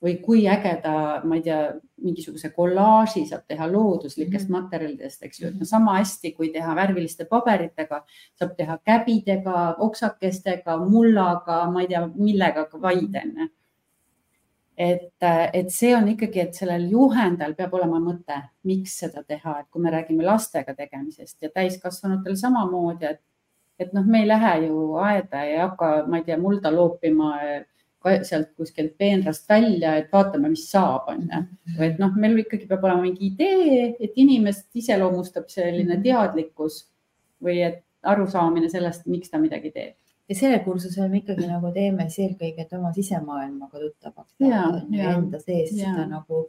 või 0.00 0.16
kui 0.24 0.46
ägeda, 0.48 1.20
ma 1.28 1.36
ei 1.36 1.42
tea, 1.44 1.60
mingisuguse 2.00 2.50
kollaaži 2.56 3.26
saab 3.28 3.44
teha 3.48 3.66
looduslikest 3.68 4.48
mm 4.48 4.54
-hmm. 4.54 4.62
materjalidest, 4.62 5.22
eks 5.22 5.40
ju, 5.40 5.48
et 5.48 5.58
no 5.60 5.64
sama 5.68 5.98
hästi 5.98 6.32
kui 6.32 6.48
teha 6.52 6.74
värviliste 6.74 7.24
paberitega, 7.24 8.04
saab 8.38 8.56
teha 8.56 8.78
käbidega, 8.84 9.74
oksakestega, 9.78 10.76
mullaga, 10.88 11.70
ma 11.70 11.80
ei 11.82 11.88
tea, 11.88 12.06
millega 12.14 12.68
vaid 12.72 13.14
onju. 13.24 13.48
Et, 14.80 15.24
et 15.52 15.72
see 15.72 15.90
on 15.92 16.06
ikkagi, 16.08 16.40
et 16.40 16.56
sellel 16.56 16.86
juhendajal 16.88 17.52
peab 17.58 17.74
olema 17.76 17.98
mõte, 18.00 18.38
miks 18.68 18.94
seda 19.02 19.20
teha, 19.28 19.58
et 19.60 19.66
kui 19.68 19.82
me 19.84 19.92
räägime 19.92 20.24
lastega 20.24 20.72
tegemisest 20.78 21.36
ja 21.44 21.50
täiskasvanutel 21.52 22.38
samamoodi, 22.40 23.10
et, 23.10 23.20
et 23.80 23.92
noh, 23.96 24.06
me 24.08 24.22
ei 24.22 24.30
lähe 24.30 24.54
ju 24.66 24.94
aeda 25.02 25.44
ja 25.44 25.50
ei 25.50 25.60
hakka, 25.66 25.90
ma 26.08 26.20
ei 26.20 26.24
tea, 26.28 26.38
mulda 26.40 26.72
loopima 26.72 27.34
sealt 28.24 28.54
kuskilt 28.56 28.94
peenrast 28.96 29.44
välja, 29.52 29.98
et 30.00 30.08
vaatame, 30.12 30.48
mis 30.54 30.64
saab, 30.70 31.10
on 31.12 31.26
ju. 31.28 31.42
et 31.84 32.00
noh, 32.00 32.16
meil 32.16 32.40
ikkagi 32.40 32.68
peab 32.70 32.86
olema 32.88 33.04
mingi 33.04 33.28
idee, 33.34 33.90
et 34.00 34.16
inimest 34.16 34.70
iseloomustab 34.80 35.52
selline 35.52 35.98
mhm. 35.98 36.06
teadlikkus 36.08 36.86
või 37.44 37.60
et 37.68 37.82
arusaamine 38.08 38.72
sellest, 38.72 39.04
miks 39.12 39.28
ta 39.28 39.38
midagi 39.42 39.74
teeb. 39.74 39.96
Ja 40.30 40.36
sellel 40.38 40.60
kursusel 40.64 41.08
me 41.10 41.20
ikkagi 41.20 41.48
nagu 41.50 41.72
teeme 41.74 42.06
siis 42.08 42.28
eelkõige, 42.28 42.66
et 42.66 42.74
oma 42.78 42.92
sisemaailmaga 42.94 43.82
tuttavaks 43.82 44.36
saada, 44.38 44.84
enda 45.10 45.40
sees 45.42 45.74
seda 45.74 46.06
nagu, 46.10 46.44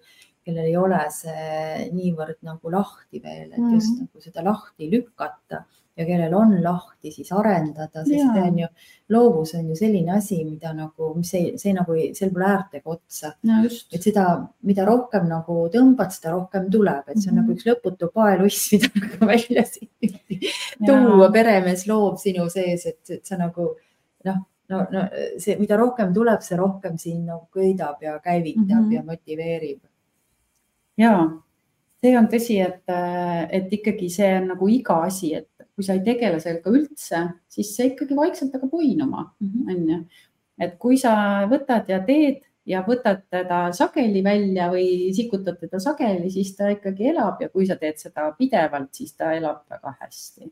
kellel 0.45 0.65
ei 0.69 0.77
ole 0.77 1.01
see 1.13 1.89
niivõrd 1.93 2.39
nagu 2.47 2.71
lahti 2.73 3.21
veel, 3.21 3.51
et 3.51 3.59
mm. 3.59 3.75
just 3.75 3.99
nagu 3.99 4.23
seda 4.23 4.43
lahti 4.45 4.89
lükata 4.91 5.65
ja 5.97 6.05
kellel 6.07 6.33
on 6.33 6.53
lahti, 6.63 7.11
siis 7.11 7.31
arendada, 7.35 8.03
sest 8.05 8.31
see 8.33 8.43
on 8.45 8.59
ju, 8.61 8.67
loovus 9.11 9.53
on 9.59 9.67
ju 9.69 9.75
selline 9.75 10.15
asi, 10.15 10.39
mida 10.47 10.71
nagu, 10.75 11.11
mis 11.17 11.33
ei, 11.37 11.51
see 11.61 11.73
nagu, 11.75 11.97
seal 12.17 12.31
pole 12.33 12.47
äärt 12.47 12.77
ega 12.79 12.93
otsa 12.95 13.33
no,. 13.49 13.59
et 13.67 14.07
seda, 14.07 14.25
mida 14.67 14.85
rohkem 14.87 15.27
nagu 15.29 15.57
tõmbad, 15.73 16.13
seda 16.15 16.35
rohkem 16.35 16.69
tuleb, 16.71 17.03
et 17.07 17.19
see 17.19 17.31
on 17.31 17.41
mm 17.41 17.41
-hmm. 17.41 17.49
nagu 17.49 17.57
üks 17.57 17.67
lõputu 17.67 18.11
paeluss, 18.13 18.69
mida 18.73 18.91
nagu 19.03 19.31
välja 19.33 19.65
tuua, 20.87 21.31
peremees 21.31 21.85
loov 21.91 22.17
sinu 22.23 22.47
sees, 22.49 22.85
et, 22.85 23.03
et 23.09 23.25
sa 23.25 23.37
nagu 23.37 23.73
noh, 24.25 24.41
no, 24.71 24.85
no 24.91 25.05
see, 25.37 25.57
mida 25.59 25.77
rohkem 25.77 26.13
tuleb, 26.15 26.41
see 26.45 26.57
rohkem 26.59 26.97
sind 26.97 27.27
nagu 27.27 27.47
köidab 27.51 28.01
ja 28.01 28.19
käivitab 28.19 28.79
mm 28.79 28.89
-hmm. 28.89 28.93
ja 28.95 29.03
motiveerib. 29.03 29.79
Ja 30.99 31.13
see 32.01 32.13
on 32.17 32.27
tõsi, 32.31 32.57
et, 32.65 32.83
et 33.53 33.73
ikkagi 33.77 34.09
see 34.09 34.29
on 34.39 34.51
nagu 34.55 34.69
iga 34.73 35.01
asi, 35.05 35.33
et 35.37 35.49
kui 35.75 35.85
sa 35.85 35.95
ei 35.97 36.03
tegele 36.05 36.39
sellega 36.41 36.73
üldse, 36.73 37.23
siis 37.51 37.73
see 37.77 37.91
ikkagi 37.91 38.17
vaikselt 38.17 38.55
hakkab 38.57 38.73
uinuma, 38.77 39.27
mhm. 39.43 39.67
on 39.69 39.91
ju. 39.93 39.99
et 40.61 40.77
kui 40.81 40.97
sa 41.01 41.13
võtad 41.49 41.89
ja 41.89 42.01
teed 42.05 42.41
ja 42.69 42.83
võtad 42.85 43.23
teda 43.33 43.63
sageli 43.73 44.21
välja 44.25 44.69
või 44.69 45.09
sikutad 45.17 45.57
teda 45.61 45.81
sageli, 45.81 46.29
siis 46.33 46.53
ta 46.57 46.69
ikkagi 46.73 47.09
elab 47.13 47.41
ja 47.41 47.49
kui 47.49 47.65
sa 47.69 47.77
teed 47.81 47.97
seda 48.01 48.29
pidevalt, 48.37 48.91
siis 48.93 49.15
ta 49.17 49.33
elab 49.37 49.63
väga 49.69 49.95
hästi 50.03 50.51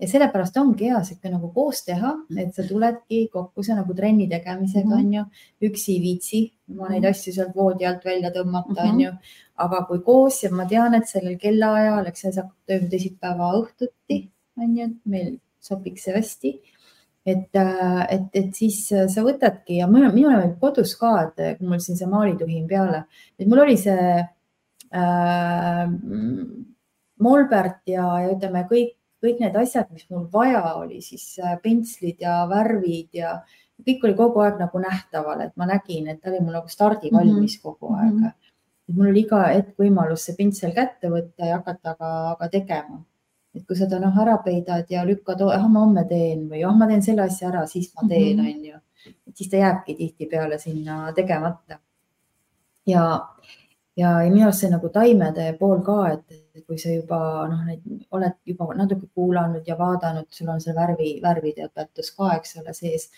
ja 0.00 0.08
sellepärast 0.08 0.56
ongi 0.60 0.88
hea 0.90 1.00
sihuke 1.04 1.32
nagu 1.32 1.50
koos 1.54 1.82
teha, 1.86 2.14
et 2.36 2.54
sa 2.54 2.66
tuledki 2.66 3.26
kokku, 3.32 3.62
see 3.62 3.76
nagu 3.78 3.94
trenni 3.94 4.28
tegemisega 4.28 4.86
mm 4.86 4.92
-hmm. 4.92 5.06
on 5.06 5.14
ju, 5.14 5.24
üksi 5.70 5.96
ei 5.96 6.00
viitsi 6.02 6.40
ma 6.76 6.88
neid 6.92 7.04
asju 7.08 7.32
sealt 7.32 7.54
voodi 7.56 7.86
alt 7.88 8.04
välja 8.04 8.30
tõmmata 8.34 8.72
mm, 8.72 8.78
-hmm. 8.78 8.92
on 8.92 9.00
ju. 9.00 9.12
aga 9.64 9.82
kui 9.88 10.00
koos 10.06 10.42
ja 10.42 10.50
ma 10.50 10.66
tean, 10.66 10.94
et 10.94 11.08
sellel 11.08 11.38
kellaajal, 11.38 12.06
eks 12.06 12.20
see 12.20 12.32
hakkab 12.36 12.56
toimuma 12.66 12.90
teisipäeva 12.90 13.52
õhtuti, 13.60 14.18
on 14.56 14.76
ju, 14.76 14.88
meil 15.04 15.30
sobiks 15.60 16.04
see 16.04 16.14
hästi 16.14 16.52
et, 17.26 17.56
et, 18.14 18.28
et 18.40 18.54
siis 18.54 18.78
sa 18.88 19.24
võtadki 19.24 19.80
ja 19.80 19.86
minul, 19.90 20.12
minul 20.14 20.36
oli 20.36 20.54
kodus 20.60 20.94
ka, 21.00 21.12
et 21.26 21.58
kui 21.58 21.68
mul 21.68 21.82
siin 21.84 21.98
see 21.98 22.08
maalituhin 22.08 22.66
peale, 22.68 23.04
et 23.38 23.48
mul 23.48 23.64
oli 23.64 23.76
see 23.80 24.06
äh, 25.02 25.82
molbert 27.18 27.82
ja, 27.90 28.06
ja 28.22 28.30
ütleme 28.36 28.64
kõik 28.70 28.94
kõik 29.22 29.40
need 29.42 29.56
asjad, 29.58 29.88
mis 29.90 30.06
mul 30.12 30.28
vaja 30.32 30.62
oli, 30.78 31.00
siis 31.02 31.24
äh, 31.42 31.56
pentslid 31.62 32.22
ja 32.22 32.40
värvid 32.50 33.18
ja 33.18 33.38
kõik 33.86 34.06
oli 34.06 34.16
kogu 34.18 34.42
aeg 34.42 34.58
nagu 34.60 34.82
nähtaval, 34.82 35.42
et 35.46 35.54
ma 35.58 35.68
nägin, 35.68 36.08
et 36.10 36.20
ta 36.22 36.30
oli 36.32 36.40
mul 36.42 36.56
nagu 36.58 36.70
stardivalmis 36.70 37.34
mhm. 37.34 37.42
mm 37.42 37.46
-hmm. 37.46 37.62
kogu 37.62 37.94
aeg 37.94 38.12
mm. 38.12 38.24
-hmm. 38.24 38.32
et 38.88 38.96
mul 38.96 39.10
oli 39.10 39.20
iga 39.20 39.42
hetk 39.46 39.78
võimalus 39.78 40.24
see 40.26 40.36
pintsel 40.38 40.74
kätte 40.74 41.10
võtta 41.10 41.46
ja 41.46 41.56
hakata 41.56 41.94
ka, 41.94 42.36
ka 42.38 42.48
tegema. 42.48 43.04
et 43.54 43.66
kui 43.66 43.76
seda 43.76 43.98
noh 43.98 44.18
ära 44.22 44.38
peidad 44.38 44.86
ja 44.90 45.04
lükkad, 45.04 45.40
ah 45.40 45.68
ma 45.68 45.80
homme 45.80 46.04
teen 46.04 46.48
või 46.48 46.64
ah 46.64 46.76
ma 46.76 46.86
teen 46.86 47.02
selle 47.02 47.22
asja 47.22 47.48
ära, 47.48 47.66
siis 47.66 47.92
ma 47.94 48.08
teen, 48.08 48.36
mhm. 48.36 48.46
on 48.46 48.64
ju. 48.64 48.76
et 49.28 49.36
siis 49.36 49.50
ta 49.50 49.56
jääbki 49.56 49.94
tihtipeale 49.94 50.58
sinna 50.58 51.12
tegemata. 51.12 51.78
ja, 52.86 53.28
ja, 53.96 54.22
ja 54.22 54.30
minu 54.30 54.44
arust 54.44 54.60
see 54.60 54.70
nagu 54.70 54.88
taimede 54.88 55.56
pool 55.58 55.82
ka, 55.82 56.12
et 56.12 56.47
kui 56.66 56.78
sa 56.80 56.92
juba 56.92 57.18
noh, 57.50 57.64
neid 57.66 57.82
oled 58.14 58.36
juba 58.46 58.68
natuke 58.78 59.08
kuulanud 59.14 59.66
ja 59.66 59.76
vaadanud, 59.78 60.28
sul 60.34 60.48
on 60.52 60.62
see 60.64 60.74
värvi, 60.76 61.16
värvide 61.24 61.68
õpetus 61.68 62.14
ka, 62.16 62.36
eks 62.38 62.56
ole, 62.62 62.74
sees. 62.76 63.10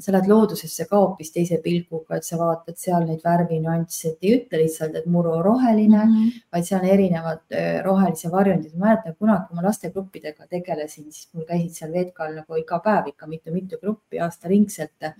sa 0.00 0.14
lähed 0.14 0.30
loodusesse 0.30 0.86
ka 0.88 0.96
hoopis 0.96 1.28
teise 1.34 1.58
pilguga, 1.60 2.16
et 2.16 2.24
sa 2.24 2.38
vaatad 2.40 2.78
seal 2.80 3.02
neid 3.04 3.20
värvinüansse, 3.20 4.14
et 4.14 4.24
ei 4.24 4.30
ütle 4.38 4.60
lihtsalt, 4.62 4.94
et 4.96 5.08
muru 5.16 5.34
roheline 5.44 5.98
mm, 5.98 6.14
-hmm. 6.14 6.38
vaid 6.54 6.64
seal 6.64 6.80
on 6.80 6.92
erinevad 6.94 7.56
rohelise 7.84 8.30
varjundid. 8.32 8.72
ma 8.78 8.86
mäletan 8.86 9.16
kunagi, 9.18 9.46
kui 9.48 9.56
ma 9.56 9.66
lastegruppidega 9.66 10.46
tegelesin, 10.46 11.12
siis 11.12 11.28
mul 11.34 11.44
käisid 11.44 11.76
seal 11.76 11.92
Vetkal 11.92 12.32
nagu 12.38 12.56
iga 12.56 12.80
päev 12.86 13.12
ikka 13.12 13.26
mitu-mitu 13.26 13.76
gruppi 13.82 14.20
aastaringselt 14.24 15.10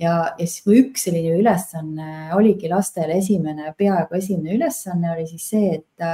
ja, 0.00 0.14
ja 0.38 0.46
siis, 0.46 0.62
kui 0.64 0.80
üks 0.82 1.06
selline 1.08 1.36
ülesanne 1.40 2.30
oligi 2.36 2.70
lastele 2.72 3.18
esimene, 3.20 3.72
peaaegu 3.78 4.18
esimene 4.18 4.56
ülesanne 4.56 5.12
oli 5.14 5.26
siis 5.30 5.48
see, 5.52 5.78
et 5.80 6.08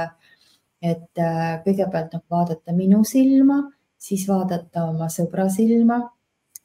et 0.83 1.21
äh, 1.21 1.61
kõigepealt 1.63 2.15
noh, 2.15 2.23
vaadata 2.31 2.75
minu 2.75 3.03
silma, 3.07 3.61
siis 3.97 4.25
vaadata 4.27 4.89
oma 4.89 5.07
sõbra 5.11 5.47
silma 5.51 6.01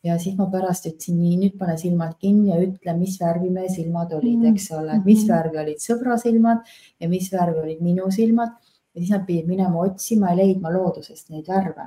ja 0.03 0.17
siis 0.19 0.35
ma 0.39 0.49
pärast 0.51 0.89
ütlesin 0.91 1.19
nii, 1.21 1.37
nüüd 1.43 1.55
pane 1.59 1.77
silmad 1.79 2.17
kinni 2.23 2.51
ja 2.53 2.59
ütle, 2.63 2.95
mis 2.99 3.19
värvi 3.21 3.51
meie 3.55 3.71
silmad 3.73 4.13
olid, 4.17 4.45
eks 4.53 4.71
ole, 4.79 4.97
et 4.99 5.07
mis 5.07 5.23
mhm. 5.25 5.31
värvi 5.33 5.63
olid 5.63 5.85
sõbra 5.85 6.19
silmad 6.21 6.75
ja 6.99 7.11
mis 7.11 7.31
värvi 7.33 7.63
olid 7.65 7.85
minu 7.85 8.11
silmad. 8.15 8.59
Ja 8.95 9.03
siis 9.03 9.15
nad 9.15 9.27
pidid 9.29 9.47
minema 9.47 9.79
otsima 9.85 10.33
ja 10.33 10.41
leidma 10.41 10.73
loodusest 10.75 11.29
neid 11.31 11.47
värve, 11.47 11.85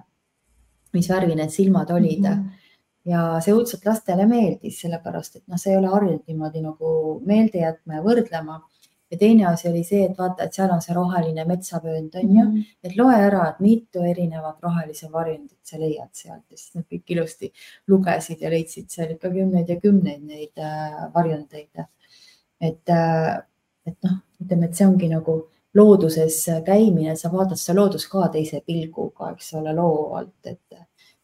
mis 0.96 1.10
värvi 1.12 1.36
need 1.36 1.52
silmad 1.52 1.92
olid. 1.92 2.24
Mm. 2.24 2.42
-hmm 2.42 2.60
ja 3.08 3.22
see 3.42 3.54
õudselt 3.56 3.86
lastele 3.88 4.28
meeldis, 4.30 4.80
sellepärast 4.84 5.40
et 5.40 5.44
noh, 5.50 5.58
sa 5.58 5.72
ei 5.72 5.78
ole 5.80 5.90
harjunud 5.90 6.28
niimoodi 6.30 6.62
nagu 6.62 6.92
meelde 7.26 7.64
jätma 7.64 7.98
ja 7.98 8.06
võrdlema 8.06 8.60
ja 9.12 9.18
teine 9.18 9.46
asi 9.46 9.70
oli 9.70 9.84
see, 9.84 10.06
et 10.08 10.18
vaata, 10.18 10.46
et 10.46 10.56
seal 10.56 10.72
on 10.72 10.82
see 10.84 10.96
roheline 10.96 11.44
metsavöönd 11.48 12.16
on 12.16 12.36
ju 12.36 12.44
mm, 12.46 12.52
-hmm. 12.56 12.66
et 12.84 12.98
loe 12.98 13.16
ära, 13.16 13.48
et 13.50 13.60
mitu 13.60 14.04
erinevat 14.08 14.64
rohelise 14.64 15.12
varjundit 15.12 15.60
sa 15.64 15.80
leiad 15.80 16.10
sealt 16.14 16.44
ja 16.50 16.58
siis 16.58 16.76
nad 16.76 16.86
kõik 16.92 17.16
ilusti 17.16 17.52
lugesid 17.88 18.42
ja 18.42 18.50
leidsid 18.50 18.90
seal 18.90 19.12
ikka 19.16 19.30
kümneid 19.30 19.70
ja 19.70 19.80
kümneid 19.80 20.22
neid 20.24 20.58
äh, 20.58 21.14
varjundeid. 21.14 21.86
et 22.62 22.90
äh,, 22.90 23.42
et 23.86 23.98
noh, 24.04 24.18
ütleme, 24.42 24.66
et 24.66 24.76
see 24.76 24.88
ongi 24.88 25.10
nagu 25.10 25.48
looduses 25.74 26.46
käimine, 26.66 27.16
sa 27.16 27.32
vaatad 27.32 27.58
seda 27.58 27.80
loodust 27.80 28.10
ka 28.12 28.28
teise 28.28 28.62
pilguga, 28.66 29.32
eks 29.32 29.54
ole, 29.54 29.74
loovalt, 29.74 30.46
et 30.46 30.60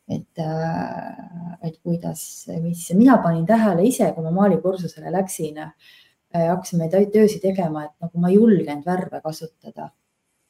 et, 0.09 0.39
äh, 0.39 1.67
et 1.67 1.79
kuidas, 1.83 2.47
mis, 2.61 2.91
mina 2.93 3.17
panin 3.17 3.45
tähele 3.45 3.83
ise, 3.83 4.11
kui 4.15 4.23
ma 4.23 4.31
maalikursusele 4.31 5.11
läksin 5.11 5.57
Äh, 5.57 6.06
hakkasime 6.45 6.89
töösid 6.91 7.41
tegema, 7.43 7.87
et 7.87 8.05
nagu 8.05 8.21
ma 8.21 8.31
ei 8.31 8.37
julgenud 8.37 8.85
värve 8.85 9.21
kasutada. 9.23 9.91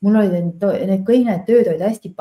mul 0.01 0.13
olid 0.19 0.33
need, 0.35 0.63
need 0.85 1.05
kõik 1.07 1.23
need 1.25 1.45
tööd 1.47 1.67
olid 1.71 1.81
hästi 1.81 2.11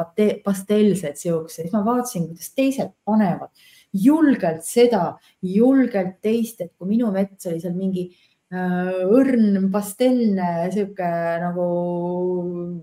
pastellsed 0.45 1.19
siuksed, 1.21 1.67
siis 1.67 1.73
ma 1.75 1.83
vaatasin, 1.85 2.31
kuidas 2.31 2.55
teised 2.57 2.95
panevad 3.05 3.51
julgelt 3.93 4.65
seda, 4.65 5.19
julgelt 5.45 6.17
teist, 6.25 6.61
et 6.61 6.73
kui 6.77 6.89
minu 6.89 7.11
mets 7.13 7.49
oli 7.51 7.61
seal 7.61 7.77
mingi 7.77 8.07
äh, 8.53 9.05
õrn 9.05 9.69
pastellne 9.73 10.71
sihuke 10.73 11.11
nagu 11.43 11.67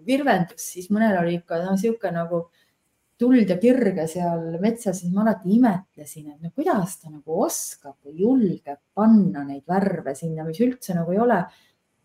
virvendus, 0.05 0.69
siis 0.75 0.91
mõnel 0.93 1.17
oli 1.23 1.39
ikka 1.39 1.63
no, 1.65 1.73
sihuke 1.79 2.13
nagu 2.13 2.45
äh, 2.45 2.62
tuld 3.23 3.49
ja 3.49 3.57
kirge 3.61 4.05
seal 4.11 4.57
metsas, 4.61 4.99
siis 4.99 5.13
ma 5.13 5.23
alati 5.23 5.53
imetlesin, 5.55 6.33
et 6.33 6.41
no 6.43 6.51
kuidas 6.51 6.97
ta 6.99 7.11
nagu 7.11 7.43
oskab 7.45 7.95
või 8.03 8.25
julgeb 8.25 8.81
panna 8.93 9.45
neid 9.47 9.63
värve 9.69 10.15
sinna, 10.17 10.43
mis 10.47 10.59
üldse 10.63 10.97
nagu 10.97 11.15
ei 11.15 11.21
ole. 11.23 11.39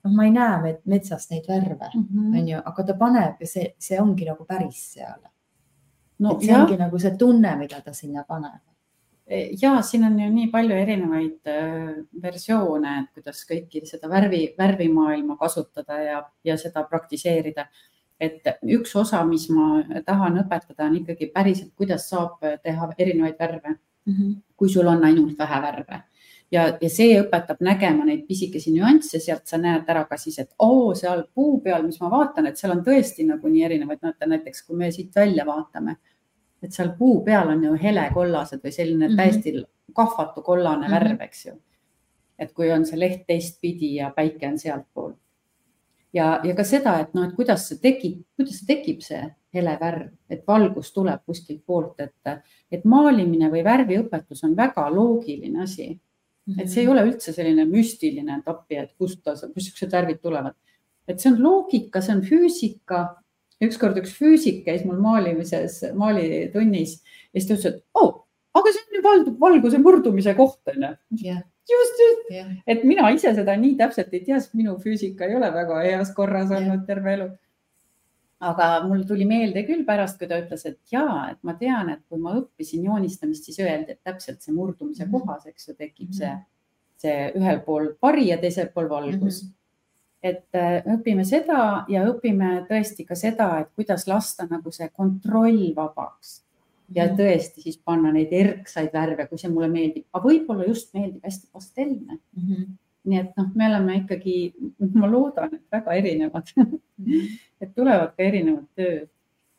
noh, 0.07 0.13
ma 0.15 0.29
ei 0.29 0.31
näe 0.31 0.77
metsas 0.87 1.27
neid 1.33 1.49
värve 1.51 1.91
mm, 1.91 2.07
-hmm. 2.07 2.39
on 2.39 2.49
ju, 2.49 2.63
aga 2.71 2.85
ta 2.87 2.95
paneb 2.95 3.41
ja 3.43 3.47
see, 3.51 3.75
see 3.79 3.99
ongi 4.01 4.25
nagu 4.29 4.45
päris 4.47 4.85
seal. 4.95 5.21
no 6.19 6.39
see 6.41 6.53
jah. 6.53 6.63
ongi 6.63 6.79
nagu 6.79 6.99
see 6.99 7.17
tunne, 7.19 7.57
mida 7.59 7.81
ta 7.83 7.93
sinna 7.93 8.25
paneb 8.25 8.63
ja 9.63 9.83
siin 9.83 10.05
on 10.05 10.21
ju 10.21 10.31
nii 10.33 10.49
palju 10.53 10.77
erinevaid 10.77 11.51
äh, 11.53 11.91
versioone, 12.23 12.95
et 13.03 13.11
kuidas 13.15 13.43
kõiki 13.49 13.85
seda 13.87 14.09
värvi, 14.09 14.55
värvimaailma 14.59 15.37
kasutada 15.37 15.99
ja, 16.03 16.23
ja 16.45 16.57
seda 16.57 16.85
praktiseerida 16.89 17.67
et 18.21 18.43
üks 18.63 18.97
osa, 18.97 19.25
mis 19.25 19.49
ma 19.55 19.83
tahan 20.07 20.41
õpetada, 20.43 20.89
on 20.89 20.97
ikkagi 20.97 21.31
päriselt, 21.35 21.73
kuidas 21.77 22.09
saab 22.11 22.41
teha 22.63 22.91
erinevaid 22.99 23.39
värve 23.39 23.69
mm, 23.71 24.15
-hmm. 24.15 24.37
kui 24.57 24.69
sul 24.69 24.87
on 24.87 25.05
ainult 25.05 25.39
vähe 25.39 25.63
värve 25.63 26.03
ja, 26.53 26.65
ja 26.81 26.91
see 26.93 27.17
õpetab 27.21 27.61
nägema 27.65 28.07
neid 28.09 28.25
pisikesi 28.29 28.73
nüansse, 28.75 29.21
sealt 29.21 29.47
sa 29.51 29.61
näed 29.61 29.89
ära 29.89 30.05
ka 30.09 30.19
siis, 30.21 30.39
et 30.43 30.51
oo, 30.65 30.95
seal 30.99 31.25
puu 31.35 31.61
peal, 31.65 31.85
mis 31.87 32.01
ma 32.01 32.11
vaatan, 32.13 32.49
et 32.49 32.61
seal 32.61 32.75
on 32.77 32.85
tõesti 32.87 33.27
nagu 33.29 33.53
nii 33.53 33.65
erinevaid, 33.69 34.03
näete 34.03 34.31
näiteks, 34.33 34.65
kui 34.67 34.77
me 34.77 34.91
siit 34.95 35.15
välja 35.17 35.47
vaatame, 35.49 35.99
et 36.63 36.75
seal 36.75 36.95
puu 36.99 37.23
peal 37.25 37.53
on 37.55 37.65
ju 37.65 37.77
helekollased 37.83 38.65
või 38.65 38.75
selline 38.75 39.09
mm 39.09 39.13
-hmm. 39.13 39.17
täiesti 39.17 39.95
kahvatu 39.95 40.43
kollane 40.43 40.89
mm 40.89 40.93
-hmm. 40.93 41.09
värv, 41.09 41.21
eks 41.21 41.47
ju. 41.47 41.55
et 42.39 42.53
kui 42.53 42.73
on 42.73 42.87
see 42.87 42.99
leht 42.99 43.27
teistpidi 43.27 43.95
ja 43.95 44.13
päike 44.17 44.47
on 44.49 44.59
sealtpoolt 44.59 45.19
ja, 46.15 46.41
ja 46.45 46.55
ka 46.57 46.65
seda, 46.65 46.99
et 47.03 47.15
noh, 47.15 47.29
et 47.29 47.37
kuidas 47.37 47.69
see 47.69 47.81
tekib, 47.83 48.23
kuidas 48.37 48.61
see 48.61 48.69
tekib, 48.69 49.03
see 49.05 49.23
hele 49.55 49.77
värv, 49.81 50.11
et 50.31 50.45
valgus 50.47 50.93
tuleb 50.93 51.23
kuskilt 51.27 51.65
poolt, 51.67 52.01
et, 52.05 52.43
et 52.71 52.85
maalimine 52.85 53.49
või 53.53 53.65
värviõpetus 53.65 54.45
on 54.45 54.57
väga 54.57 54.89
loogiline 54.93 55.63
asi 55.65 55.95
et 56.57 56.71
see 56.71 56.83
ei 56.83 56.87
mhm. 56.87 56.95
ole 56.95 57.05
üldse 57.11 57.35
selline 57.37 57.67
müstiline, 57.69 58.39
et 58.41 58.49
appi, 58.49 58.79
et 58.81 58.95
kust, 58.97 59.21
kust 59.25 59.49
niisugused 59.53 59.93
värvid 59.93 60.23
tulevad. 60.25 60.57
et 61.09 61.21
see 61.21 61.31
on 61.33 61.39
loogika, 61.41 62.03
see 62.05 62.15
on 62.17 62.23
füüsika. 62.25 63.03
ükskord 63.65 63.97
üks 63.99 64.13
füüsik 64.15 64.63
käis 64.65 64.85
mul 64.87 65.01
maalimises, 65.03 65.81
maalitunnis 65.99 67.01
ja 67.35 67.41
siis 67.41 67.49
ta 67.49 67.57
ütles, 67.57 67.73
et 67.73 67.85
oh, 67.99 68.25
aga 68.55 68.73
see 68.73 68.85
on 68.87 69.25
ju 69.27 69.37
valguse 69.41 69.81
murdumise 69.83 70.35
koht 70.39 70.71
onju 70.71 70.93
just, 71.71 72.01
just 72.03 72.31
yeah., 72.33 72.55
et 72.67 72.85
mina 72.89 73.11
ise 73.15 73.35
seda 73.37 73.57
nii 73.59 73.77
täpselt 73.81 74.15
ei 74.15 74.25
tea, 74.25 74.41
sest 74.41 74.57
minu 74.59 74.77
füüsika 74.83 75.29
ei 75.29 75.37
ole 75.39 75.51
väga 75.55 75.83
heas 75.85 76.15
korras 76.17 76.51
olnud 76.51 76.81
yeah. 76.81 76.87
terve 76.89 77.15
elu. 77.17 77.29
aga 78.49 78.69
mul 78.87 79.03
tuli 79.07 79.27
meelde 79.27 79.65
küll 79.67 79.85
pärast, 79.87 80.19
kui 80.19 80.29
ta 80.31 80.39
ütles, 80.39 80.63
et 80.69 80.79
ja, 80.95 81.07
et 81.33 81.39
ma 81.43 81.57
tean, 81.59 81.91
et 81.91 82.05
kui 82.07 82.21
ma 82.23 82.37
õppisin 82.39 82.85
joonistamist, 82.87 83.49
siis 83.49 83.59
öeldi, 83.65 83.97
et 83.97 84.03
täpselt 84.07 84.43
see 84.43 84.55
murdumise 84.55 85.05
mm 85.05 85.11
-hmm. 85.13 85.27
kohas, 85.27 85.47
eks 85.47 85.69
ju, 85.69 85.75
tekib 85.75 86.13
see, 86.15 86.35
see 87.03 87.33
ühel 87.35 87.63
pool 87.67 87.95
vari 88.03 88.29
ja 88.29 88.39
teisel 88.39 88.71
pool 88.75 88.89
valgus 88.89 89.43
mm. 89.43 89.49
-hmm 89.49 89.55
et 90.23 90.49
äh, 90.55 90.83
õpime 90.83 91.25
seda 91.25 91.85
ja 91.89 92.03
õpime 92.11 92.67
tõesti 92.67 93.07
ka 93.07 93.15
seda, 93.15 93.61
et 93.61 93.69
kuidas 93.75 94.07
lasta 94.07 94.49
nagu 94.51 94.71
see 94.75 94.89
kontroll 94.89 95.75
vabaks 95.77 96.48
ja 96.95 97.07
mhm. 97.07 97.17
tõesti 97.21 97.65
siis 97.65 97.79
panna 97.85 98.13
neid 98.15 98.33
erksaid 98.33 98.93
värve, 98.95 99.29
kui 99.29 99.41
see 99.41 99.51
mulle 99.53 99.69
meeldib, 99.73 100.07
aga 100.13 100.25
võib-olla 100.25 100.69
just 100.69 100.95
meeldib 100.97 101.25
hästi 101.25 101.51
pastellne 101.53 102.17
mm. 102.17 102.43
-hmm. 102.43 102.67
nii 103.11 103.21
et 103.21 103.37
noh, 103.37 103.53
me 103.55 103.69
oleme 103.69 104.01
ikkagi, 104.03 104.39
ma 104.95 105.11
loodan, 105.11 105.55
et 105.55 105.65
väga 105.73 105.95
erinevad. 106.01 106.53
-hmm. 106.57 107.39
et 107.63 107.75
tulevad 107.75 108.17
ka 108.17 108.23
erinevad 108.23 108.67
tööd. 108.75 109.09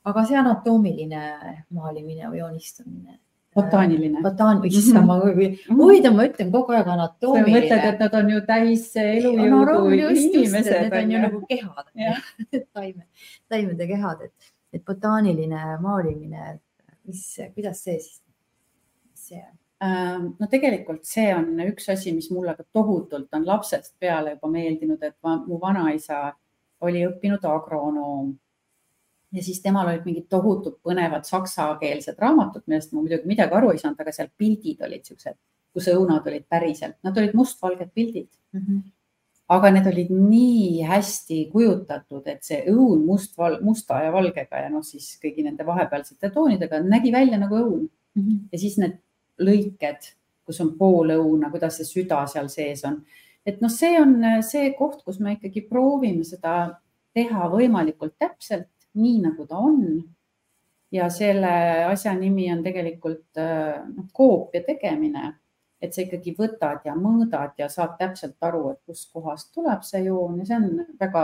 aga 0.09 0.25
see 0.25 0.37
anatoomiline 0.37 1.23
maalimine 1.69 2.29
või 2.29 2.39
joonistamine? 2.39 3.19
botaaniline. 3.55 4.21
botaan-, 4.21 4.61
issand, 4.65 5.05
ma 5.05 5.17
huvitav, 5.19 6.13
ma 6.15 6.25
ütlen 6.29 6.51
kogu 6.53 6.75
aeg 6.77 6.87
anatoomiline. 6.87 7.67
sa 7.67 7.75
mõtled, 7.75 7.93
et 7.93 7.99
nad 8.03 8.17
on 8.21 8.29
ju 8.29 8.41
täis 8.45 8.85
elujõudu 8.95 9.65
no, 9.65 10.09
inimesed. 10.13 10.69
Need 10.69 10.97
on 11.01 11.11
ju 11.11 11.21
nagu 11.25 11.41
kehad 11.49 11.85
taime, 12.77 13.05
taimede 13.49 13.87
kehad, 13.89 14.25
et, 14.29 14.51
et 14.73 14.85
botaaniline 14.85 15.77
maalimine 15.81 16.59
mis, 17.09 17.23
kuidas 17.55 17.83
see 17.85 17.97
siis, 17.99 18.21
see? 19.17 19.41
Ähm, 19.83 20.33
no 20.39 20.49
tegelikult 20.51 21.07
see 21.07 21.29
on 21.31 21.53
üks 21.63 21.87
asi, 21.93 22.11
mis 22.15 22.27
mulle 22.35 22.55
ka 22.57 22.65
tohutult 22.75 23.33
on 23.35 23.47
lapsest 23.47 23.95
peale 23.99 24.35
juba 24.35 24.51
meeldinud, 24.51 25.01
et 25.03 25.15
ma, 25.23 25.37
mu 25.47 25.59
vanaisa 25.61 26.33
oli 26.83 27.05
õppinud 27.07 27.45
agronoom 27.47 28.33
ja 29.35 29.43
siis 29.45 29.61
temal 29.63 29.87
olid 29.91 30.07
mingid 30.07 30.27
tohutult 30.31 30.79
põnevad 30.83 31.27
saksakeelsed 31.27 32.19
raamatud, 32.19 32.65
millest 32.67 32.91
ma 32.93 33.03
muidugi 33.03 33.29
midagi 33.29 33.55
aru 33.55 33.71
ei 33.71 33.81
saanud, 33.81 33.99
aga 34.03 34.13
seal 34.15 34.31
pildid 34.37 34.83
olid 34.87 35.07
siuksed, 35.07 35.37
kus 35.75 35.89
õunad 35.93 36.27
olid 36.27 36.47
päriselt, 36.49 36.97
nad 37.05 37.17
olid 37.17 37.35
mustvalged 37.37 37.91
pildid 37.95 38.31
mm. 38.55 38.63
-hmm 38.63 38.87
aga 39.49 39.71
need 39.73 39.87
olid 39.89 40.09
nii 40.13 40.83
hästi 40.85 41.39
kujutatud, 41.53 42.25
et 42.29 42.43
see 42.45 42.59
õun 42.69 43.01
must, 43.07 43.37
musta 43.65 44.03
ja 44.03 44.11
valgega 44.13 44.65
ja 44.65 44.69
noh, 44.69 44.83
siis 44.85 45.15
kõigi 45.21 45.45
nende 45.45 45.65
vahepealsete 45.65 46.29
toonidega 46.35 46.81
nägi 46.85 47.13
välja 47.13 47.39
nagu 47.41 47.57
õun 47.57 47.87
mm. 47.87 48.21
-hmm. 48.21 48.43
ja 48.51 48.59
siis 48.61 48.77
need 48.81 48.99
lõiked, 49.41 50.11
kus 50.45 50.61
on 50.61 50.75
pool 50.77 51.15
õuna, 51.15 51.49
kuidas 51.49 51.79
see 51.79 51.87
süda 51.87 52.21
seal 52.27 52.49
sees 52.49 52.85
on. 52.85 53.01
et 53.45 53.61
noh, 53.61 53.71
see 53.73 53.97
on 54.01 54.21
see 54.45 54.69
koht, 54.77 55.01
kus 55.03 55.19
me 55.19 55.33
ikkagi 55.37 55.65
proovime 55.65 56.23
seda 56.23 56.79
teha 57.13 57.49
võimalikult 57.49 58.19
täpselt, 58.19 58.69
nii 58.93 59.19
nagu 59.25 59.47
ta 59.47 59.57
on. 59.57 60.03
ja 60.91 61.09
selle 61.09 61.85
asja 61.89 62.13
nimi 62.13 62.51
on 62.53 62.63
tegelikult 62.63 63.37
noh, 63.37 64.05
koopia 64.13 64.61
tegemine 64.61 65.33
et 65.81 65.93
sa 65.93 66.01
ikkagi 66.03 66.35
võtad 66.37 66.83
ja 66.85 66.95
mõõdad 66.95 67.55
ja 67.57 67.69
saad 67.71 67.95
täpselt 67.99 68.35
aru, 68.41 68.69
et 68.73 68.81
kustkohast 68.85 69.53
tuleb 69.55 69.83
see 69.87 70.03
joon 70.07 70.41
ja 70.41 70.49
see 70.49 70.59
on 70.59 70.85
väga 70.99 71.23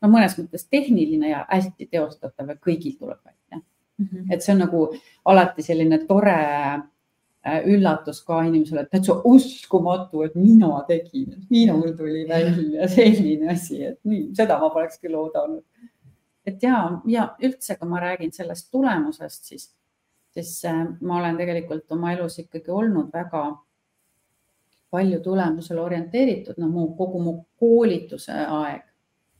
no 0.00 0.10
mõnes 0.12 0.36
mõttes 0.38 0.66
tehniline 0.70 1.32
ja 1.32 1.42
hästi 1.48 1.88
teostatav 1.90 2.52
ja 2.52 2.56
kõigil 2.56 2.96
tuleb 2.98 3.18
välja 3.18 3.60
mm. 3.60 4.06
-hmm. 4.06 4.32
et 4.32 4.42
see 4.42 4.54
on 4.54 4.64
nagu 4.64 4.82
alati 5.24 5.62
selline 5.62 5.98
tore 6.08 6.36
äh, 6.36 7.60
üllatus 7.66 8.22
ka 8.24 8.42
inimesele, 8.44 8.84
et 8.84 8.90
täitsa 8.90 9.20
uskumatu, 9.24 10.22
et 10.22 10.34
mina 10.34 10.84
tegin, 10.88 11.34
minul 11.50 11.96
tuli 11.96 12.26
välja 12.28 12.88
selline 12.96 13.52
asi, 13.52 13.84
et 13.84 13.98
nii, 14.04 14.30
seda 14.36 14.58
ma 14.60 14.70
poleks 14.70 15.00
küll 15.00 15.16
oodanud. 15.16 15.64
et 16.46 16.62
ja, 16.62 17.00
ja 17.06 17.34
üldse, 17.42 17.76
kui 17.76 17.88
ma 17.88 18.00
räägin 18.00 18.32
sellest 18.32 18.70
tulemusest, 18.70 19.44
siis, 19.44 19.74
siis 20.34 20.64
äh, 20.64 20.86
ma 21.00 21.18
olen 21.18 21.36
tegelikult 21.36 21.92
oma 21.92 22.12
elus 22.12 22.38
ikkagi 22.38 22.70
olnud 22.70 23.12
väga 23.12 23.44
palju 24.90 25.20
tulemusele 25.20 25.80
orienteeritud, 25.80 26.58
no 26.58 26.68
mu 26.68 26.88
kogu 26.98 27.22
mu 27.22 27.34
koolituse 27.58 28.32
aeg 28.32 28.90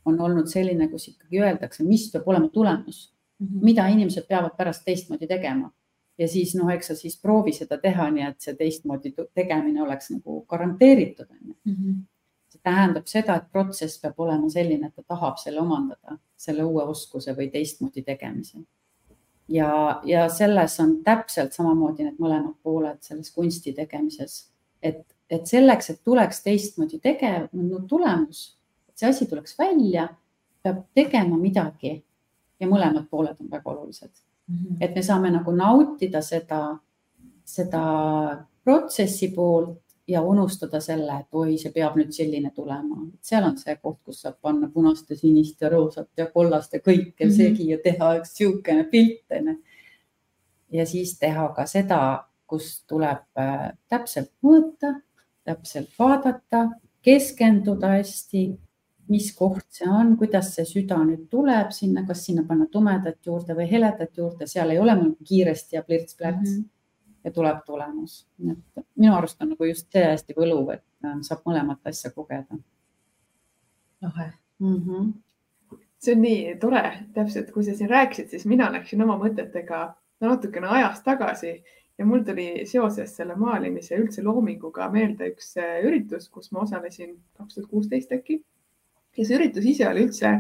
on 0.05 0.21
olnud 0.21 0.49
selline, 0.49 0.89
kus 0.89 1.09
ikkagi 1.11 1.43
öeldakse, 1.43 1.85
mis 1.85 2.09
peab 2.13 2.29
olema 2.29 2.49
tulemus 2.49 3.13
mm, 3.39 3.47
-hmm. 3.47 3.65
mida 3.65 3.87
inimesed 3.87 4.27
peavad 4.29 4.57
pärast 4.57 4.85
teistmoodi 4.85 5.27
tegema. 5.27 5.71
ja 6.19 6.29
siis 6.29 6.55
noh, 6.55 6.69
eks 6.71 6.87
sa 6.87 6.95
siis 6.95 7.21
proovi 7.21 7.53
seda 7.53 7.79
teha 7.79 8.11
nii, 8.11 8.25
et 8.29 8.41
see 8.41 8.55
teistmoodi 8.55 9.15
tegemine 9.35 9.83
oleks 9.83 10.11
nagu 10.11 10.43
garanteeritud 10.49 11.27
ju. 11.47 11.55
Mhm. 11.65 11.93
see 12.51 12.61
tähendab 12.63 13.07
seda, 13.07 13.37
et 13.37 13.53
protsess 13.53 14.01
peab 14.03 14.19
olema 14.19 14.51
selline, 14.51 14.87
et 14.87 14.95
ta 14.95 15.03
tahab 15.03 15.37
selle 15.39 15.61
omandada, 15.61 16.19
selle 16.37 16.65
uue 16.65 16.83
oskuse 16.83 17.33
või 17.37 17.51
teistmoodi 17.51 18.03
tegemise. 18.03 18.59
ja, 19.49 20.01
ja 20.05 20.29
selles 20.29 20.81
on 20.81 21.03
täpselt 21.05 21.53
samamoodi 21.53 22.05
need 22.05 22.19
mõlemad 22.19 22.55
pooled 22.63 22.99
selles 23.01 23.31
kunsti 23.31 23.73
tegemises, 23.73 24.53
et 24.83 25.17
et 25.31 25.47
selleks, 25.47 25.91
et 25.91 26.01
tuleks 26.05 26.43
teistmoodi 26.43 26.99
tegev 27.03 27.49
no, 27.53 27.81
tulemus, 27.89 28.57
et 28.91 28.99
see 28.99 29.09
asi 29.09 29.27
tuleks 29.31 29.55
välja, 29.59 30.09
peab 30.63 30.83
tegema 30.95 31.39
midagi 31.41 31.95
ja 32.61 32.69
mõlemad 32.69 33.07
pooled 33.11 33.39
on 33.41 33.51
väga 33.51 33.71
olulised 33.71 34.11
mm. 34.11 34.57
-hmm. 34.57 34.77
et 34.81 34.95
me 34.95 35.03
saame 35.03 35.31
nagu 35.31 35.53
nautida 35.57 36.21
seda, 36.23 36.79
seda 37.45 37.85
protsessi 38.65 39.31
poolt 39.35 39.79
ja 40.11 40.23
unustada 40.23 40.81
selle, 40.81 41.21
et 41.21 41.35
oi, 41.39 41.57
see 41.59 41.73
peab 41.73 41.97
nüüd 41.97 42.11
selline 42.13 42.51
tulema. 42.55 42.97
seal 43.23 43.45
on 43.47 43.59
see 43.59 43.77
koht, 43.77 44.01
kus 44.05 44.23
saab 44.25 44.41
panna 44.43 44.69
punast 44.69 45.11
ja 45.11 45.17
sinist 45.17 45.61
ja 45.61 45.69
roosat 45.69 46.09
ja 46.17 46.27
kollast 46.27 46.73
ja 46.73 46.81
kõike 46.81 47.25
mm 47.25 47.31
-hmm. 47.31 47.37
segi 47.37 47.69
ja 47.69 47.79
teha 47.85 48.17
üks 48.19 48.35
niisugune 48.39 48.85
pilt 48.85 49.37
onju. 49.39 49.55
ja 50.73 50.87
siis 50.87 51.19
teha 51.19 51.49
ka 51.57 51.67
seda, 51.67 52.25
kus 52.47 52.85
tuleb 52.87 53.39
äh, 53.39 53.71
täpselt 53.89 54.33
mõõta 54.43 55.01
täpselt 55.45 55.93
vaadata, 55.99 56.67
keskenduda 57.03 57.95
hästi, 57.97 58.43
mis 59.11 59.31
koht 59.35 59.67
see 59.75 59.89
on, 59.91 60.13
kuidas 60.19 60.53
see 60.55 60.67
süda 60.69 61.01
nüüd 61.03 61.25
tuleb 61.33 61.73
sinna, 61.75 62.05
kas 62.07 62.23
sinna 62.27 62.45
panna 62.47 62.69
tumedat 62.71 63.19
juurde 63.27 63.57
või 63.59 63.67
heledat 63.71 64.19
juurde, 64.19 64.47
seal 64.51 64.71
ei 64.71 64.79
ole 64.79 64.95
mul 64.99 65.17
kiiresti 65.27 65.79
ja 65.79 65.83
plirts-plärts 65.87 66.53
mm 66.53 66.59
-hmm. 66.59 66.69
ja 67.25 67.33
tuleb 67.33 67.65
tulemus. 67.67 68.27
et 68.51 68.87
minu 68.97 69.15
arust 69.15 69.43
on 69.43 69.49
nagu 69.55 69.65
just 69.65 69.91
see 69.93 70.05
hästi 70.05 70.37
võluv, 70.37 70.75
et 70.75 70.85
äh, 71.05 71.19
saab 71.23 71.43
mõlemat 71.47 71.81
asja 71.85 72.11
kogeda. 72.11 72.59
lahe 74.03 74.33
mm. 74.59 74.77
-hmm 74.77 75.11
see 76.01 76.15
on 76.15 76.23
nii 76.25 76.55
tore, 76.61 76.83
täpselt, 77.15 77.51
kui 77.53 77.65
sa 77.65 77.75
siin 77.77 77.91
rääkisid, 77.91 78.31
siis 78.33 78.47
mina 78.49 78.71
läksin 78.73 79.03
oma 79.03 79.19
mõtetega 79.21 79.81
natukene 80.21 80.67
ajas 80.67 81.03
tagasi 81.05 81.63
ja 82.01 82.07
mul 82.07 82.23
tuli 82.25 82.65
seoses 82.65 83.13
selle 83.17 83.35
maalimise 83.37 83.99
üldse 84.01 84.23
loominguga 84.25 84.87
meelde 84.93 85.29
üks 85.35 85.53
äh, 85.61 85.83
üritus, 85.85 86.31
kus 86.33 86.49
ma 86.55 86.63
osalesin 86.65 87.13
kaks 87.37 87.59
tuhat 87.59 87.69
kuusteist 87.69 88.15
äkki. 88.17 88.41
ja 89.19 89.27
see 89.27 89.37
üritus 89.37 89.67
ise 89.69 89.89
oli 89.89 90.07
üldse 90.07 90.31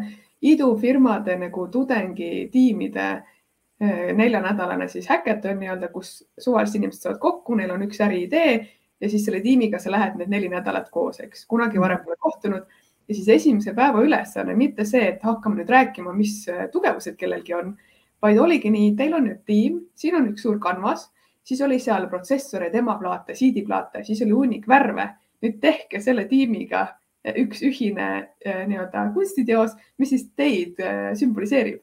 idufirmade 0.40 1.36
nagu 1.42 1.66
tudengitiimide 1.74 3.08
äh, 3.10 4.08
neljanädalane 4.16 4.88
siis 4.88 5.10
häkaton 5.12 5.60
nii-öelda, 5.60 5.92
kus 5.92 6.22
suvalised 6.38 6.80
inimesed 6.80 7.04
saavad 7.04 7.20
kokku, 7.20 7.60
neil 7.60 7.76
on 7.76 7.84
üks 7.84 8.00
äriidee 8.08 8.54
ja 9.00 9.12
siis 9.12 9.28
selle 9.28 9.44
tiimiga 9.44 9.78
sa 9.78 9.92
lähed 9.92 10.16
need 10.16 10.32
neli 10.32 10.48
nädalat 10.48 10.88
koos, 10.88 11.20
eks. 11.20 11.44
kunagi 11.50 11.80
varem 11.80 12.00
pole 12.06 12.16
kohtunud 12.24 12.64
ja 13.08 13.14
siis 13.14 13.28
esimese 13.36 13.76
päeva 13.76 14.00
ülesanne, 14.00 14.56
mitte 14.56 14.88
see, 14.88 15.12
et 15.12 15.22
hakkame 15.28 15.60
nüüd 15.60 15.76
rääkima, 15.76 16.16
mis 16.16 16.40
äh, 16.48 16.70
tugevused 16.72 17.20
kellelgi 17.20 17.60
on, 17.60 17.76
vaid 18.24 18.40
oligi 18.40 18.72
nii, 18.72 18.94
teil 18.96 19.20
on 19.20 19.28
nüüd 19.28 19.44
tiim, 19.44 19.82
siin 19.92 20.16
on 20.16 20.32
üks 20.32 20.48
suur 20.48 20.56
kanvas 20.62 21.10
siis 21.44 21.60
oli 21.64 21.78
seal 21.80 22.06
protsessoreid, 22.08 22.74
emaplaate, 22.74 23.34
CD-plaate, 23.34 24.04
siis 24.04 24.22
oli 24.26 24.36
hunnik 24.36 24.68
värve. 24.68 25.08
nüüd 25.40 25.56
tehke 25.60 26.02
selle 26.04 26.26
tiimiga 26.28 26.82
üks 27.24 27.62
ühine 27.64 28.08
eh, 28.44 28.66
nii-öelda 28.68 29.06
kunstiteos, 29.14 29.72
mis 29.98 30.12
siis 30.12 30.26
teid 30.36 30.80
eh, 30.80 31.12
sümboliseerib. 31.16 31.80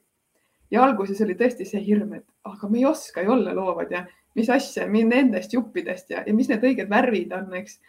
ja 0.72 0.84
alguses 0.84 1.22
oli 1.24 1.36
tõesti 1.40 1.66
see 1.66 1.82
hirm, 1.84 2.14
et 2.14 2.26
aga 2.44 2.70
me 2.70 2.82
ei 2.82 2.86
oska 2.86 3.24
ju 3.24 3.32
olla 3.32 3.54
loovad 3.56 3.92
ja 3.92 4.06
mis 4.36 4.50
asja, 4.50 4.88
nendest 4.88 5.54
juppidest 5.54 6.10
ja, 6.12 6.24
ja 6.28 6.34
mis 6.34 6.50
need 6.50 6.64
õiged 6.64 6.90
värvid 6.90 7.32
on, 7.34 7.54
eks. 7.56 7.80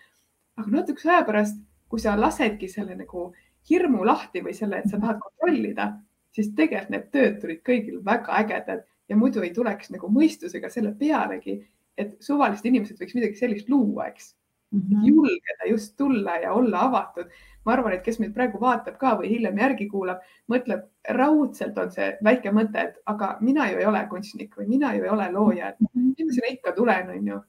aga 0.57 0.71
natukese 0.71 1.11
aja 1.11 1.25
pärast, 1.27 1.59
kui 1.89 2.01
sa 2.01 2.17
lasedki 2.17 2.69
selle 2.69 2.95
nagu 2.97 3.33
hirmu 3.69 4.05
lahti 4.07 4.45
või 4.45 4.55
selle, 4.57 4.79
et 4.79 4.91
sa 4.91 5.01
tahad 5.01 5.19
kontrollida, 5.25 5.91
siis 6.33 6.53
tegelikult 6.57 6.95
need 6.95 7.11
tööd 7.13 7.41
tulid 7.43 7.65
kõigil 7.67 7.99
väga 8.05 8.39
ägedad 8.43 8.87
ja 9.09 9.17
muidu 9.17 9.43
ei 9.43 9.53
tuleks 9.55 9.91
nagu 9.95 10.11
mõistusega 10.13 10.71
selle 10.73 10.93
pealegi, 10.99 11.59
et 11.99 12.17
suvalised 12.23 12.67
inimesed 12.69 13.01
võiks 13.01 13.17
midagi 13.17 13.39
sellist 13.41 13.71
luua, 13.73 14.09
eks 14.13 14.35
mm. 14.71 14.81
-hmm. 14.81 15.07
julgeda 15.07 15.71
just 15.71 15.97
tulla 15.97 16.37
ja 16.37 16.53
olla 16.53 16.81
avatud. 16.81 17.31
ma 17.67 17.73
arvan, 17.73 17.93
et 17.93 18.03
kes 18.03 18.19
meid 18.19 18.33
praegu 18.33 18.61
vaatab 18.61 18.95
ka 18.97 19.11
või 19.21 19.29
hiljem 19.29 19.59
järgi 19.59 19.89
kuulab, 19.89 20.21
mõtleb 20.49 20.87
raudselt 21.17 21.79
on 21.79 21.91
see 21.93 22.07
väike 22.25 22.51
mõte, 22.51 22.81
et 22.81 22.95
aga 23.07 23.37
mina 23.41 23.67
ju 23.71 23.79
ei 23.79 23.87
ole 23.87 24.07
kunstnik 24.11 24.57
või 24.57 24.67
mina 24.69 24.95
ju 24.95 25.05
ei 25.05 25.11
ole 25.11 25.27
looja, 25.33 25.69
et 25.69 25.81
mhm. 25.81 26.07
mis 26.07 26.27
ma 26.27 26.33
sinna 26.33 26.53
ikka 26.53 26.73
tulen, 26.73 27.11
on 27.11 27.27
ju. 27.29 27.41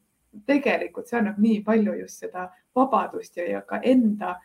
tegelikult 0.45 1.07
see 1.07 1.17
annab 1.19 1.37
nii 1.37 1.61
palju 1.65 1.93
just 1.99 2.19
seda 2.19 2.49
vabadust 2.75 3.37
ja, 3.37 3.45
ja 3.49 3.61
ka 3.61 3.79
enda 3.83 4.35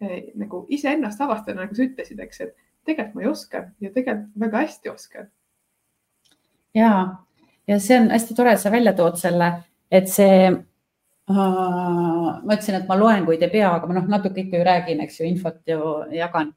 eh, 0.00 0.30
nagu 0.34 0.66
iseennast 0.68 1.20
avastada, 1.20 1.60
nagu 1.60 1.74
sa 1.74 1.82
ütlesid, 1.82 2.20
eks, 2.20 2.40
et 2.40 2.54
tegelikult 2.84 3.14
ma 3.14 3.22
ei 3.22 3.28
oska 3.28 3.64
ja 3.80 3.90
tegelikult 3.90 4.40
väga 4.40 4.62
hästi 4.64 4.88
oskan 4.88 5.28
ja, 6.74 6.92
ja 7.66 7.80
see 7.80 7.98
on 8.00 8.10
hästi 8.12 8.36
tore, 8.36 8.54
et 8.54 8.62
sa 8.62 8.72
välja 8.72 8.94
tood 8.96 9.18
selle, 9.20 9.50
et 9.90 10.10
see 10.10 10.36
äh,, 10.50 10.60
ma 11.34 12.52
ütlesin, 12.56 12.78
et 12.80 12.90
ma 12.90 12.98
loenguid 12.98 13.42
ei 13.42 13.52
pea, 13.52 13.72
aga 13.78 13.88
ma 13.88 13.98
noh, 13.98 14.06
natuke 14.10 14.44
ikka 14.44 14.60
ju 14.60 14.68
räägin, 14.68 15.02
eks 15.04 15.20
ju, 15.20 15.30
infot 15.30 15.60
ju 15.70 15.80
jagan. 16.14 16.52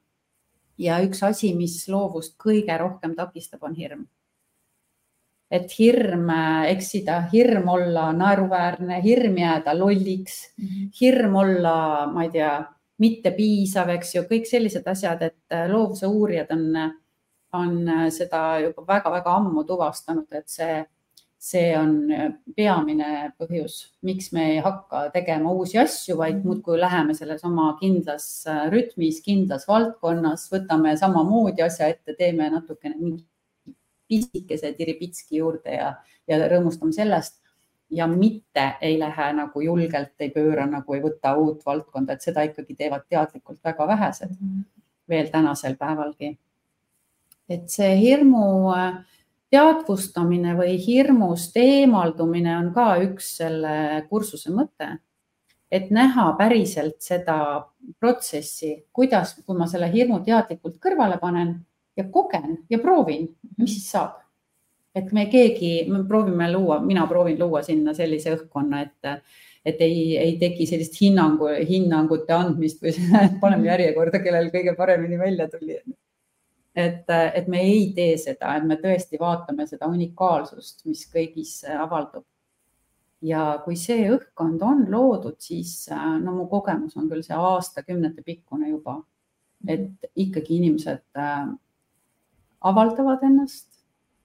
ja 0.78 1.00
üks 1.02 1.24
asi, 1.26 1.54
mis 1.58 1.80
loovust 1.90 2.36
kõige 2.38 2.76
rohkem 2.78 3.16
takistab, 3.18 3.62
on 3.66 3.74
hirm. 3.74 4.06
et 5.50 5.72
hirm 5.78 6.28
äh, 6.30 6.66
eksida, 6.74 7.22
hirm 7.32 7.68
olla 7.72 8.10
naeruväärne, 8.12 9.00
hirm 9.02 9.38
jääda 9.38 9.72
lolliks 9.78 10.52
mm, 10.58 10.66
-hmm. 10.66 10.90
hirm 11.00 11.36
olla, 11.36 12.06
ma 12.12 12.24
ei 12.24 12.30
tea, 12.30 12.52
mitte 12.98 13.30
piisav, 13.30 13.88
eks 13.88 14.14
ju, 14.14 14.22
kõik 14.22 14.46
sellised 14.46 14.86
asjad, 14.86 15.22
et 15.22 15.54
äh, 15.54 15.70
loovuse 15.70 16.06
uurijad 16.06 16.50
on 16.50 16.76
on 17.52 17.88
äh, 17.88 18.06
seda 18.14 18.60
juba 18.62 18.84
väga-väga 18.88 19.34
ammu 19.40 19.64
tuvastanud, 19.68 20.26
et 20.32 20.48
see, 20.52 20.82
see 21.38 21.70
on 21.78 21.94
äh, 22.12 22.28
peamine 22.56 23.32
põhjus, 23.40 23.78
miks 24.02 24.32
me 24.36 24.44
ei 24.54 24.60
hakka 24.64 25.08
tegema 25.14 25.52
uusi 25.52 25.80
asju, 25.80 26.18
vaid 26.20 26.38
mhm. 26.38 26.46
muudkui 26.46 26.80
läheme 26.80 27.16
selles 27.16 27.44
oma 27.48 27.70
kindlas 27.80 28.28
äh, 28.46 28.66
rütmis, 28.72 29.22
kindlas 29.24 29.68
valdkonnas, 29.68 30.48
võtame 30.52 30.96
samamoodi 31.00 31.64
asja 31.64 31.90
ette, 31.94 32.16
teeme 32.18 32.50
natukene 32.54 32.96
mingi 33.00 33.26
pisikese 34.08 34.72
tiripitski 34.72 35.42
juurde 35.42 35.74
ja, 35.76 35.92
ja 36.28 36.38
rõõmustame 36.48 36.94
sellest 36.96 37.42
ja 37.90 38.06
mitte 38.06 38.76
ei 38.80 38.98
lähe 38.98 39.32
nagu 39.32 39.60
julgelt, 39.60 40.14
ei 40.20 40.30
pööra 40.32 40.66
nagu 40.68 40.94
ei 40.94 41.02
võta 41.04 41.34
uut 41.40 41.64
valdkonda, 41.66 42.16
et 42.16 42.24
seda 42.24 42.44
ikkagi 42.48 42.76
teevad 42.76 43.06
teadlikult 43.08 43.60
väga 43.64 43.86
vähesed 43.88 44.30
mm 44.30 44.48
-hmm. 44.48 44.82
veel 45.08 45.30
tänasel 45.32 45.76
päevalgi. 45.76 46.38
Et 47.48 47.68
see 47.72 47.94
hirmu 48.00 48.44
äh, 48.74 48.98
teadvustamine 49.52 50.54
või 50.58 50.76
hirmust 50.82 51.56
eemaldumine 51.56 52.56
on 52.58 52.72
ka 52.74 52.88
üks 53.04 53.36
selle 53.40 54.04
kursuse 54.10 54.52
mõte. 54.52 54.98
et 55.70 55.90
näha 55.92 56.30
päriselt 56.38 57.02
seda 57.04 57.66
protsessi, 58.00 58.86
kuidas, 58.92 59.34
kui 59.44 59.56
ma 59.56 59.66
selle 59.68 59.90
hirmu 59.92 60.22
teadlikult 60.24 60.78
kõrvale 60.80 61.18
panen 61.20 61.58
ja 61.96 62.04
kogen 62.08 62.64
ja 62.70 62.78
proovin, 62.78 63.28
mis 63.58 63.74
siis 63.74 63.90
saab 63.90 64.16
et 64.98 65.12
me 65.12 65.26
keegi, 65.30 65.84
me 65.90 66.02
proovime 66.08 66.50
luua, 66.52 66.80
mina 66.84 67.06
proovin 67.06 67.38
luua 67.40 67.62
sinna 67.66 67.94
sellise 67.96 68.34
õhkkonna, 68.36 68.82
et, 68.86 69.38
et 69.66 69.80
ei, 69.84 70.02
ei 70.18 70.36
teki 70.40 70.66
sellist 70.70 70.98
hinnangu, 71.00 71.50
hinnangute 71.68 72.34
andmist 72.34 72.82
või 72.84 72.94
paneme 73.42 73.70
järjekorda, 73.70 74.22
kellel 74.24 74.52
kõige 74.54 74.74
paremini 74.78 75.20
välja 75.20 75.48
tuli. 75.52 75.78
Et, 76.78 77.10
et 77.10 77.48
me 77.50 77.60
ei 77.64 77.92
tee 77.96 78.16
seda, 78.20 78.54
et 78.56 78.66
me 78.66 78.76
tõesti 78.78 79.18
vaatame 79.20 79.66
seda 79.66 79.88
unikaalsust, 79.90 80.84
mis 80.86 81.04
kõigis 81.12 81.60
avaldub. 81.78 82.24
ja 83.22 83.58
kui 83.64 83.74
see 83.76 84.04
õhkkond 84.14 84.62
on 84.62 84.84
loodud, 84.90 85.40
siis 85.42 85.88
no 86.22 86.36
mu 86.36 86.46
kogemus 86.46 86.94
on 86.96 87.08
küll 87.10 87.24
see 87.26 87.34
aastakümnete 87.34 88.22
pikkune 88.22 88.68
juba, 88.68 89.00
et 89.66 90.06
ikkagi 90.14 90.60
inimesed 90.60 91.18
avaldavad 92.60 93.24
ennast 93.26 93.66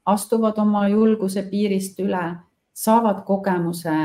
astuvad 0.06 0.58
oma 0.62 0.88
julguse 0.92 1.44
piirist 1.50 2.00
üle, 2.04 2.24
saavad 2.74 3.24
kogemuse, 3.26 3.96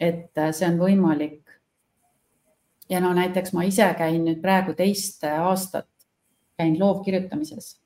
et 0.00 0.42
see 0.52 0.68
on 0.68 0.78
võimalik. 0.78 1.40
ja 2.88 3.00
no 3.00 3.14
näiteks 3.16 3.54
ma 3.56 3.64
ise 3.64 3.86
käin 3.98 4.26
nüüd 4.26 4.42
praegu 4.42 4.74
teist 4.76 5.24
aastat, 5.24 5.88
käin 6.58 6.78
loovkirjutamises. 6.80 7.80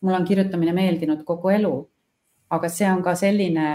mul 0.00 0.14
on 0.14 0.24
kirjutamine 0.24 0.72
meeldinud 0.72 1.24
kogu 1.24 1.48
elu, 1.48 1.72
aga 2.50 2.68
see 2.68 2.88
on 2.90 3.02
ka 3.02 3.14
selline, 3.18 3.68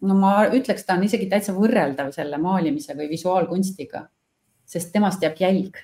no 0.00 0.14
ma 0.18 0.46
ütleks, 0.48 0.86
ta 0.86 0.96
on 0.96 1.04
isegi 1.06 1.28
täitsa 1.30 1.52
võrreldav 1.54 2.10
selle 2.16 2.38
maalimise 2.40 2.96
või 2.96 3.10
visuaalkunstiga, 3.12 4.06
sest 4.66 4.92
temast 4.92 5.22
jääb 5.22 5.36
jälg 5.38 5.76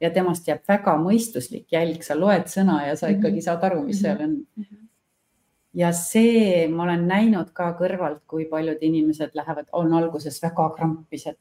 ja 0.00 0.10
temast 0.14 0.46
jääb 0.48 0.62
väga 0.68 0.94
mõistuslik 1.00 1.72
jälg, 1.72 2.04
sa 2.04 2.14
loed 2.18 2.46
sõna 2.52 2.84
ja 2.86 2.96
sa 2.96 3.10
ikkagi 3.10 3.42
saad 3.42 3.64
aru, 3.66 3.82
mis 3.88 4.02
seal 4.04 4.20
on 4.20 4.36
mm. 4.36 4.64
-hmm 4.64 4.87
ja 5.74 5.90
see 5.92 6.66
ma 6.72 6.84
olen 6.86 7.04
näinud 7.08 7.50
ka 7.56 7.72
kõrvalt, 7.78 8.22
kui 8.30 8.46
paljud 8.48 8.80
inimesed 8.84 9.34
lähevad, 9.36 9.68
on 9.76 9.92
alguses 9.98 10.40
väga 10.42 10.68
krampis, 10.76 11.26
et 11.28 11.38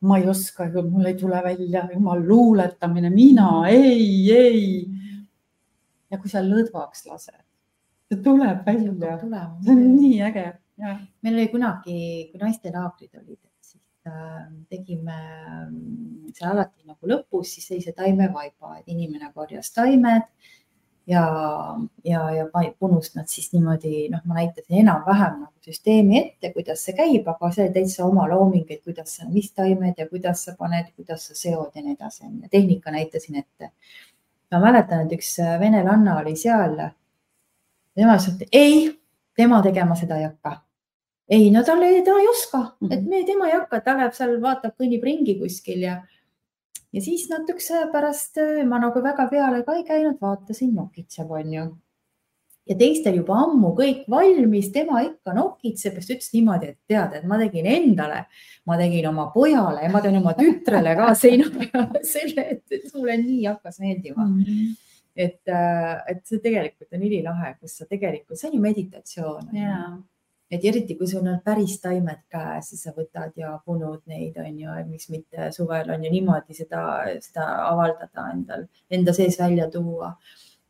ma 0.00 0.18
ei 0.18 0.26
oska, 0.28 0.66
mul 0.88 1.06
ei 1.10 1.16
tule 1.18 1.42
välja, 1.44 1.86
jumal 1.92 2.24
luuletamine, 2.26 3.10
mina 3.10 3.48
ei, 3.70 4.32
ei. 4.32 4.66
ja 6.10 6.18
kui 6.18 6.32
sa 6.32 6.42
lõdvaks 6.44 7.06
lased, 7.08 7.38
see 8.08 8.20
tuleb 8.24 8.66
välja, 8.66 9.16
see 9.22 9.76
on 9.76 9.86
nii 9.94 10.18
äge. 10.28 10.48
meil 11.22 11.36
oli 11.36 11.48
kunagi, 11.52 11.96
kui 12.32 12.40
naistelaagrid 12.40 13.20
olid, 13.20 13.38
siis 13.60 13.82
äh, 14.08 14.48
tegime 14.72 15.14
äh, 15.14 15.68
seal 16.34 16.50
alati 16.56 16.88
nagu 16.88 17.06
lõpus 17.06 17.54
siis 17.54 17.68
sellise 17.68 17.92
taimevaiba, 17.94 18.80
et 18.80 18.90
inimene 18.90 19.30
korjas 19.36 19.70
taimed 19.76 20.26
ja, 21.06 21.76
ja, 22.04 22.30
ja 22.30 22.46
punust 22.78 23.16
nad 23.16 23.26
siis 23.30 23.50
niimoodi, 23.52 24.06
noh, 24.12 24.22
ma 24.24 24.38
näitasin 24.38 24.78
enam-vähem 24.84 25.40
nagu 25.40 25.52
süsteemi 25.64 26.18
ette, 26.20 26.52
kuidas 26.54 26.84
see 26.86 26.94
käib, 26.98 27.28
aga 27.28 27.50
see 27.54 27.68
täitsa 27.74 28.04
oma 28.06 28.28
looming, 28.30 28.66
et 28.70 28.82
kuidas 28.86 29.16
sa, 29.18 29.28
mis 29.30 29.50
taimed 29.52 29.98
ja 29.98 30.08
kuidas 30.08 30.44
sa 30.46 30.56
paned, 30.58 30.92
kuidas 30.96 31.26
sa 31.28 31.38
seod 31.38 31.74
ja 31.74 31.82
nii 31.82 31.96
edasi. 31.96 32.30
tehnika 32.50 32.90
näitasin 32.90 33.36
ette. 33.42 33.72
ma 34.52 34.60
mäletan, 34.60 35.06
et 35.06 35.12
üks 35.16 35.36
venelanna 35.60 36.18
oli 36.20 36.36
seal. 36.36 36.76
tema 37.94 38.16
ütles, 38.16 38.28
et 38.28 38.48
ei, 38.52 39.00
tema 39.36 39.62
tegema 39.62 39.96
seda 39.96 40.18
ei 40.18 40.24
hakka. 40.24 40.60
ei, 41.28 41.50
no 41.50 41.62
tal 41.64 41.82
ei, 41.82 42.02
ta 42.04 42.18
ei 42.20 42.28
oska, 42.28 42.76
et 42.90 43.00
mhm. 43.00 43.08
me, 43.08 43.24
tema 43.26 43.48
ei 43.48 43.58
hakka, 43.58 43.80
ta 43.80 43.96
läheb 43.96 44.14
seal, 44.14 44.40
vaatab, 44.42 44.76
kõnnib 44.78 45.02
ringi 45.02 45.38
kuskil 45.40 45.82
ja 45.82 46.02
ja 46.92 47.02
siis 47.02 47.28
natukese 47.30 47.78
aja 47.78 47.88
pärast 47.92 48.38
äh, 48.42 48.60
ma 48.68 48.80
nagu 48.82 49.02
väga 49.04 49.28
peale 49.30 49.62
ka 49.66 49.76
ei 49.78 49.86
käinud, 49.88 50.18
vaatasin, 50.20 50.74
nokitseb, 50.76 51.30
onju. 51.30 51.64
ja 52.68 52.76
teistel 52.78 53.16
juba 53.18 53.40
ammu 53.42 53.72
kõik 53.78 54.04
valmis, 54.10 54.70
tema 54.74 55.02
ikka 55.06 55.34
nokitseb, 55.34 55.98
siis 55.98 56.06
ta 56.06 56.14
ütles 56.16 56.30
niimoodi, 56.36 56.70
et 56.72 56.78
tead, 56.88 57.16
et 57.18 57.26
ma 57.26 57.38
tegin 57.40 57.66
endale, 57.66 58.22
ma 58.66 58.78
tegin 58.78 59.08
oma 59.10 59.26
pojale 59.34 59.82
ja 59.86 59.90
ma 59.90 60.04
teen 60.04 60.20
oma 60.20 60.36
tütrele 60.38 60.94
ka 61.00 61.10
seina 61.24 61.50
peale 61.56 62.04
selle, 62.06 62.46
et 62.56 62.94
mulle 62.94 63.18
nii 63.24 63.44
hakkas 63.50 63.82
meeldima 63.82 64.24
mm. 64.28 64.40
-hmm 64.46 64.80
et, 65.12 65.42
äh, 65.44 65.98
et 66.08 66.22
see 66.24 66.38
tegelikult 66.40 66.94
on 66.96 67.02
ülilahe, 67.04 67.50
kus 67.60 67.74
sa 67.76 67.84
tegelikult, 67.84 68.38
see 68.40 68.48
on 68.48 68.54
ju 68.56 68.60
meditatsioon 68.64 69.50
yeah 69.52 69.90
et 70.52 70.64
eriti, 70.68 70.96
kui 70.98 71.08
sul 71.08 71.24
on 71.24 71.40
päris 71.44 71.78
taimed 71.80 72.26
käes, 72.32 72.68
siis 72.70 72.84
sa 72.84 72.92
võtad 72.96 73.32
ja 73.40 73.54
punud 73.64 74.02
neid, 74.10 74.36
on 74.40 74.58
ju, 74.60 74.76
miks 74.90 75.08
mitte 75.12 75.48
suvel 75.54 75.90
on 75.94 76.04
ju 76.04 76.12
niimoodi 76.12 76.56
seda, 76.56 76.82
seda 77.24 77.46
avaldada 77.70 78.28
endal, 78.34 78.66
enda 78.92 79.14
sees 79.16 79.38
välja 79.40 79.70
tuua. 79.72 80.12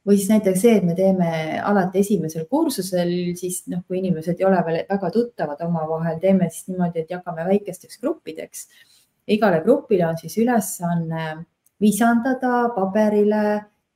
või 0.07 0.17
siis 0.19 0.31
näiteks 0.33 0.61
see, 0.61 0.77
et 0.79 0.87
me 0.87 0.95
teeme 0.99 1.29
alati 1.63 2.01
esimesel 2.03 2.47
kursusel, 2.51 3.13
siis 3.39 3.61
noh, 3.71 3.85
kui 3.87 4.01
inimesed 4.01 4.41
ei 4.41 4.47
ole 4.47 4.63
veel 4.67 4.81
väga 4.89 5.11
tuttavad 5.15 5.61
omavahel, 5.67 6.19
teeme 6.23 6.49
siis 6.51 6.73
niimoodi, 6.73 7.05
et 7.05 7.11
jagame 7.11 7.47
väikesteks 7.51 8.01
gruppideks. 8.03 8.67
igale 9.27 9.61
grupile 9.63 10.07
on 10.07 10.19
siis 10.19 10.39
ülesanne 10.39 11.47
visandada 11.81 12.69
paberile 12.75 13.45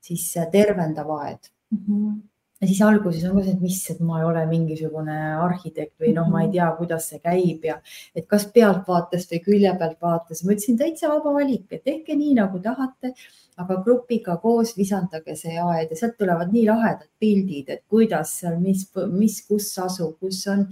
siis 0.00 0.32
tervendav 0.50 1.10
aed 1.10 1.52
mm. 1.70 1.78
-hmm 1.78 2.16
ja 2.60 2.66
siis 2.68 2.80
alguses 2.84 3.24
on 3.28 3.36
ka 3.36 3.44
see, 3.44 3.54
et 3.54 3.62
mis, 3.62 3.78
et 3.92 4.00
ma 4.00 4.20
ei 4.20 4.26
ole 4.26 4.42
mingisugune 4.48 5.16
arhitekt 5.44 5.94
või 6.00 6.12
noh, 6.16 6.28
ma 6.32 6.42
ei 6.42 6.48
mhm. 6.48 6.54
tea, 6.56 6.68
kuidas 6.78 7.08
see 7.10 7.20
käib 7.20 7.66
ja 7.68 7.78
et 8.16 8.28
kas 8.30 8.46
pealtvaatest 8.54 9.34
või 9.34 9.42
külje 9.44 9.74
pealt 9.80 9.98
vaates. 10.02 10.44
ma 10.44 10.54
ütlesin 10.54 10.78
täitsa 10.80 11.10
vaba 11.12 11.34
valik, 11.36 11.66
et 11.70 11.84
tehke 11.84 12.16
nii 12.16 12.36
nagu 12.40 12.60
tahate, 12.64 13.12
aga 13.60 13.80
grupiga 13.84 14.36
koos 14.40 14.74
visandage 14.76 15.36
see 15.36 15.56
aed 15.60 15.92
ja 15.92 16.00
sealt 16.00 16.16
tulevad 16.20 16.52
nii 16.52 16.66
lahedad 16.68 17.08
pildid, 17.20 17.72
et 17.72 17.84
kuidas 17.88 18.38
seal, 18.40 18.56
mis, 18.60 18.86
mis, 19.12 19.40
kus 19.48 19.72
asub, 19.84 20.16
kus 20.20 20.42
on 20.52 20.66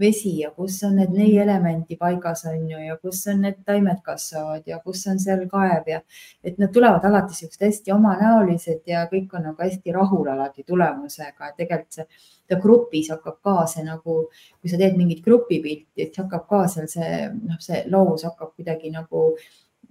vesi 0.00 0.32
ja 0.38 0.50
kus 0.56 0.78
on 0.86 0.96
need 0.98 1.12
neli 1.14 1.38
elementi 1.38 1.96
paigas 2.00 2.44
on 2.50 2.66
ju 2.70 2.80
ja 2.86 2.96
kus 2.98 3.22
on 3.32 3.42
need 3.44 3.60
taimed 3.66 4.00
kasvavad 4.04 4.66
ja 4.66 4.80
kus 4.84 5.06
on 5.12 5.20
seal 5.20 5.46
kaev 5.50 5.88
ja 5.88 6.00
et 6.44 6.58
nad 6.58 6.72
tulevad 6.72 7.04
alati 7.04 7.36
siuksed 7.36 7.66
hästi 7.66 7.94
omanäolised 7.94 8.82
ja 8.86 9.06
kõik 9.12 9.34
on 9.36 9.48
nagu 9.50 9.62
hästi 9.62 9.94
rahul 9.96 10.28
alati 10.32 10.64
tulemusega, 10.66 11.48
et 11.48 11.58
tegelikult 11.60 12.00
see, 12.00 12.06
ta 12.48 12.58
grupis 12.60 13.10
hakkab 13.12 13.40
ka 13.44 13.56
see 13.70 13.84
nagu, 13.86 14.20
kui 14.60 14.70
sa 14.72 14.78
teed 14.80 14.96
mingit 14.98 15.24
grupipilti, 15.24 16.06
et 16.08 16.16
hakkab 16.22 16.46
ka 16.50 16.64
seal 16.68 16.88
see 16.90 17.26
noh, 17.34 17.60
see 17.62 17.84
loos 17.92 18.24
hakkab 18.28 18.54
kuidagi 18.56 18.92
nagu 18.94 19.34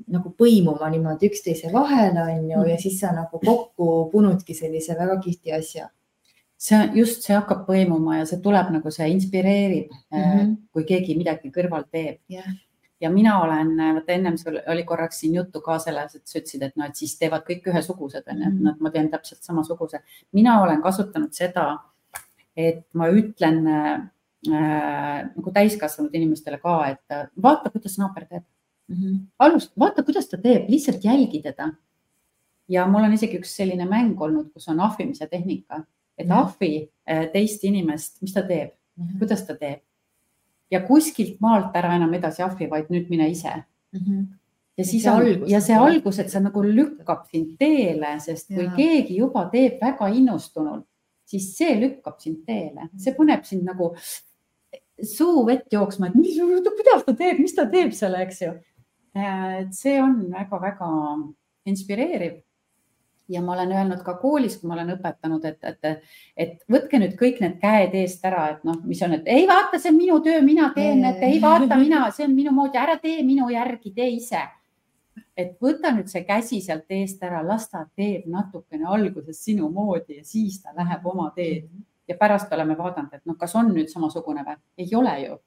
nagu 0.07 0.32
põimuma 0.39 0.88
niimoodi 0.93 1.28
üksteise 1.28 1.72
vahele 1.74 2.22
on 2.24 2.51
ju 2.51 2.66
ja 2.70 2.78
siis 2.80 2.99
sa 3.01 3.12
nagu 3.12 3.39
kokku 3.43 4.10
punudki 4.12 4.55
sellise 4.55 4.95
väga 4.97 5.18
kihvti 5.24 5.51
asja 5.57 5.89
see 6.60 6.80
just, 6.99 7.24
see 7.24 7.36
hakkab 7.36 7.64
põimuma 7.68 8.20
ja 8.20 8.26
see 8.28 8.41
tuleb 8.43 8.72
nagu 8.74 8.91
see 8.91 9.07
inspireerib 9.14 9.93
mm, 9.93 10.24
-hmm. 10.24 10.55
kui 10.76 10.84
keegi 10.89 11.16
midagi 11.16 11.51
kõrval 11.55 11.86
teeb 11.88 12.20
yeah. 12.32 12.49
ja 12.99 13.10
mina 13.10 13.38
olen, 13.43 13.72
vaata 13.80 14.12
ennem 14.12 14.38
sul 14.38 14.60
oli 14.68 14.84
korraks 14.84 15.22
siin 15.24 15.38
juttu 15.39 15.62
ka 15.64 15.78
selles, 15.80 16.16
et 16.16 16.28
sa 16.28 16.39
ütlesid, 16.41 16.66
et 16.68 16.76
noh, 16.76 16.89
et 16.89 16.99
siis 16.99 17.16
teevad 17.20 17.45
kõik 17.47 17.70
ühesugused 17.72 18.28
onju, 18.28 18.43
et 18.43 18.53
mhm. 18.53 18.64
noh, 18.68 18.76
ma 18.80 18.91
teen 18.91 19.07
täpselt 19.10 19.43
samasuguse. 19.43 20.01
mina 20.36 20.62
olen 20.62 20.82
kasutanud 20.82 21.34
seda, 21.34 21.78
et 22.57 22.84
ma 22.93 23.07
ütlen 23.07 23.68
äh, 23.68 24.01
nagu 24.47 25.51
täiskasvanud 25.55 26.16
inimestele 26.16 26.60
ka, 26.60 26.74
et 26.88 27.16
vaata, 27.41 27.72
kuidas 27.72 27.95
naaber 27.99 28.26
teeb 28.26 28.43
mm. 28.43 28.95
-hmm. 28.95 29.22
alust, 29.39 29.72
vaata, 29.80 30.03
kuidas 30.03 30.28
ta 30.28 30.38
teeb, 30.38 30.68
lihtsalt 30.70 31.03
jälgi 31.03 31.41
teda. 31.41 31.72
ja 32.68 32.86
mul 32.88 33.03
on 33.03 33.14
isegi 33.14 33.39
üks 33.39 33.55
selline 33.55 33.86
mäng 33.86 34.22
olnud, 34.22 34.51
kus 34.53 34.68
on 34.68 34.80
ahvimise 34.80 35.28
tehnika 35.28 35.86
et 36.20 36.32
ahvi 36.32 36.74
äh, 37.09 37.28
teist 37.34 37.63
inimest, 37.67 38.20
mis 38.22 38.34
ta 38.36 38.43
teeb 38.43 38.74
mm, 38.74 39.05
-hmm. 39.05 39.20
kuidas 39.20 39.45
ta 39.47 39.55
teeb. 39.55 39.82
ja 40.72 40.82
kuskilt 40.86 41.39
maalt 41.41 41.76
ära 41.76 41.95
enam 41.95 42.13
edasi 42.13 42.43
ahvi, 42.43 42.70
vaid 42.70 42.91
nüüd 42.93 43.09
mine 43.09 43.30
ise 43.30 43.55
mm. 43.93 43.99
-hmm 43.99 44.28
ja 44.80 44.86
siis 44.86 45.05
on 45.07 45.13
algus, 45.22 45.49
ja 45.51 45.59
see 45.61 45.76
algus, 45.76 46.20
et 46.20 46.32
see 46.32 46.39
nagu 46.39 46.63
lükkab 46.63 47.26
sind 47.28 47.57
teele, 47.59 48.13
sest 48.24 48.47
kui 48.47 48.63
ja. 48.63 48.72
keegi 48.78 49.17
juba 49.20 49.49
teeb 49.51 49.82
väga 49.82 50.07
innustunult, 50.15 50.86
siis 51.28 51.51
see 51.57 51.76
lükkab 51.82 52.20
sind 52.24 52.45
teele, 52.47 52.88
see 52.97 53.15
paneb 53.17 53.43
sind 53.43 53.67
nagu 53.67 53.91
suu 55.03 55.43
vett 55.47 55.67
jooksma, 55.74 56.09
et 56.09 56.15
mis, 56.15 56.39
kuidas 56.39 57.03
ta 57.05 57.15
teeb, 57.15 57.41
mis 57.43 57.55
ta 57.55 57.67
teeb 57.72 57.91
seal, 57.95 58.15
eks 58.24 58.41
ju. 58.45 58.53
Äh, 59.17 59.65
et 59.65 59.76
see 59.76 59.97
on 60.03 60.15
väga-väga 60.32 60.89
inspireeriv 61.67 62.39
ja 63.30 63.41
ma 63.41 63.53
olen 63.53 63.71
öelnud 63.71 64.03
ka 64.03 64.15
koolis, 64.21 64.57
kui 64.59 64.69
ma 64.69 64.75
olen 64.75 64.93
õpetanud, 64.95 65.45
et, 65.45 65.59
et, 65.63 66.07
et 66.38 66.55
võtke 66.71 66.99
nüüd 67.01 67.15
kõik 67.19 67.41
need 67.43 67.57
käed 67.61 67.95
eest 68.01 68.25
ära, 68.25 68.45
et 68.55 68.63
noh, 68.67 68.80
mis 68.86 69.01
on, 69.05 69.13
et 69.19 69.27
ei 69.30 69.45
vaata, 69.49 69.80
see 69.80 69.91
on 69.93 69.99
minu 69.99 70.19
töö, 70.25 70.39
mina 70.45 70.71
teen, 70.75 71.03
et 71.05 71.21
ei 71.27 71.41
vaata 71.43 71.77
mina, 71.80 72.07
see 72.15 72.25
on 72.27 72.34
minu 72.36 72.53
moodi, 72.55 72.80
ära 72.82 72.97
tee 73.01 73.21
minu 73.27 73.51
järgi, 73.53 73.93
tee 73.95 74.09
ise. 74.17 74.47
et 75.39 75.53
võta 75.63 75.93
nüüd 75.95 76.09
see 76.11 76.25
käsi 76.27 76.57
sealt 76.63 76.91
eest 76.91 77.21
ära, 77.23 77.39
las 77.47 77.69
ta 77.71 77.86
teeb 77.95 78.25
natukene 78.27 78.88
alguses 78.88 79.39
sinu 79.43 79.69
moodi 79.71 80.17
ja 80.17 80.25
siis 80.27 80.57
ta 80.63 80.73
läheb 80.75 81.05
oma 81.07 81.30
teed 81.36 81.69
ja 82.07 82.17
pärast 82.19 82.51
oleme 82.53 82.75
vaadanud, 82.77 83.13
et 83.13 83.25
noh, 83.25 83.38
kas 83.39 83.55
on 83.55 83.71
nüüd 83.71 83.91
samasugune 83.91 84.43
või? 84.47 84.57
ei 84.84 84.95
ole 84.95 85.15
ju 85.21 85.38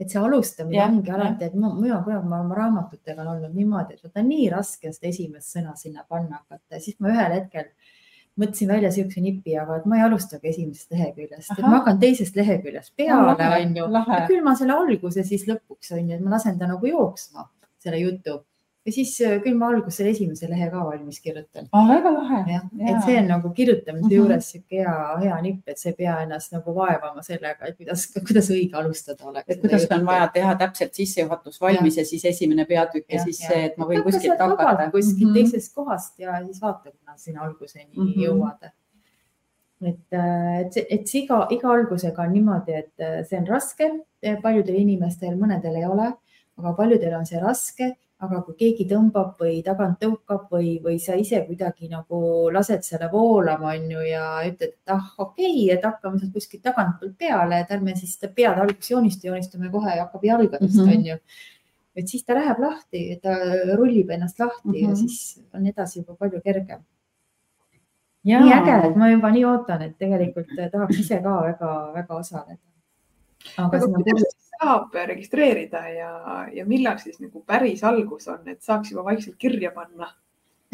et 0.00 0.10
see 0.10 0.20
alustamine 0.20 0.78
ja, 0.78 0.86
ongi 0.90 1.12
alati, 1.14 1.48
et 1.48 1.56
mina 1.58 2.00
kunagi 2.04 2.30
ma 2.30 2.40
oma 2.44 2.56
raamatutega 2.58 3.22
on 3.22 3.34
olnud 3.36 3.56
niimoodi, 3.56 3.96
et 3.96 4.06
võta 4.06 4.24
nii 4.24 4.48
raske 4.52 4.92
seda 4.92 5.10
esimest 5.10 5.56
sõna 5.56 5.76
sinna 5.78 6.06
panna 6.08 6.40
hakata. 6.42 6.76
Ja 6.76 6.82
siis 6.82 6.98
ma 7.00 7.12
ühel 7.12 7.36
hetkel 7.38 7.68
mõtlesin 8.40 8.70
välja 8.72 8.90
siukse 8.94 9.22
nipi, 9.22 9.54
aga 9.58 9.78
et 9.78 9.84
ma 9.90 10.00
ei 10.00 10.06
alustagi 10.08 10.50
esimesest 10.50 10.94
leheküljest, 10.96 11.52
et 11.54 11.62
ma 11.62 11.76
hakkan 11.78 12.00
teisest 12.02 12.34
leheküljest 12.38 12.94
peale, 12.98 13.36
onju. 13.60 13.86
küll 14.26 14.42
ma 14.46 14.56
selle 14.58 14.74
alguse 14.74 15.22
siis 15.26 15.46
lõpuks 15.50 15.94
onju, 15.94 16.16
et 16.16 16.24
ma 16.24 16.34
lasen 16.34 16.58
ta 16.58 16.66
nagu 16.70 16.90
jooksma, 16.90 17.46
selle 17.84 18.02
jutu 18.02 18.40
ja 18.84 18.92
siis 18.92 19.14
äh, 19.24 19.38
küll 19.42 19.56
ma 19.56 19.70
alguses 19.72 20.04
esimese 20.10 20.48
lehe 20.50 20.66
ka 20.72 20.82
valmis 20.84 21.20
kirjutan 21.24 21.68
oh,. 21.72 21.86
väga 21.88 22.12
lahe. 22.12 22.58
et 22.88 22.98
see 23.06 23.16
on 23.20 23.30
nagu 23.30 23.50
kirjutamise 23.56 24.04
mm 24.04 24.10
-hmm. 24.10 24.14
juures 24.16 24.50
sihuke 24.50 24.82
hea, 24.82 25.16
hea 25.22 25.40
nipp, 25.46 25.68
et 25.68 25.78
sa 25.78 25.88
ei 25.88 25.96
pea 25.98 26.18
ennast 26.26 26.52
nagu 26.52 26.74
vaevama 26.76 27.22
sellega, 27.22 27.70
et 27.70 27.76
kuidas, 27.76 28.06
kuidas 28.12 28.50
õige 28.50 28.76
alustada 28.82 29.24
oleks. 29.30 29.48
et 29.48 29.60
kuidas 29.60 29.88
on 29.90 30.06
vaja 30.06 30.28
teha 30.34 30.54
täpselt 30.54 30.94
sissejuhatus 30.94 31.60
valmis 31.60 31.96
ja, 31.96 32.02
ja 32.02 32.12
siis 32.12 32.24
esimene 32.24 32.64
peatükk 32.64 33.08
ja, 33.08 33.18
ja 33.18 33.24
siis 33.24 33.38
see, 33.46 33.64
et 33.64 33.78
ma 33.78 33.88
võin 33.88 34.02
kuskilt 34.02 34.38
hakata. 34.38 34.90
kuskilt 34.90 35.30
mm 35.30 35.34
-hmm. 35.34 35.34
teisest 35.34 35.74
kohast 35.74 36.18
ja 36.18 36.44
siis 36.44 36.62
vaata, 36.62 36.90
kuna 36.90 37.16
sinna 37.16 37.42
alguseni 37.42 37.92
mm 37.96 38.06
-hmm. 38.06 38.24
jõuad 38.26 38.70
et, 39.82 40.12
äh, 40.12 40.60
et, 40.60 40.76
et 40.90 41.14
iga, 41.14 41.46
iga 41.50 41.72
algusega 41.72 42.22
on 42.22 42.32
niimoodi, 42.32 42.72
et 42.72 43.00
äh, 43.00 43.24
see 43.24 43.38
on 43.38 43.46
raske, 43.46 43.90
paljudel 44.42 44.74
inimestel, 44.74 45.36
mõnedel 45.36 45.76
ei 45.76 45.84
ole, 45.84 46.12
aga 46.58 46.72
paljudel 46.72 47.14
on 47.18 47.26
see 47.26 47.40
raske 47.40 47.94
aga 48.22 48.40
kui 48.46 48.54
keegi 48.58 48.86
tõmbab 48.88 49.40
või 49.40 49.56
tagant 49.66 49.98
tõukab 50.02 50.46
või, 50.52 50.76
või 50.82 50.98
sa 51.02 51.16
ise 51.18 51.40
kuidagi 51.48 51.88
nagu 51.90 52.20
lased 52.54 52.86
selle 52.86 53.08
voolama, 53.12 53.74
on 53.74 53.90
ju, 53.90 54.04
ja 54.06 54.24
ütled, 54.46 54.76
et 54.76 54.94
ah, 54.94 55.08
okei 55.18 55.50
okay,, 55.50 55.74
et 55.74 55.84
hakkame 55.84 56.20
sealt 56.20 56.36
kuskilt 56.36 56.62
tagantpoolt 56.64 57.16
peale, 57.18 57.60
et 57.64 57.74
ärme 57.74 57.96
siis 57.98 58.14
seda 58.16 58.30
pead 58.36 58.60
alguses 58.60 58.92
joonista, 58.94 59.28
joonistame 59.28 59.70
kohe 59.72 59.96
ja 59.96 60.06
hakkab 60.06 60.24
jalgadest 60.30 60.78
mm, 60.78 60.86
-hmm. 60.86 60.96
on 60.96 61.06
ju. 61.10 61.18
et 61.94 62.08
siis 62.08 62.24
ta 62.24 62.34
läheb 62.34 62.58
lahti, 62.58 63.02
ta 63.22 63.34
rullib 63.76 64.10
ennast 64.10 64.38
lahti 64.38 64.68
mm 64.68 64.74
-hmm. 64.74 64.82
ja 64.82 64.88
mhm. 64.88 64.96
siis 64.96 65.40
on 65.54 65.66
edasi 65.66 65.98
juba 65.98 66.14
palju 66.14 66.40
kergem. 66.40 66.80
nii 68.24 68.52
äge, 68.52 68.86
et 68.86 68.96
ma 68.96 69.10
juba 69.10 69.30
nii 69.30 69.44
ootan, 69.44 69.82
et 69.82 69.98
tegelikult 69.98 70.48
tahaks 70.72 70.98
ise 70.98 71.20
ka 71.22 71.42
väga-väga 71.42 72.14
osaleda. 72.14 72.62
aga, 73.58 73.76
aga 73.76 73.86
kuidas 73.86 74.43
saab 74.58 74.94
registreerida 75.06 75.86
ja, 75.88 76.10
ja 76.52 76.66
millal 76.66 76.98
siis 77.02 77.20
nagu 77.20 77.42
päris 77.46 77.84
algus 77.84 78.28
on, 78.28 78.44
et 78.48 78.62
saaks 78.62 78.92
juba 78.92 79.04
vaikselt 79.10 79.36
kirja 79.40 79.72
panna? 79.74 80.10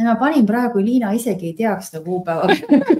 ma 0.01 0.15
panin 0.17 0.47
praegu, 0.49 0.81
Liina 0.81 1.11
isegi 1.13 1.51
ei 1.51 1.57
teaks 1.59 1.91
seda 1.91 2.01
kuupäeva 2.05 2.47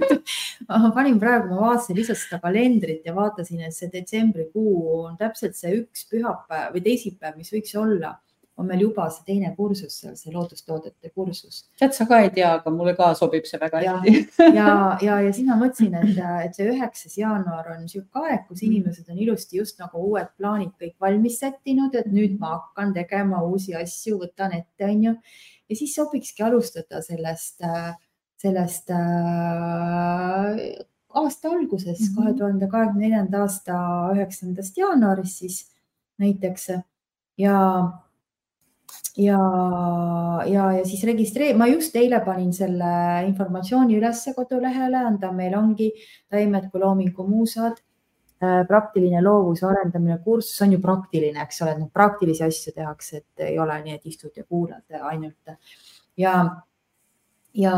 ma 0.69 0.91
panin 0.93 1.19
praegu, 1.19 1.49
ma 1.49 1.71
vaatasin 1.71 1.97
lihtsalt 1.97 2.19
seda 2.21 2.41
kalendrit 2.43 3.07
ja 3.07 3.15
vaatasin, 3.15 3.63
et 3.65 3.73
see 3.73 3.89
detsembrikuu 3.93 5.05
on 5.07 5.15
täpselt 5.17 5.57
see 5.57 5.79
üks 5.79 6.05
pühapäev 6.11 6.75
või 6.75 6.83
teisipäev, 6.85 7.39
mis 7.39 7.49
võiks 7.53 7.73
olla 7.79 8.19
on 8.57 8.67
meil 8.67 8.81
juba 8.83 9.07
see 9.13 9.23
teine 9.27 9.51
kursus 9.55 9.95
seal, 10.01 10.15
see 10.19 10.33
loodustoodete 10.33 11.11
kursus. 11.15 11.63
tead, 11.79 11.93
sa 11.95 12.05
ka 12.09 12.19
ei 12.25 12.29
tea, 12.35 12.49
aga 12.59 12.73
mulle 12.73 12.93
ka 12.97 13.11
sobib 13.17 13.47
see 13.49 13.59
väga 13.61 13.81
hästi. 13.81 14.13
ja, 14.41 14.51
ja, 14.57 14.75
ja, 15.07 15.15
ja 15.27 15.31
siis 15.33 15.47
ma 15.47 15.57
mõtlesin, 15.61 15.95
et, 16.01 16.19
et 16.47 16.59
see 16.59 16.67
üheksas 16.73 17.17
jaanuar 17.19 17.71
on 17.73 17.81
niisugune 17.85 18.27
aeg, 18.27 18.45
kus 18.49 18.63
inimesed 18.67 19.09
on 19.09 19.23
ilusti 19.23 19.61
just 19.61 19.79
nagu 19.81 20.03
uued 20.11 20.29
plaanid 20.37 20.75
kõik 20.81 20.95
valmis 21.01 21.39
sättinud, 21.41 21.95
et 21.95 22.11
nüüd 22.11 22.37
ma 22.41 22.57
hakkan 22.57 22.93
tegema 22.97 23.41
uusi 23.47 23.75
asju, 23.77 24.19
võtan 24.25 24.55
ette, 24.59 24.85
onju. 24.89 25.15
ja 25.71 25.79
siis 25.79 25.95
sobikski 25.97 26.45
alustada 26.45 27.01
sellest, 27.05 27.63
sellest 28.41 28.91
äh, 28.91 30.61
aasta 31.15 31.51
alguses 31.55 31.99
mm, 31.99 32.13
kahe 32.17 32.37
tuhande 32.37 32.69
kahekümne 32.71 33.07
neljanda 33.07 33.43
aasta 33.45 33.81
üheksandast 34.15 34.77
jaanuarist 34.77 35.43
siis 35.43 35.57
näiteks 36.21 36.69
ja 37.41 37.57
ja, 39.17 39.37
ja, 40.47 40.71
ja 40.77 40.85
siis 40.87 41.03
registreeri-, 41.07 41.57
ma 41.57 41.67
just 41.67 41.95
eile 41.99 42.21
panin 42.25 42.51
selle 42.55 42.91
informatsiooni 43.27 43.97
ülesse 43.99 44.35
kodulehele, 44.37 45.05
anda 45.11 45.31
meil 45.35 45.55
ongi 45.57 45.91
taimed 46.31 46.69
kui 46.71 46.83
loomingumuusad, 46.83 47.81
äh, 48.41 48.61
praktiline 48.69 49.21
loovuse 49.23 49.67
arendamine 49.67 50.21
kursus 50.23 50.63
on 50.63 50.77
ju 50.77 50.81
praktiline, 50.83 51.43
eks 51.43 51.61
ole, 51.65 51.77
noh, 51.79 51.91
praktilisi 51.93 52.45
asju 52.47 52.75
tehakse, 52.75 53.23
et 53.23 53.47
ei 53.51 53.59
ole 53.59 53.77
nii, 53.83 53.99
et 53.99 54.11
istud 54.13 54.35
ja 54.37 54.47
kuulad 54.47 55.01
ainult. 55.01 55.57
Ja 56.19 56.35
ja 57.51 57.73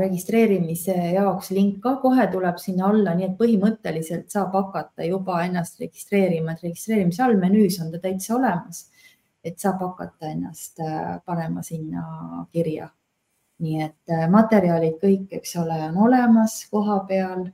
registreerimise 0.00 0.94
jaoks 1.12 1.50
link 1.52 1.82
ka 1.84 1.98
kohe 2.00 2.24
tuleb 2.32 2.56
sinna 2.56 2.86
alla, 2.88 3.12
nii 3.12 3.26
et 3.26 3.34
põhimõtteliselt 3.36 4.32
saab 4.32 4.54
hakata 4.56 5.04
juba 5.04 5.42
ennast 5.44 5.76
registreerima, 5.82 6.54
et 6.54 6.64
registreerimise 6.64 7.20
all 7.22 7.36
menüüs 7.36 7.76
on 7.84 7.90
ta 7.92 8.00
täitsa 8.00 8.38
olemas 8.38 8.86
et 9.44 9.58
saab 9.60 9.82
hakata 9.84 10.30
ennast 10.32 10.80
äh, 10.80 11.18
panema 11.26 11.62
sinna 11.62 12.46
kirja. 12.52 12.88
nii 13.62 13.82
et 13.84 14.10
äh, 14.10 14.24
materjalid 14.30 14.96
kõik, 14.98 15.28
eks 15.38 15.52
ole, 15.62 15.76
on 15.88 16.00
olemas 16.08 16.56
koha 16.70 16.96
peal. 17.08 17.44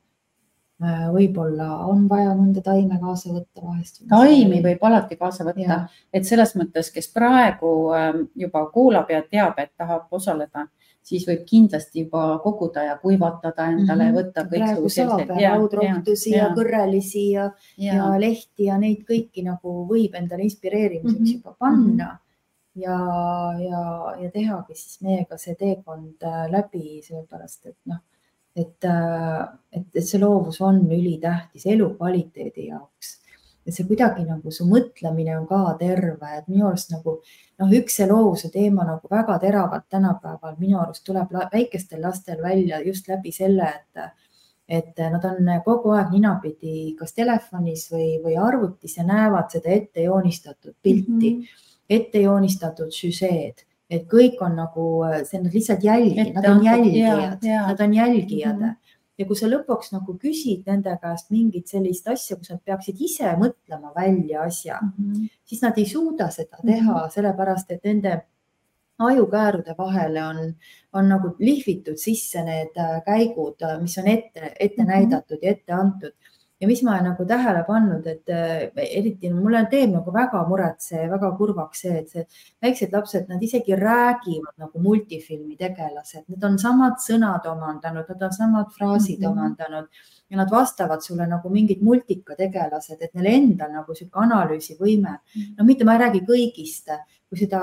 Äh, 0.81 1.03
võib-olla 1.13 1.67
on 1.91 2.07
vaja 2.09 2.31
mõnda 2.33 2.63
taime 2.65 2.97
kaasa 3.03 3.35
võtta 3.35 3.61
vahest. 3.67 4.01
taimi 4.09 4.63
võib 4.65 4.85
alati 4.89 5.19
kaasa 5.21 5.45
võtta, 5.45 5.83
et 6.13 6.25
selles 6.25 6.55
mõttes, 6.57 6.89
kes 6.95 7.11
praegu 7.13 7.73
ähm, 7.93 8.23
juba 8.35 8.65
kuulab 8.73 9.11
ja 9.13 9.21
teab, 9.23 9.59
et 9.61 9.75
tahab 9.77 10.09
osaleda 10.11 10.65
siis 11.03 11.27
võib 11.29 11.45
kindlasti 11.49 12.05
juba 12.05 12.25
koguda 12.45 12.85
ja 12.87 12.97
kuivatada 13.01 13.69
endale 13.73 14.05
mm, 14.05 14.11
-hmm. 14.11 14.19
võtta 14.19 14.45
kõik 14.51 14.91
sellised. 14.95 15.33
raudrohtusi 15.43 16.35
ja, 16.35 16.43
ja 16.45 16.51
kõrrelisi 16.57 17.27
ja, 17.35 17.51
ja., 17.77 17.95
ja 17.95 18.11
lehti 18.21 18.69
ja 18.69 18.79
neid 18.79 19.05
kõiki 19.09 19.45
nagu 19.47 19.87
võib 19.89 20.15
endale 20.19 20.47
inspireerimiseks 20.49 21.19
mm 21.19 21.25
-hmm. 21.25 21.37
juba 21.37 21.57
panna 21.59 22.11
mm. 22.13 22.19
-hmm. 22.19 22.83
ja, 22.83 22.99
ja, 23.69 23.85
ja 24.25 24.31
tehagi 24.31 24.75
siis 24.75 25.01
meiega 25.03 25.39
see 25.39 25.55
teekond 25.55 26.23
äh, 26.23 26.47
läbi, 26.51 27.01
sellepärast 27.03 27.67
et 27.67 27.79
noh, 27.87 28.03
et, 28.57 28.85
äh, 28.85 29.49
et, 29.73 29.87
et 29.95 30.05
see 30.05 30.21
loovus 30.21 30.61
on 30.61 30.85
ülitähtis 30.93 31.67
elukvaliteedi 31.67 32.67
jaoks 32.67 33.20
et 33.71 33.77
see 33.77 33.87
kuidagi 33.87 34.25
nagu 34.27 34.51
su 34.51 34.67
mõtlemine 34.67 35.37
on 35.39 35.47
ka 35.47 35.77
terve, 35.79 36.33
et 36.37 36.49
minu 36.51 36.67
arust 36.69 36.91
nagu 36.91 37.21
noh, 37.23 37.75
üks 37.79 38.01
see 38.01 38.09
loovuse 38.11 38.51
teema 38.51 38.87
nagu 38.89 39.11
väga 39.11 39.39
teravalt 39.43 39.87
tänapäeval 39.93 40.59
minu 40.59 40.81
arust 40.83 41.05
tuleb 41.07 41.31
väikestel 41.53 42.03
lastel 42.03 42.43
välja 42.43 42.83
just 42.87 43.09
läbi 43.09 43.33
selle, 43.33 43.71
et 43.79 44.11
et 44.71 45.01
nad 45.11 45.25
on 45.27 45.49
kogu 45.65 45.91
aeg 45.97 46.13
ninapidi 46.15 46.93
kas 46.99 47.11
telefonis 47.15 47.89
või, 47.91 48.21
või 48.23 48.37
arvutis 48.39 48.95
ja 49.01 49.03
näevad 49.03 49.51
seda 49.51 49.73
ette 49.75 50.05
joonistatud 50.05 50.77
pilti 50.83 51.11
mm, 51.11 51.41
-hmm. 51.41 51.65
ette 51.91 52.23
joonistatud 52.23 52.95
süžeed 52.95 53.67
et 53.91 54.07
kõik 54.07 54.39
on 54.47 54.55
nagu, 54.55 54.85
see 55.27 55.41
on 55.41 55.49
lihtsalt 55.51 55.83
jälgi, 55.83 56.29
nad 56.37 56.47
on 56.47 56.63
jälgijad, 56.65 57.43
nad 57.43 57.81
on 57.81 57.95
jälgijad 57.95 58.57
mm. 58.57 58.65
-hmm 58.65 58.80
ja 59.21 59.27
kui 59.29 59.37
sa 59.37 59.49
lõpuks 59.51 59.93
nagu 59.93 60.17
küsid 60.21 60.67
nende 60.71 60.97
käest 61.03 61.31
mingit 61.35 61.69
sellist 61.69 62.09
asja, 62.09 62.39
kus 62.41 62.53
nad 62.55 62.63
peaksid 62.65 63.01
ise 63.05 63.35
mõtlema 63.41 63.93
välja 63.97 64.47
asja 64.47 64.81
mm, 64.81 64.93
-hmm. 64.97 65.31
siis 65.45 65.63
nad 65.63 65.79
ei 65.79 65.87
suuda 65.87 66.31
seda 66.31 66.57
teha 66.57 66.81
mm, 66.81 66.99
-hmm. 66.99 67.15
sellepärast 67.15 67.71
et 67.71 67.85
nende 67.85 68.21
ajukäärude 69.01 69.75
vahele 69.79 70.23
on, 70.25 70.41
on 70.93 71.09
nagu 71.09 71.35
lihvitud 71.39 71.97
sisse 71.97 72.43
need 72.45 72.77
äh, 72.77 73.01
käigud, 73.05 73.63
äh, 73.63 73.81
mis 73.81 73.99
on 73.99 74.09
ette, 74.09 74.53
ette 74.61 74.83
mm 74.83 74.89
-hmm. 74.89 74.93
näidatud 74.93 75.39
ja 75.43 75.51
ette 75.51 75.73
antud 75.73 76.13
ja 76.61 76.69
mis 76.69 76.83
ma 76.85 76.93
olen 76.93 77.07
nagu 77.09 77.25
tähele 77.27 77.63
pannud, 77.67 78.07
et 78.11 78.29
äh, 78.29 78.69
eriti 78.85 79.31
mulle 79.33 79.63
teeb 79.73 79.95
nagu 79.95 80.13
väga 80.13 80.43
muret 80.49 80.83
see, 80.85 81.07
väga 81.11 81.31
kurvaks 81.39 81.85
see, 81.87 82.03
et 82.03 82.13
see 82.13 82.25
väiksed 82.63 82.93
lapsed, 82.97 83.29
nad 83.33 83.43
isegi 83.43 83.77
räägivad 83.81 84.57
nagu 84.61 84.83
multifilmi 84.85 85.57
tegelased, 85.61 86.27
need 86.29 86.45
on 86.45 86.59
samad 86.61 87.01
sõnad 87.01 87.47
omandanud, 87.49 88.09
nad 88.13 88.27
on 88.29 88.35
samad 88.37 88.75
fraasid 88.77 89.21
mm 89.21 89.25
-hmm. 89.25 89.31
omandanud 89.31 89.89
ja 90.31 90.37
nad 90.37 90.51
vastavad 90.51 91.01
sulle 91.03 91.27
nagu 91.27 91.51
mingid 91.51 91.81
multikategelased, 91.83 93.01
et 93.01 93.15
neil 93.15 93.33
endal 93.35 93.73
nagu 93.73 93.95
sihuke 93.95 94.21
analüüsivõime. 94.21 95.19
Mhm. 95.37 95.55
no 95.59 95.65
mitte 95.65 95.85
ma 95.85 95.95
ei 95.97 96.05
räägi 96.05 96.21
kõigist, 96.29 96.93
kui 97.29 97.39
seda 97.39 97.61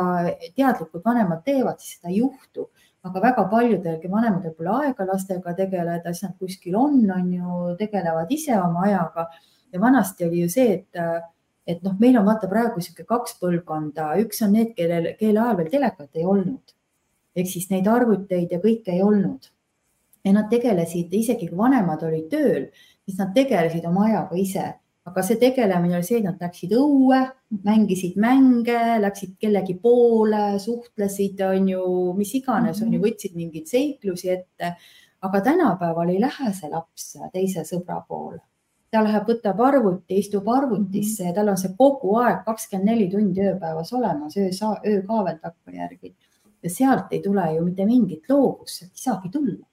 teadlikult 0.56 1.06
vanemad 1.06 1.44
teevad, 1.44 1.80
siis 1.80 2.00
seda 2.00 2.10
ei 2.10 2.18
juhtu 2.18 2.70
aga 3.08 3.24
väga 3.24 3.48
paljudelgi 3.52 4.12
vanematel 4.12 4.54
pole 4.58 4.76
aega 4.84 5.08
lastega 5.08 5.56
tegeleda, 5.58 6.14
siis 6.14 6.28
nad 6.28 6.38
kuskil 6.40 6.78
on, 6.80 7.02
on 7.16 7.34
ju, 7.34 7.74
tegelevad 7.80 8.32
ise 8.32 8.56
oma 8.60 8.86
ajaga. 8.88 9.28
ja 9.74 9.82
vanasti 9.82 10.26
oli 10.26 10.46
ju 10.46 10.50
see, 10.50 10.74
et, 10.80 11.36
et 11.68 11.84
noh, 11.84 11.98
meil 12.00 12.18
on 12.20 12.26
vaata 12.28 12.48
praegu 12.48 12.82
sihuke 12.82 13.04
kaks 13.08 13.40
põlvkonda, 13.42 14.14
üks 14.24 14.42
on 14.46 14.54
need, 14.56 14.74
kellel, 14.78 15.14
kelle 15.20 15.44
ajal 15.44 15.62
veel 15.62 15.72
telekat 15.78 16.10
ei 16.16 16.26
olnud 16.26 16.78
ehk 17.38 17.50
siis 17.52 17.70
neid 17.70 17.88
arvuteid 17.92 18.52
ja 18.54 18.60
kõike 18.64 18.96
ei 18.96 19.04
olnud. 19.06 19.52
ja 20.26 20.34
nad 20.36 20.50
tegelesid, 20.52 21.14
isegi 21.14 21.48
kui 21.48 21.56
vanemad 21.56 22.02
olid 22.04 22.26
tööl, 22.32 22.66
siis 23.08 23.16
nad 23.20 23.30
tegelesid 23.36 23.86
oma 23.88 24.08
ajaga 24.10 24.40
ise 24.42 24.64
aga 25.08 25.24
see 25.24 25.40
tegelemine 25.40 25.96
oli 25.98 26.06
see, 26.06 26.20
nad 26.24 26.42
läksid 26.44 26.74
õue, 26.76 27.20
mängisid 27.64 28.18
mänge, 28.20 28.80
läksid 29.04 29.38
kellegi 29.42 29.78
poole, 29.84 30.58
suhtlesid, 30.60 31.42
on 31.48 31.70
ju, 31.72 31.86
mis 32.18 32.34
iganes, 32.42 32.82
on 32.84 32.92
ju, 32.92 33.00
mhm. 33.00 33.06
võtsid 33.06 33.38
mingeid 33.40 33.72
seiklusi 33.72 34.34
ette. 34.36 34.76
aga 35.28 35.40
tänapäeval 35.42 36.12
ei 36.14 36.20
lähe 36.22 36.52
see 36.54 36.70
laps 36.70 37.16
teise 37.34 37.64
sõbra 37.66 38.02
poole. 38.08 38.40
ta 38.92 39.02
läheb, 39.04 39.26
võtab 39.28 39.60
arvuti, 39.64 40.20
istub 40.22 40.48
arvutisse 40.48 41.26
ja 41.26 41.34
tal 41.36 41.50
on 41.52 41.58
see 41.60 41.74
kogu 41.78 42.14
aeg 42.22 42.46
kakskümmend 42.46 42.88
neli 42.92 43.08
tundi 43.12 43.42
ööpäevas 43.44 43.92
olemas, 43.94 44.38
öö, 44.38 44.52
öö 44.86 45.02
ka 45.08 45.24
veel 45.26 45.40
takkajärgi. 45.42 46.14
ja 46.64 46.70
sealt 46.70 47.12
ei 47.12 47.22
tule 47.24 47.48
ju 47.56 47.66
mitte 47.66 47.86
mingit 47.86 48.30
loovust, 48.30 48.84
ei 48.84 49.04
saagi 49.08 49.30
tulla 49.32 49.66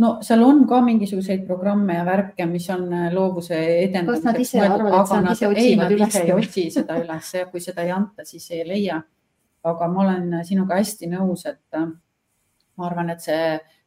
no 0.00 0.10
seal 0.24 0.42
on 0.44 0.62
ka 0.68 0.80
mingisuguseid 0.84 1.42
programme 1.48 1.96
ja 1.98 2.04
värke, 2.06 2.46
mis 2.48 2.68
on 2.72 2.86
äh, 2.92 3.08
loovuse 3.14 3.58
edendamiseks. 3.84 4.24
kas 4.24 4.28
nad 4.28 4.40
ise 4.40 4.62
arvavad, 4.64 5.00
et 5.00 5.24
nad 5.24 5.34
ise 5.34 5.50
otsivad 5.50 5.94
üles? 5.96 6.20
ei 6.20 6.32
otsi 6.34 6.66
seda 6.74 6.96
üles 7.02 7.32
ja 7.36 7.48
kui 7.50 7.64
seda 7.64 7.84
ei 7.86 7.92
anta, 7.94 8.24
siis 8.28 8.48
ei 8.56 8.64
leia. 8.68 9.00
aga 9.70 9.88
ma 9.92 10.04
olen 10.06 10.38
sinuga 10.48 10.78
hästi 10.80 11.10
nõus, 11.12 11.44
et 11.50 11.76
äh, 11.76 11.86
ma 12.80 12.88
arvan, 12.88 13.12
et 13.12 13.20
see 13.24 13.44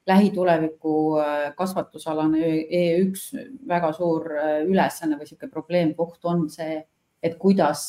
lähituleviku 0.07 0.95
äh, 1.23 1.43
kasvatusalane 1.57 2.53
E1 2.67 3.45
väga 3.67 3.93
suur 3.95 4.27
ülesanne 4.67 5.17
või 5.17 5.25
niisugune 5.25 5.53
probleemkoht 5.53 6.29
on 6.29 6.49
see, 6.51 6.81
et 7.23 7.37
kuidas 7.39 7.85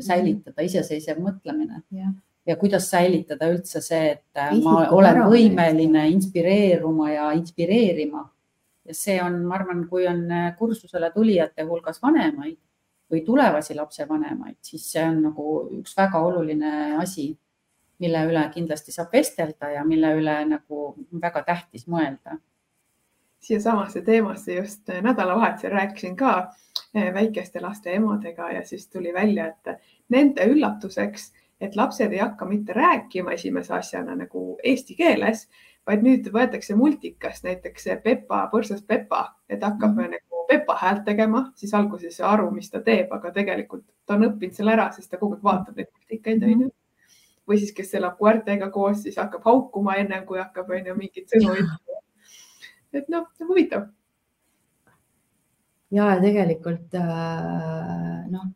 säilitada 0.00 0.62
iseseisev 0.62 1.18
mõtlemine 1.20 1.82
yeah 1.90 2.12
ja 2.46 2.56
kuidas 2.56 2.90
säilitada 2.90 3.48
üldse 3.52 3.80
see, 3.82 4.16
et 4.16 4.40
äh, 4.40 4.54
ma 4.62 4.86
olen 4.94 5.22
võimeline 5.30 6.06
inspireeruma 6.12 7.10
ja 7.12 7.30
inspireerima. 7.38 8.28
ja 8.82 8.94
see 8.98 9.20
on, 9.22 9.44
ma 9.46 9.60
arvan, 9.60 9.86
kui 9.88 10.06
on 10.10 10.24
äh, 10.30 10.48
kursusele 10.58 11.12
tulijate 11.14 11.62
hulgas 11.68 12.02
vanemaid 12.02 12.58
või 13.12 13.20
tulevasi 13.26 13.76
lapsevanemaid, 13.76 14.56
siis 14.64 14.88
see 14.90 15.04
on 15.04 15.20
nagu 15.28 15.48
üks 15.78 15.94
väga 15.96 16.22
oluline 16.24 16.96
asi, 16.98 17.28
mille 18.02 18.24
üle 18.26 18.42
kindlasti 18.54 18.94
saab 18.94 19.12
vestelda 19.14 19.68
ja 19.76 19.84
mille 19.86 20.14
üle 20.18 20.38
nagu 20.48 20.88
väga 21.12 21.44
tähtis 21.46 21.86
mõelda. 21.86 22.40
siiasamasse 23.42 24.02
teemasse 24.02 24.54
just 24.54 24.90
äh, 24.90 25.02
nädalavahetusel 25.02 25.70
rääkisin 25.70 26.16
ka 26.16 26.52
väikeste 26.92 27.60
laste 27.60 27.94
emadega 27.94 28.50
ja 28.52 28.66
siis 28.66 28.88
tuli 28.88 29.14
välja, 29.14 29.46
et 29.46 29.78
nende 30.08 30.44
üllatuseks 30.44 31.30
et 31.62 31.76
lapsed 31.76 32.12
ei 32.12 32.18
hakka 32.18 32.46
mitte 32.46 32.74
rääkima 32.74 33.36
esimese 33.36 33.74
asjana 33.74 34.16
nagu 34.18 34.42
eesti 34.64 34.96
keeles, 34.98 35.46
vaid 35.86 36.02
nüüd 36.02 36.28
võetakse 36.34 36.74
multikast 36.78 37.46
näiteks 37.46 37.88
Pepa, 38.02 38.44
põrsas 38.52 38.82
Pepa, 38.86 39.24
et 39.48 39.62
hakkab 39.62 39.94
mm 39.94 40.04
-hmm. 40.04 40.10
nagu 40.10 40.44
Pepa 40.48 40.76
häält 40.80 41.04
tegema, 41.04 41.44
siis 41.54 41.74
alguses 41.74 42.04
ei 42.04 42.18
saa 42.18 42.32
aru, 42.32 42.50
mis 42.50 42.70
ta 42.70 42.80
teeb, 42.80 43.12
aga 43.12 43.30
tegelikult 43.30 43.84
ta 44.06 44.14
on 44.14 44.26
õppinud 44.28 44.54
selle 44.54 44.72
ära, 44.72 44.90
sest 44.92 45.10
ta 45.10 45.18
kogu 45.18 45.34
aeg 45.34 45.42
vaatab 45.42 45.76
neid 45.76 45.88
multikaid, 45.92 46.42
onju. 46.42 46.70
või 47.48 47.58
siis, 47.58 47.72
kes 47.72 47.94
elab 47.94 48.18
koertega 48.18 48.70
koos, 48.70 49.02
siis 49.02 49.16
hakkab 49.16 49.44
haukuma 49.44 49.94
ennem 49.94 50.26
kui 50.26 50.38
hakkab, 50.38 50.70
onju, 50.70 50.94
mingeid 50.94 51.28
sõnu 51.30 51.52
ütlema. 51.52 52.00
et 52.92 53.08
noh, 53.08 53.26
huvitav. 53.48 53.86
ja 55.90 56.20
tegelikult 56.20 56.94
äh, 56.94 58.30
noh 58.30 58.50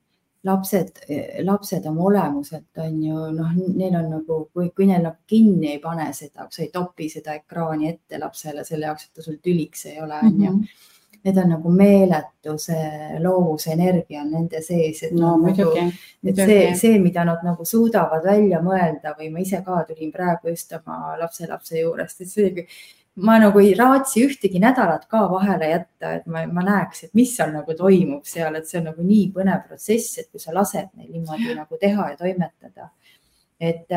lapsed, 0.47 1.01
lapsed 1.45 1.87
oma 1.91 2.09
olemuselt 2.11 2.81
on 2.83 2.99
ju 3.03 3.29
noh, 3.35 3.55
neil 3.77 3.97
on 3.99 4.11
nagu, 4.17 4.41
kui, 4.55 4.71
kui 4.77 4.89
neil 4.89 5.03
nagu 5.05 5.17
kinni 5.29 5.73
ei 5.75 5.81
pane 5.83 6.09
seda, 6.17 6.47
sa 6.51 6.63
ei 6.63 6.71
topi 6.75 7.09
seda 7.13 7.35
ekraani 7.41 7.91
ette 7.91 8.21
lapsele 8.23 8.65
selle 8.65 8.89
jaoks, 8.89 9.09
et 9.09 9.19
ta 9.19 9.25
sul 9.27 9.41
tüliks 9.43 9.87
ei 9.91 9.99
ole, 10.03 10.21
on 10.23 10.45
ju. 10.45 10.53
Mhm. 10.53 10.85
Need 11.27 11.39
on 11.43 11.49
nagu 11.51 11.71
meeletu 11.75 12.53
see 12.63 13.17
loovuse 13.19 13.73
energia 13.73 14.21
on 14.23 14.29
nende 14.31 14.61
sees, 14.63 15.01
et 15.09 15.15
no, 15.17 15.33
nagu, 15.33 15.43
muidugi, 15.43 15.87
et 16.23 16.37
see, 16.39 16.69
see, 16.79 17.01
mida 17.03 17.25
nad 17.27 17.43
nagu 17.43 17.67
suudavad 17.67 18.23
välja 18.23 18.61
mõelda 18.63 19.17
või 19.19 19.33
ma 19.35 19.43
ise 19.43 19.59
ka 19.67 19.81
tulin 19.89 20.13
praegu 20.15 20.53
just 20.53 20.71
oma 20.79 21.17
lapselapse 21.19 21.81
juurest, 21.81 22.23
et 22.23 22.31
see 22.31 22.67
ma 23.17 23.39
nagu 23.41 23.61
ei 23.65 23.73
raatsi 23.77 24.25
ühtegi 24.27 24.61
nädalat 24.61 25.07
ka 25.09 25.23
vahele 25.31 25.71
jätta, 25.71 26.13
et 26.19 26.27
ma, 26.29 26.43
ma 26.53 26.65
näeks, 26.67 27.07
et 27.07 27.15
mis 27.17 27.33
seal 27.37 27.53
nagu 27.55 27.75
toimub 27.77 28.29
seal, 28.29 28.59
et 28.59 28.69
see 28.69 28.81
on 28.83 28.91
nagu 28.91 29.05
nii 29.05 29.31
põnev 29.33 29.63
protsess, 29.69 30.19
et 30.21 30.29
kui 30.31 30.43
sa 30.43 30.53
lased 30.53 30.91
neil 30.93 31.15
niimoodi 31.15 31.55
nagu 31.57 31.81
teha 31.81 32.11
ja 32.13 32.19
toimetada. 32.21 32.91
et, 33.61 33.89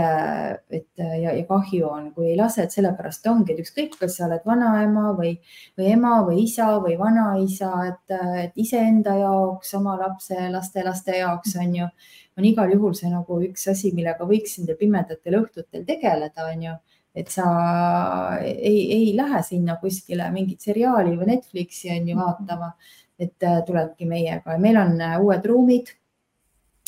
et 0.72 1.02
ja, 1.04 1.34
ja 1.36 1.44
kahju 1.48 1.90
on, 1.90 2.06
kui 2.16 2.30
ei 2.30 2.38
lase, 2.40 2.64
et 2.64 2.72
sellepärast 2.72 3.28
ongi, 3.28 3.52
et 3.52 3.60
ükskõik, 3.60 3.98
kas 4.00 4.16
sa 4.16 4.30
oled 4.30 4.46
vanaema 4.48 5.10
või, 5.18 5.34
või 5.76 5.90
ema 5.98 6.14
või 6.24 6.46
isa 6.46 6.70
või 6.80 6.96
vanaisa, 7.00 7.74
et, 7.90 8.16
et 8.46 8.56
iseenda 8.64 9.18
jaoks, 9.20 9.74
oma 9.76 9.98
lapse, 10.00 10.38
laste, 10.54 10.86
laste 10.88 11.18
jaoks 11.20 11.58
on 11.60 11.76
ju, 11.76 11.90
on 12.40 12.48
igal 12.48 12.72
juhul 12.72 12.96
see 12.96 13.12
nagu 13.12 13.42
üks 13.50 13.68
asi, 13.68 13.92
millega 13.92 14.24
võiks 14.24 14.56
nendel 14.62 14.80
pimedatel 14.80 15.42
õhtutel 15.42 15.84
tegeleda, 15.92 16.48
on 16.54 16.64
ju 16.70 16.78
et 17.20 17.32
sa 17.34 17.46
ei, 18.40 18.80
ei 18.96 19.08
lähe 19.18 19.42
sinna 19.44 19.76
kuskile 19.82 20.30
mingit 20.32 20.64
seriaali 20.64 21.18
või 21.20 21.34
Netflixi 21.34 21.92
on 21.94 22.08
ju 22.08 22.18
vaatama, 22.18 22.72
et 23.20 23.44
äh, 23.44 23.60
tuledki 23.68 24.08
meiega 24.08 24.56
ja 24.56 24.62
meil 24.62 24.80
on 24.80 24.96
äh, 25.04 25.18
uued 25.22 25.50
ruumid. 25.52 25.96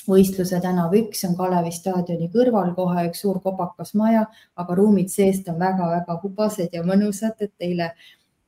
võistluse 0.01 0.57
tänav 0.61 0.95
üks 0.97 1.19
on 1.27 1.35
Kalevi 1.37 1.69
staadioni 1.71 2.31
kõrval 2.33 2.71
kohe 2.73 3.03
üks 3.09 3.19
suur 3.21 3.37
kopakas 3.43 3.93
maja, 3.93 4.23
aga 4.57 4.75
ruumid 4.75 5.11
seest 5.13 5.49
on 5.51 5.59
väga-väga 5.59 6.15
hubased 6.23 6.73
ja 6.73 6.81
mõnusad, 6.83 7.35
et 7.39 7.53
eile 7.59 7.91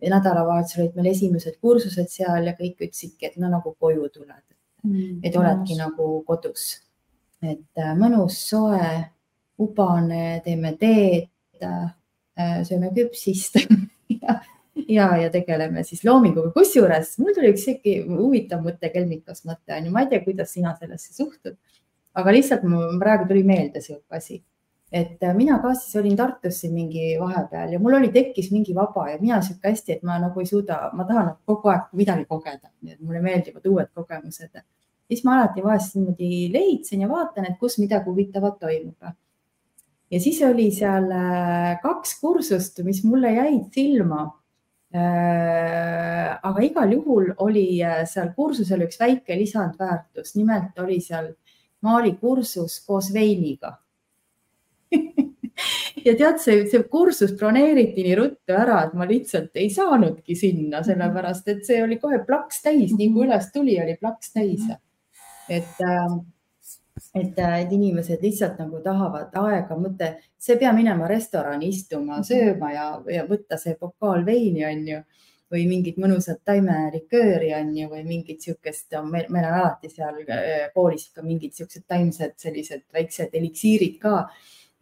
nädalavahetusel 0.02 0.82
olid 0.84 0.96
meil 0.98 1.12
esimesed 1.12 1.60
kursused 1.62 2.10
seal 2.10 2.50
ja 2.50 2.56
kõik 2.58 2.82
ütlesidki, 2.82 3.30
et 3.30 3.38
no 3.38 3.52
nagu 3.52 3.76
koju 3.80 4.10
tuled 4.10 4.42
mm,, 4.84 5.20
et 5.24 5.36
oledki 5.36 5.76
mm. 5.76 5.84
nagu 5.84 6.10
kodus. 6.28 6.66
et 7.44 7.84
äh, 7.84 7.94
mõnus, 8.00 8.40
soe, 8.50 8.90
hubane, 9.60 10.42
teeme 10.46 10.74
teed, 10.80 11.30
sööme 11.60 12.90
küpsist 12.96 13.60
ja, 14.22 14.40
ja, 14.90 15.10
ja 15.22 15.30
tegeleme 15.34 15.84
siis 15.86 16.02
loominguga. 16.08 16.50
kusjuures 16.56 17.18
mul 17.22 17.36
tuli 17.36 17.52
üks 17.54 17.68
sihuke 17.68 18.00
huvitav 18.10 18.64
mõte, 18.66 18.90
kelmikas 18.94 19.46
mõte 19.46 19.76
on 19.78 19.86
ju, 19.86 19.94
ma 19.94 20.06
ei 20.06 20.10
tea, 20.12 20.24
kuidas 20.26 20.56
sina 20.56 20.74
sellesse 20.80 21.14
suhtud, 21.14 21.60
aga 22.18 22.34
lihtsalt 22.34 22.66
mul 22.66 22.98
praegu 23.02 23.30
tuli 23.30 23.46
meelde 23.48 23.84
sihuke 23.86 24.18
asi 24.18 24.42
et 24.94 25.24
äh, 25.24 25.34
mina 25.34 25.58
ka 25.62 25.74
siis 25.74 25.96
olin 25.98 26.16
Tartus 26.18 26.60
siin 26.62 26.74
mingi 26.74 27.16
vahepeal 27.20 27.74
ja 27.74 27.80
mul 27.82 27.98
oli, 27.98 28.12
tekkis 28.14 28.52
mingi 28.54 28.76
vaba 28.78 29.08
ja 29.10 29.18
mina 29.22 29.40
sihuke 29.42 29.72
hästi, 29.72 29.98
et 29.98 30.04
ma 30.06 30.20
nagu 30.22 30.40
ei 30.40 30.46
suuda, 30.46 30.78
ma 30.94 31.08
tahan 31.10 31.32
nagu 31.32 31.40
kogu 31.50 31.72
aeg 31.74 31.90
midagi 31.98 32.28
kogeda, 32.30 32.70
nii 32.82 32.94
et 32.94 33.02
mulle 33.02 33.24
meeldivad 33.24 33.66
uued 33.72 33.90
kogemused. 33.98 34.62
siis 35.10 35.24
ma 35.26 35.40
alati 35.40 35.64
vahest 35.66 35.98
niimoodi 35.98 36.30
lehitsen 36.54 37.02
ja 37.02 37.10
vaatan, 37.10 37.50
et 37.50 37.58
kus 37.60 37.80
midagi 37.82 38.10
huvitavat 38.10 38.60
toimub 38.62 39.10
ja 40.14 40.22
siis 40.22 40.40
oli 40.46 40.70
seal 40.74 41.10
äh, 41.12 41.74
kaks 41.82 42.18
kursust, 42.22 42.84
mis 42.86 43.02
mulle 43.08 43.34
jäid 43.34 43.74
silma. 43.74 44.28
Äh, 44.94 46.36
aga 46.46 46.62
igal 46.62 46.92
juhul 46.94 47.32
oli 47.42 47.66
äh, 47.82 48.04
seal 48.10 48.30
kursusel 48.36 48.86
üks 48.86 49.00
väike 49.02 49.38
lisandväärtus, 49.40 50.36
nimelt 50.38 50.78
oli 50.84 51.00
seal 51.02 51.32
maalikursus 51.84 52.82
koos 52.88 53.14
veiniga. 53.14 53.80
Ja 56.04 56.16
tead, 56.18 56.40
see, 56.42 56.64
see 56.68 56.82
kursus 56.92 57.32
broneeriti 57.38 58.04
nii 58.04 58.16
ruttu 58.18 58.56
ära, 58.58 58.80
et 58.88 58.96
ma 58.98 59.06
lihtsalt 59.08 59.54
ei 59.62 59.70
saanudki 59.72 60.36
sinna, 60.36 60.82
sellepärast 60.84 61.48
et 61.54 61.62
see 61.64 61.78
oli 61.80 62.00
kohe 62.02 62.18
plaks 62.26 62.64
täis, 62.66 62.92
nii 62.98 63.12
kui 63.14 63.28
üles 63.28 63.46
tuli, 63.54 63.78
oli 63.80 63.94
plaks 64.02 64.34
täis. 64.34 64.66
et 65.54 65.80
äh, 65.86 66.18
et, 67.14 67.40
äh, 67.40 67.60
et 67.62 67.72
inimesed 67.72 68.22
lihtsalt 68.26 68.58
nagu 68.62 68.80
tahavad 68.84 69.36
aega, 69.44 69.78
mõte, 69.78 70.10
sa 70.38 70.54
ei 70.54 70.62
pea 70.64 70.72
minema 70.74 71.08
restorani 71.10 71.70
istuma, 71.70 72.20
mhm. 72.20 72.26
sööma 72.30 72.72
ja, 72.74 72.88
ja 73.20 73.28
võtta 73.30 73.60
see 73.62 73.78
pokaal 73.80 74.26
veini, 74.26 74.66
on 74.70 74.88
ju, 74.88 75.04
või 75.54 75.68
mingit 75.70 76.00
mõnusat 76.02 76.42
taimelikööri 76.50 77.52
on 77.54 77.76
ju, 77.78 77.92
või 77.92 78.02
mingit 78.08 78.42
sihukest, 78.42 78.96
meil, 79.06 79.30
meil 79.30 79.46
on 79.46 79.60
alati 79.60 79.92
seal 79.94 80.24
äh, 80.26 80.68
koolis 80.74 81.12
ka 81.14 81.26
mingid 81.26 81.54
siuksed 81.54 81.86
taimsed 81.88 82.40
sellised 82.42 82.88
väiksed 82.94 83.36
eliksiirid 83.38 84.00
ka 84.02 84.24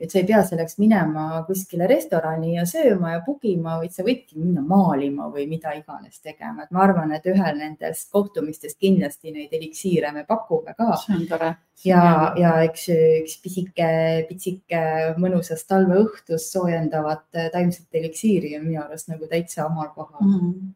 et 0.02 0.10
sa 0.10 0.18
ei 0.18 0.26
pea 0.26 0.40
selleks 0.46 0.80
minema 0.82 1.44
kuskile 1.46 1.86
restorani 1.90 2.56
ja 2.56 2.64
sööma 2.66 3.12
ja 3.14 3.20
pugima, 3.26 3.76
vaid 3.82 3.94
sa 3.94 4.06
võidki 4.06 4.40
minna 4.40 4.64
maalima 4.66 5.28
või 5.30 5.46
mida 5.50 5.74
iganes 5.78 6.18
tegema, 6.24 6.64
et 6.66 6.72
ma 6.74 6.82
arvan, 6.88 7.12
et 7.14 7.28
ühel 7.30 7.60
nendest 7.60 8.10
kohtumistest 8.14 8.80
kindlasti 8.82 9.34
neid 9.36 9.54
eliksiire 9.54 10.12
me 10.16 10.26
pakume 10.26 10.74
ka. 10.78 10.98
see 11.04 11.16
on 11.20 11.28
tore. 11.30 11.52
ja, 11.86 12.02
ja 12.40 12.56
eks 12.66 12.88
üks 12.96 13.38
pisike, 13.44 13.90
pitsike 14.30 14.82
mõnusas 15.22 15.62
talveõhtus 15.70 16.50
soojendavat 16.56 17.26
taimset 17.54 18.02
eliksiiri 18.02 18.58
on 18.58 18.66
minu 18.66 18.82
arust 18.82 19.08
nagu 19.14 19.30
täitsa 19.30 19.68
omal 19.68 19.94
kohal 19.94 20.26
mm. 20.26 20.34
-hmm. 20.40 20.74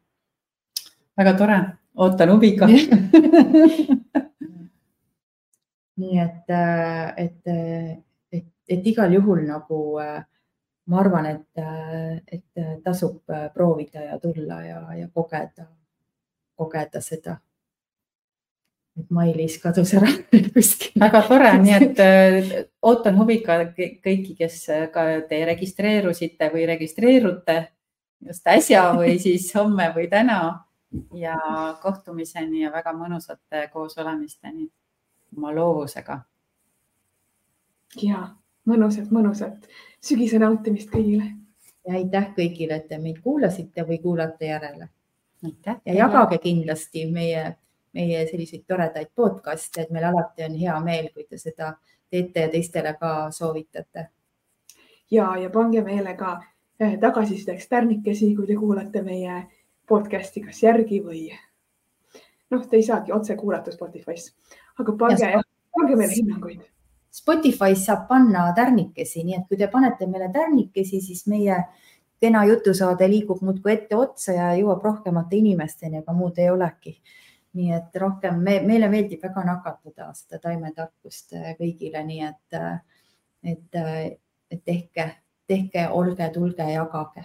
väga 1.18 1.32
tore, 1.42 1.58
ootan 1.96 2.30
huviga 2.36 2.70
nii 5.96 6.18
et, 6.20 6.50
et 7.16 7.42
et 8.68 8.86
igal 8.86 9.12
juhul 9.12 9.44
nagu 9.46 9.80
äh, 10.02 10.20
ma 10.86 11.00
arvan, 11.00 11.26
et, 11.26 11.64
et 12.30 12.66
tasub 12.84 13.32
proovida 13.54 14.04
ja 14.04 14.20
tulla 14.22 14.60
ja, 14.62 14.80
ja 14.94 15.08
kogeda, 15.10 15.66
kogeda 16.54 17.00
seda 17.02 17.40
et 18.96 19.10
Mailis 19.12 19.58
kadus 19.60 19.92
ära 19.96 20.08
kuskil. 20.54 20.94
väga 21.00 21.22
tore, 21.28 21.50
nii 21.62 21.74
et 21.80 22.02
äh, 22.02 22.52
ootan 22.82 23.18
huviga 23.20 23.58
kõiki, 23.76 24.36
kes 24.38 24.60
ka 24.94 25.06
te 25.28 25.42
registreerusite 25.50 26.50
või 26.54 26.66
registreerute 26.70 27.58
just 28.26 28.48
äsja 28.48 28.88
või 28.96 29.18
siis 29.24 29.50
homme 29.56 29.90
või 29.96 30.08
täna 30.12 30.40
ja 31.18 31.36
kohtumiseni 31.82 32.64
ja 32.64 32.72
väga 32.72 32.94
mõnusate 32.96 33.66
koosolemisteni 33.72 34.68
oma 35.36 35.52
loovusega. 35.52 36.20
ja 38.02 38.22
mõnusat, 38.66 39.10
mõnusat 39.10 39.68
sügise 40.02 40.38
nautimist 40.38 40.90
kõigile. 40.90 41.32
ja 41.86 41.94
aitäh 41.94 42.32
kõigile, 42.34 42.76
et 42.76 42.88
te 42.88 42.98
meid 42.98 43.20
kuulasite 43.22 43.86
või 43.86 43.98
kuulate 44.02 44.46
järele. 44.46 44.88
aitäh. 45.44 45.80
ja 45.84 45.94
jagage 45.94 46.38
kindlasti 46.38 47.06
meie 47.10 47.56
meie 47.96 48.26
selliseid 48.28 48.66
toredaid 48.68 49.08
podcast'e, 49.14 49.86
et 49.86 49.90
meil 49.94 50.04
alati 50.10 50.44
on 50.44 50.58
hea 50.60 50.76
meel, 50.84 51.08
kui 51.14 51.24
te 51.24 51.38
seda 51.40 51.72
teete 52.12 52.44
ja 52.44 52.52
teistele 52.52 52.94
ka 53.00 53.30
soovitate. 53.32 54.08
ja, 55.10 55.30
ja 55.40 55.50
pange 55.50 55.82
meelega 55.82 56.36
eh, 56.80 56.98
tagasisideks 57.00 57.68
tärnikesi, 57.68 58.34
kui 58.36 58.46
te 58.46 58.56
kuulate 58.60 59.02
meie 59.02 59.42
podcast'i 59.88 60.42
kas 60.44 60.62
järgi 60.62 61.00
või 61.02 61.28
noh, 62.50 62.66
te 62.66 62.76
ei 62.76 62.86
saagi 62.86 63.12
otse 63.12 63.36
kuulata 63.36 63.72
Spotify's, 63.74 64.32
aga 64.78 64.96
pange, 64.98 65.32
pange 65.78 65.96
meile 65.96 66.14
hinnanguid. 66.14 66.66
Spotify's 67.16 67.86
saab 67.86 68.06
panna 68.08 68.50
tärnikesi, 68.56 69.22
nii 69.24 69.36
et 69.38 69.44
kui 69.48 69.56
te 69.56 69.68
panete 69.72 70.06
meile 70.06 70.28
tärnikesi, 70.32 71.00
siis 71.00 71.22
meie 71.32 71.56
kena 72.20 72.42
jutusaade 72.48 73.08
liigub 73.08 73.40
muudkui 73.44 73.72
ette 73.72 73.96
otsa 73.96 74.34
ja 74.36 74.50
jõuab 74.58 74.84
rohkemate 74.84 75.38
inimesteni, 75.40 76.02
aga 76.02 76.16
muud 76.16 76.38
ei 76.40 76.50
olegi. 76.52 76.96
Nii 77.56 77.72
et 77.72 77.96
rohkem 78.00 78.42
me, 78.44 78.58
meile 78.68 78.90
meeldib 78.92 79.22
väga 79.24 79.44
nakatada 79.48 80.10
seda 80.16 80.40
taimetarkust 80.42 81.32
äh, 81.38 81.54
kõigile, 81.60 82.02
nii 82.04 82.20
et, 82.26 82.58
äh, 82.58 83.06
et, 83.54 83.80
äh, 83.80 84.02
et 84.52 84.64
tehke, 84.64 85.08
tehke, 85.48 85.86
olge, 85.96 86.28
tulge, 86.34 86.68
jagage 86.74 87.24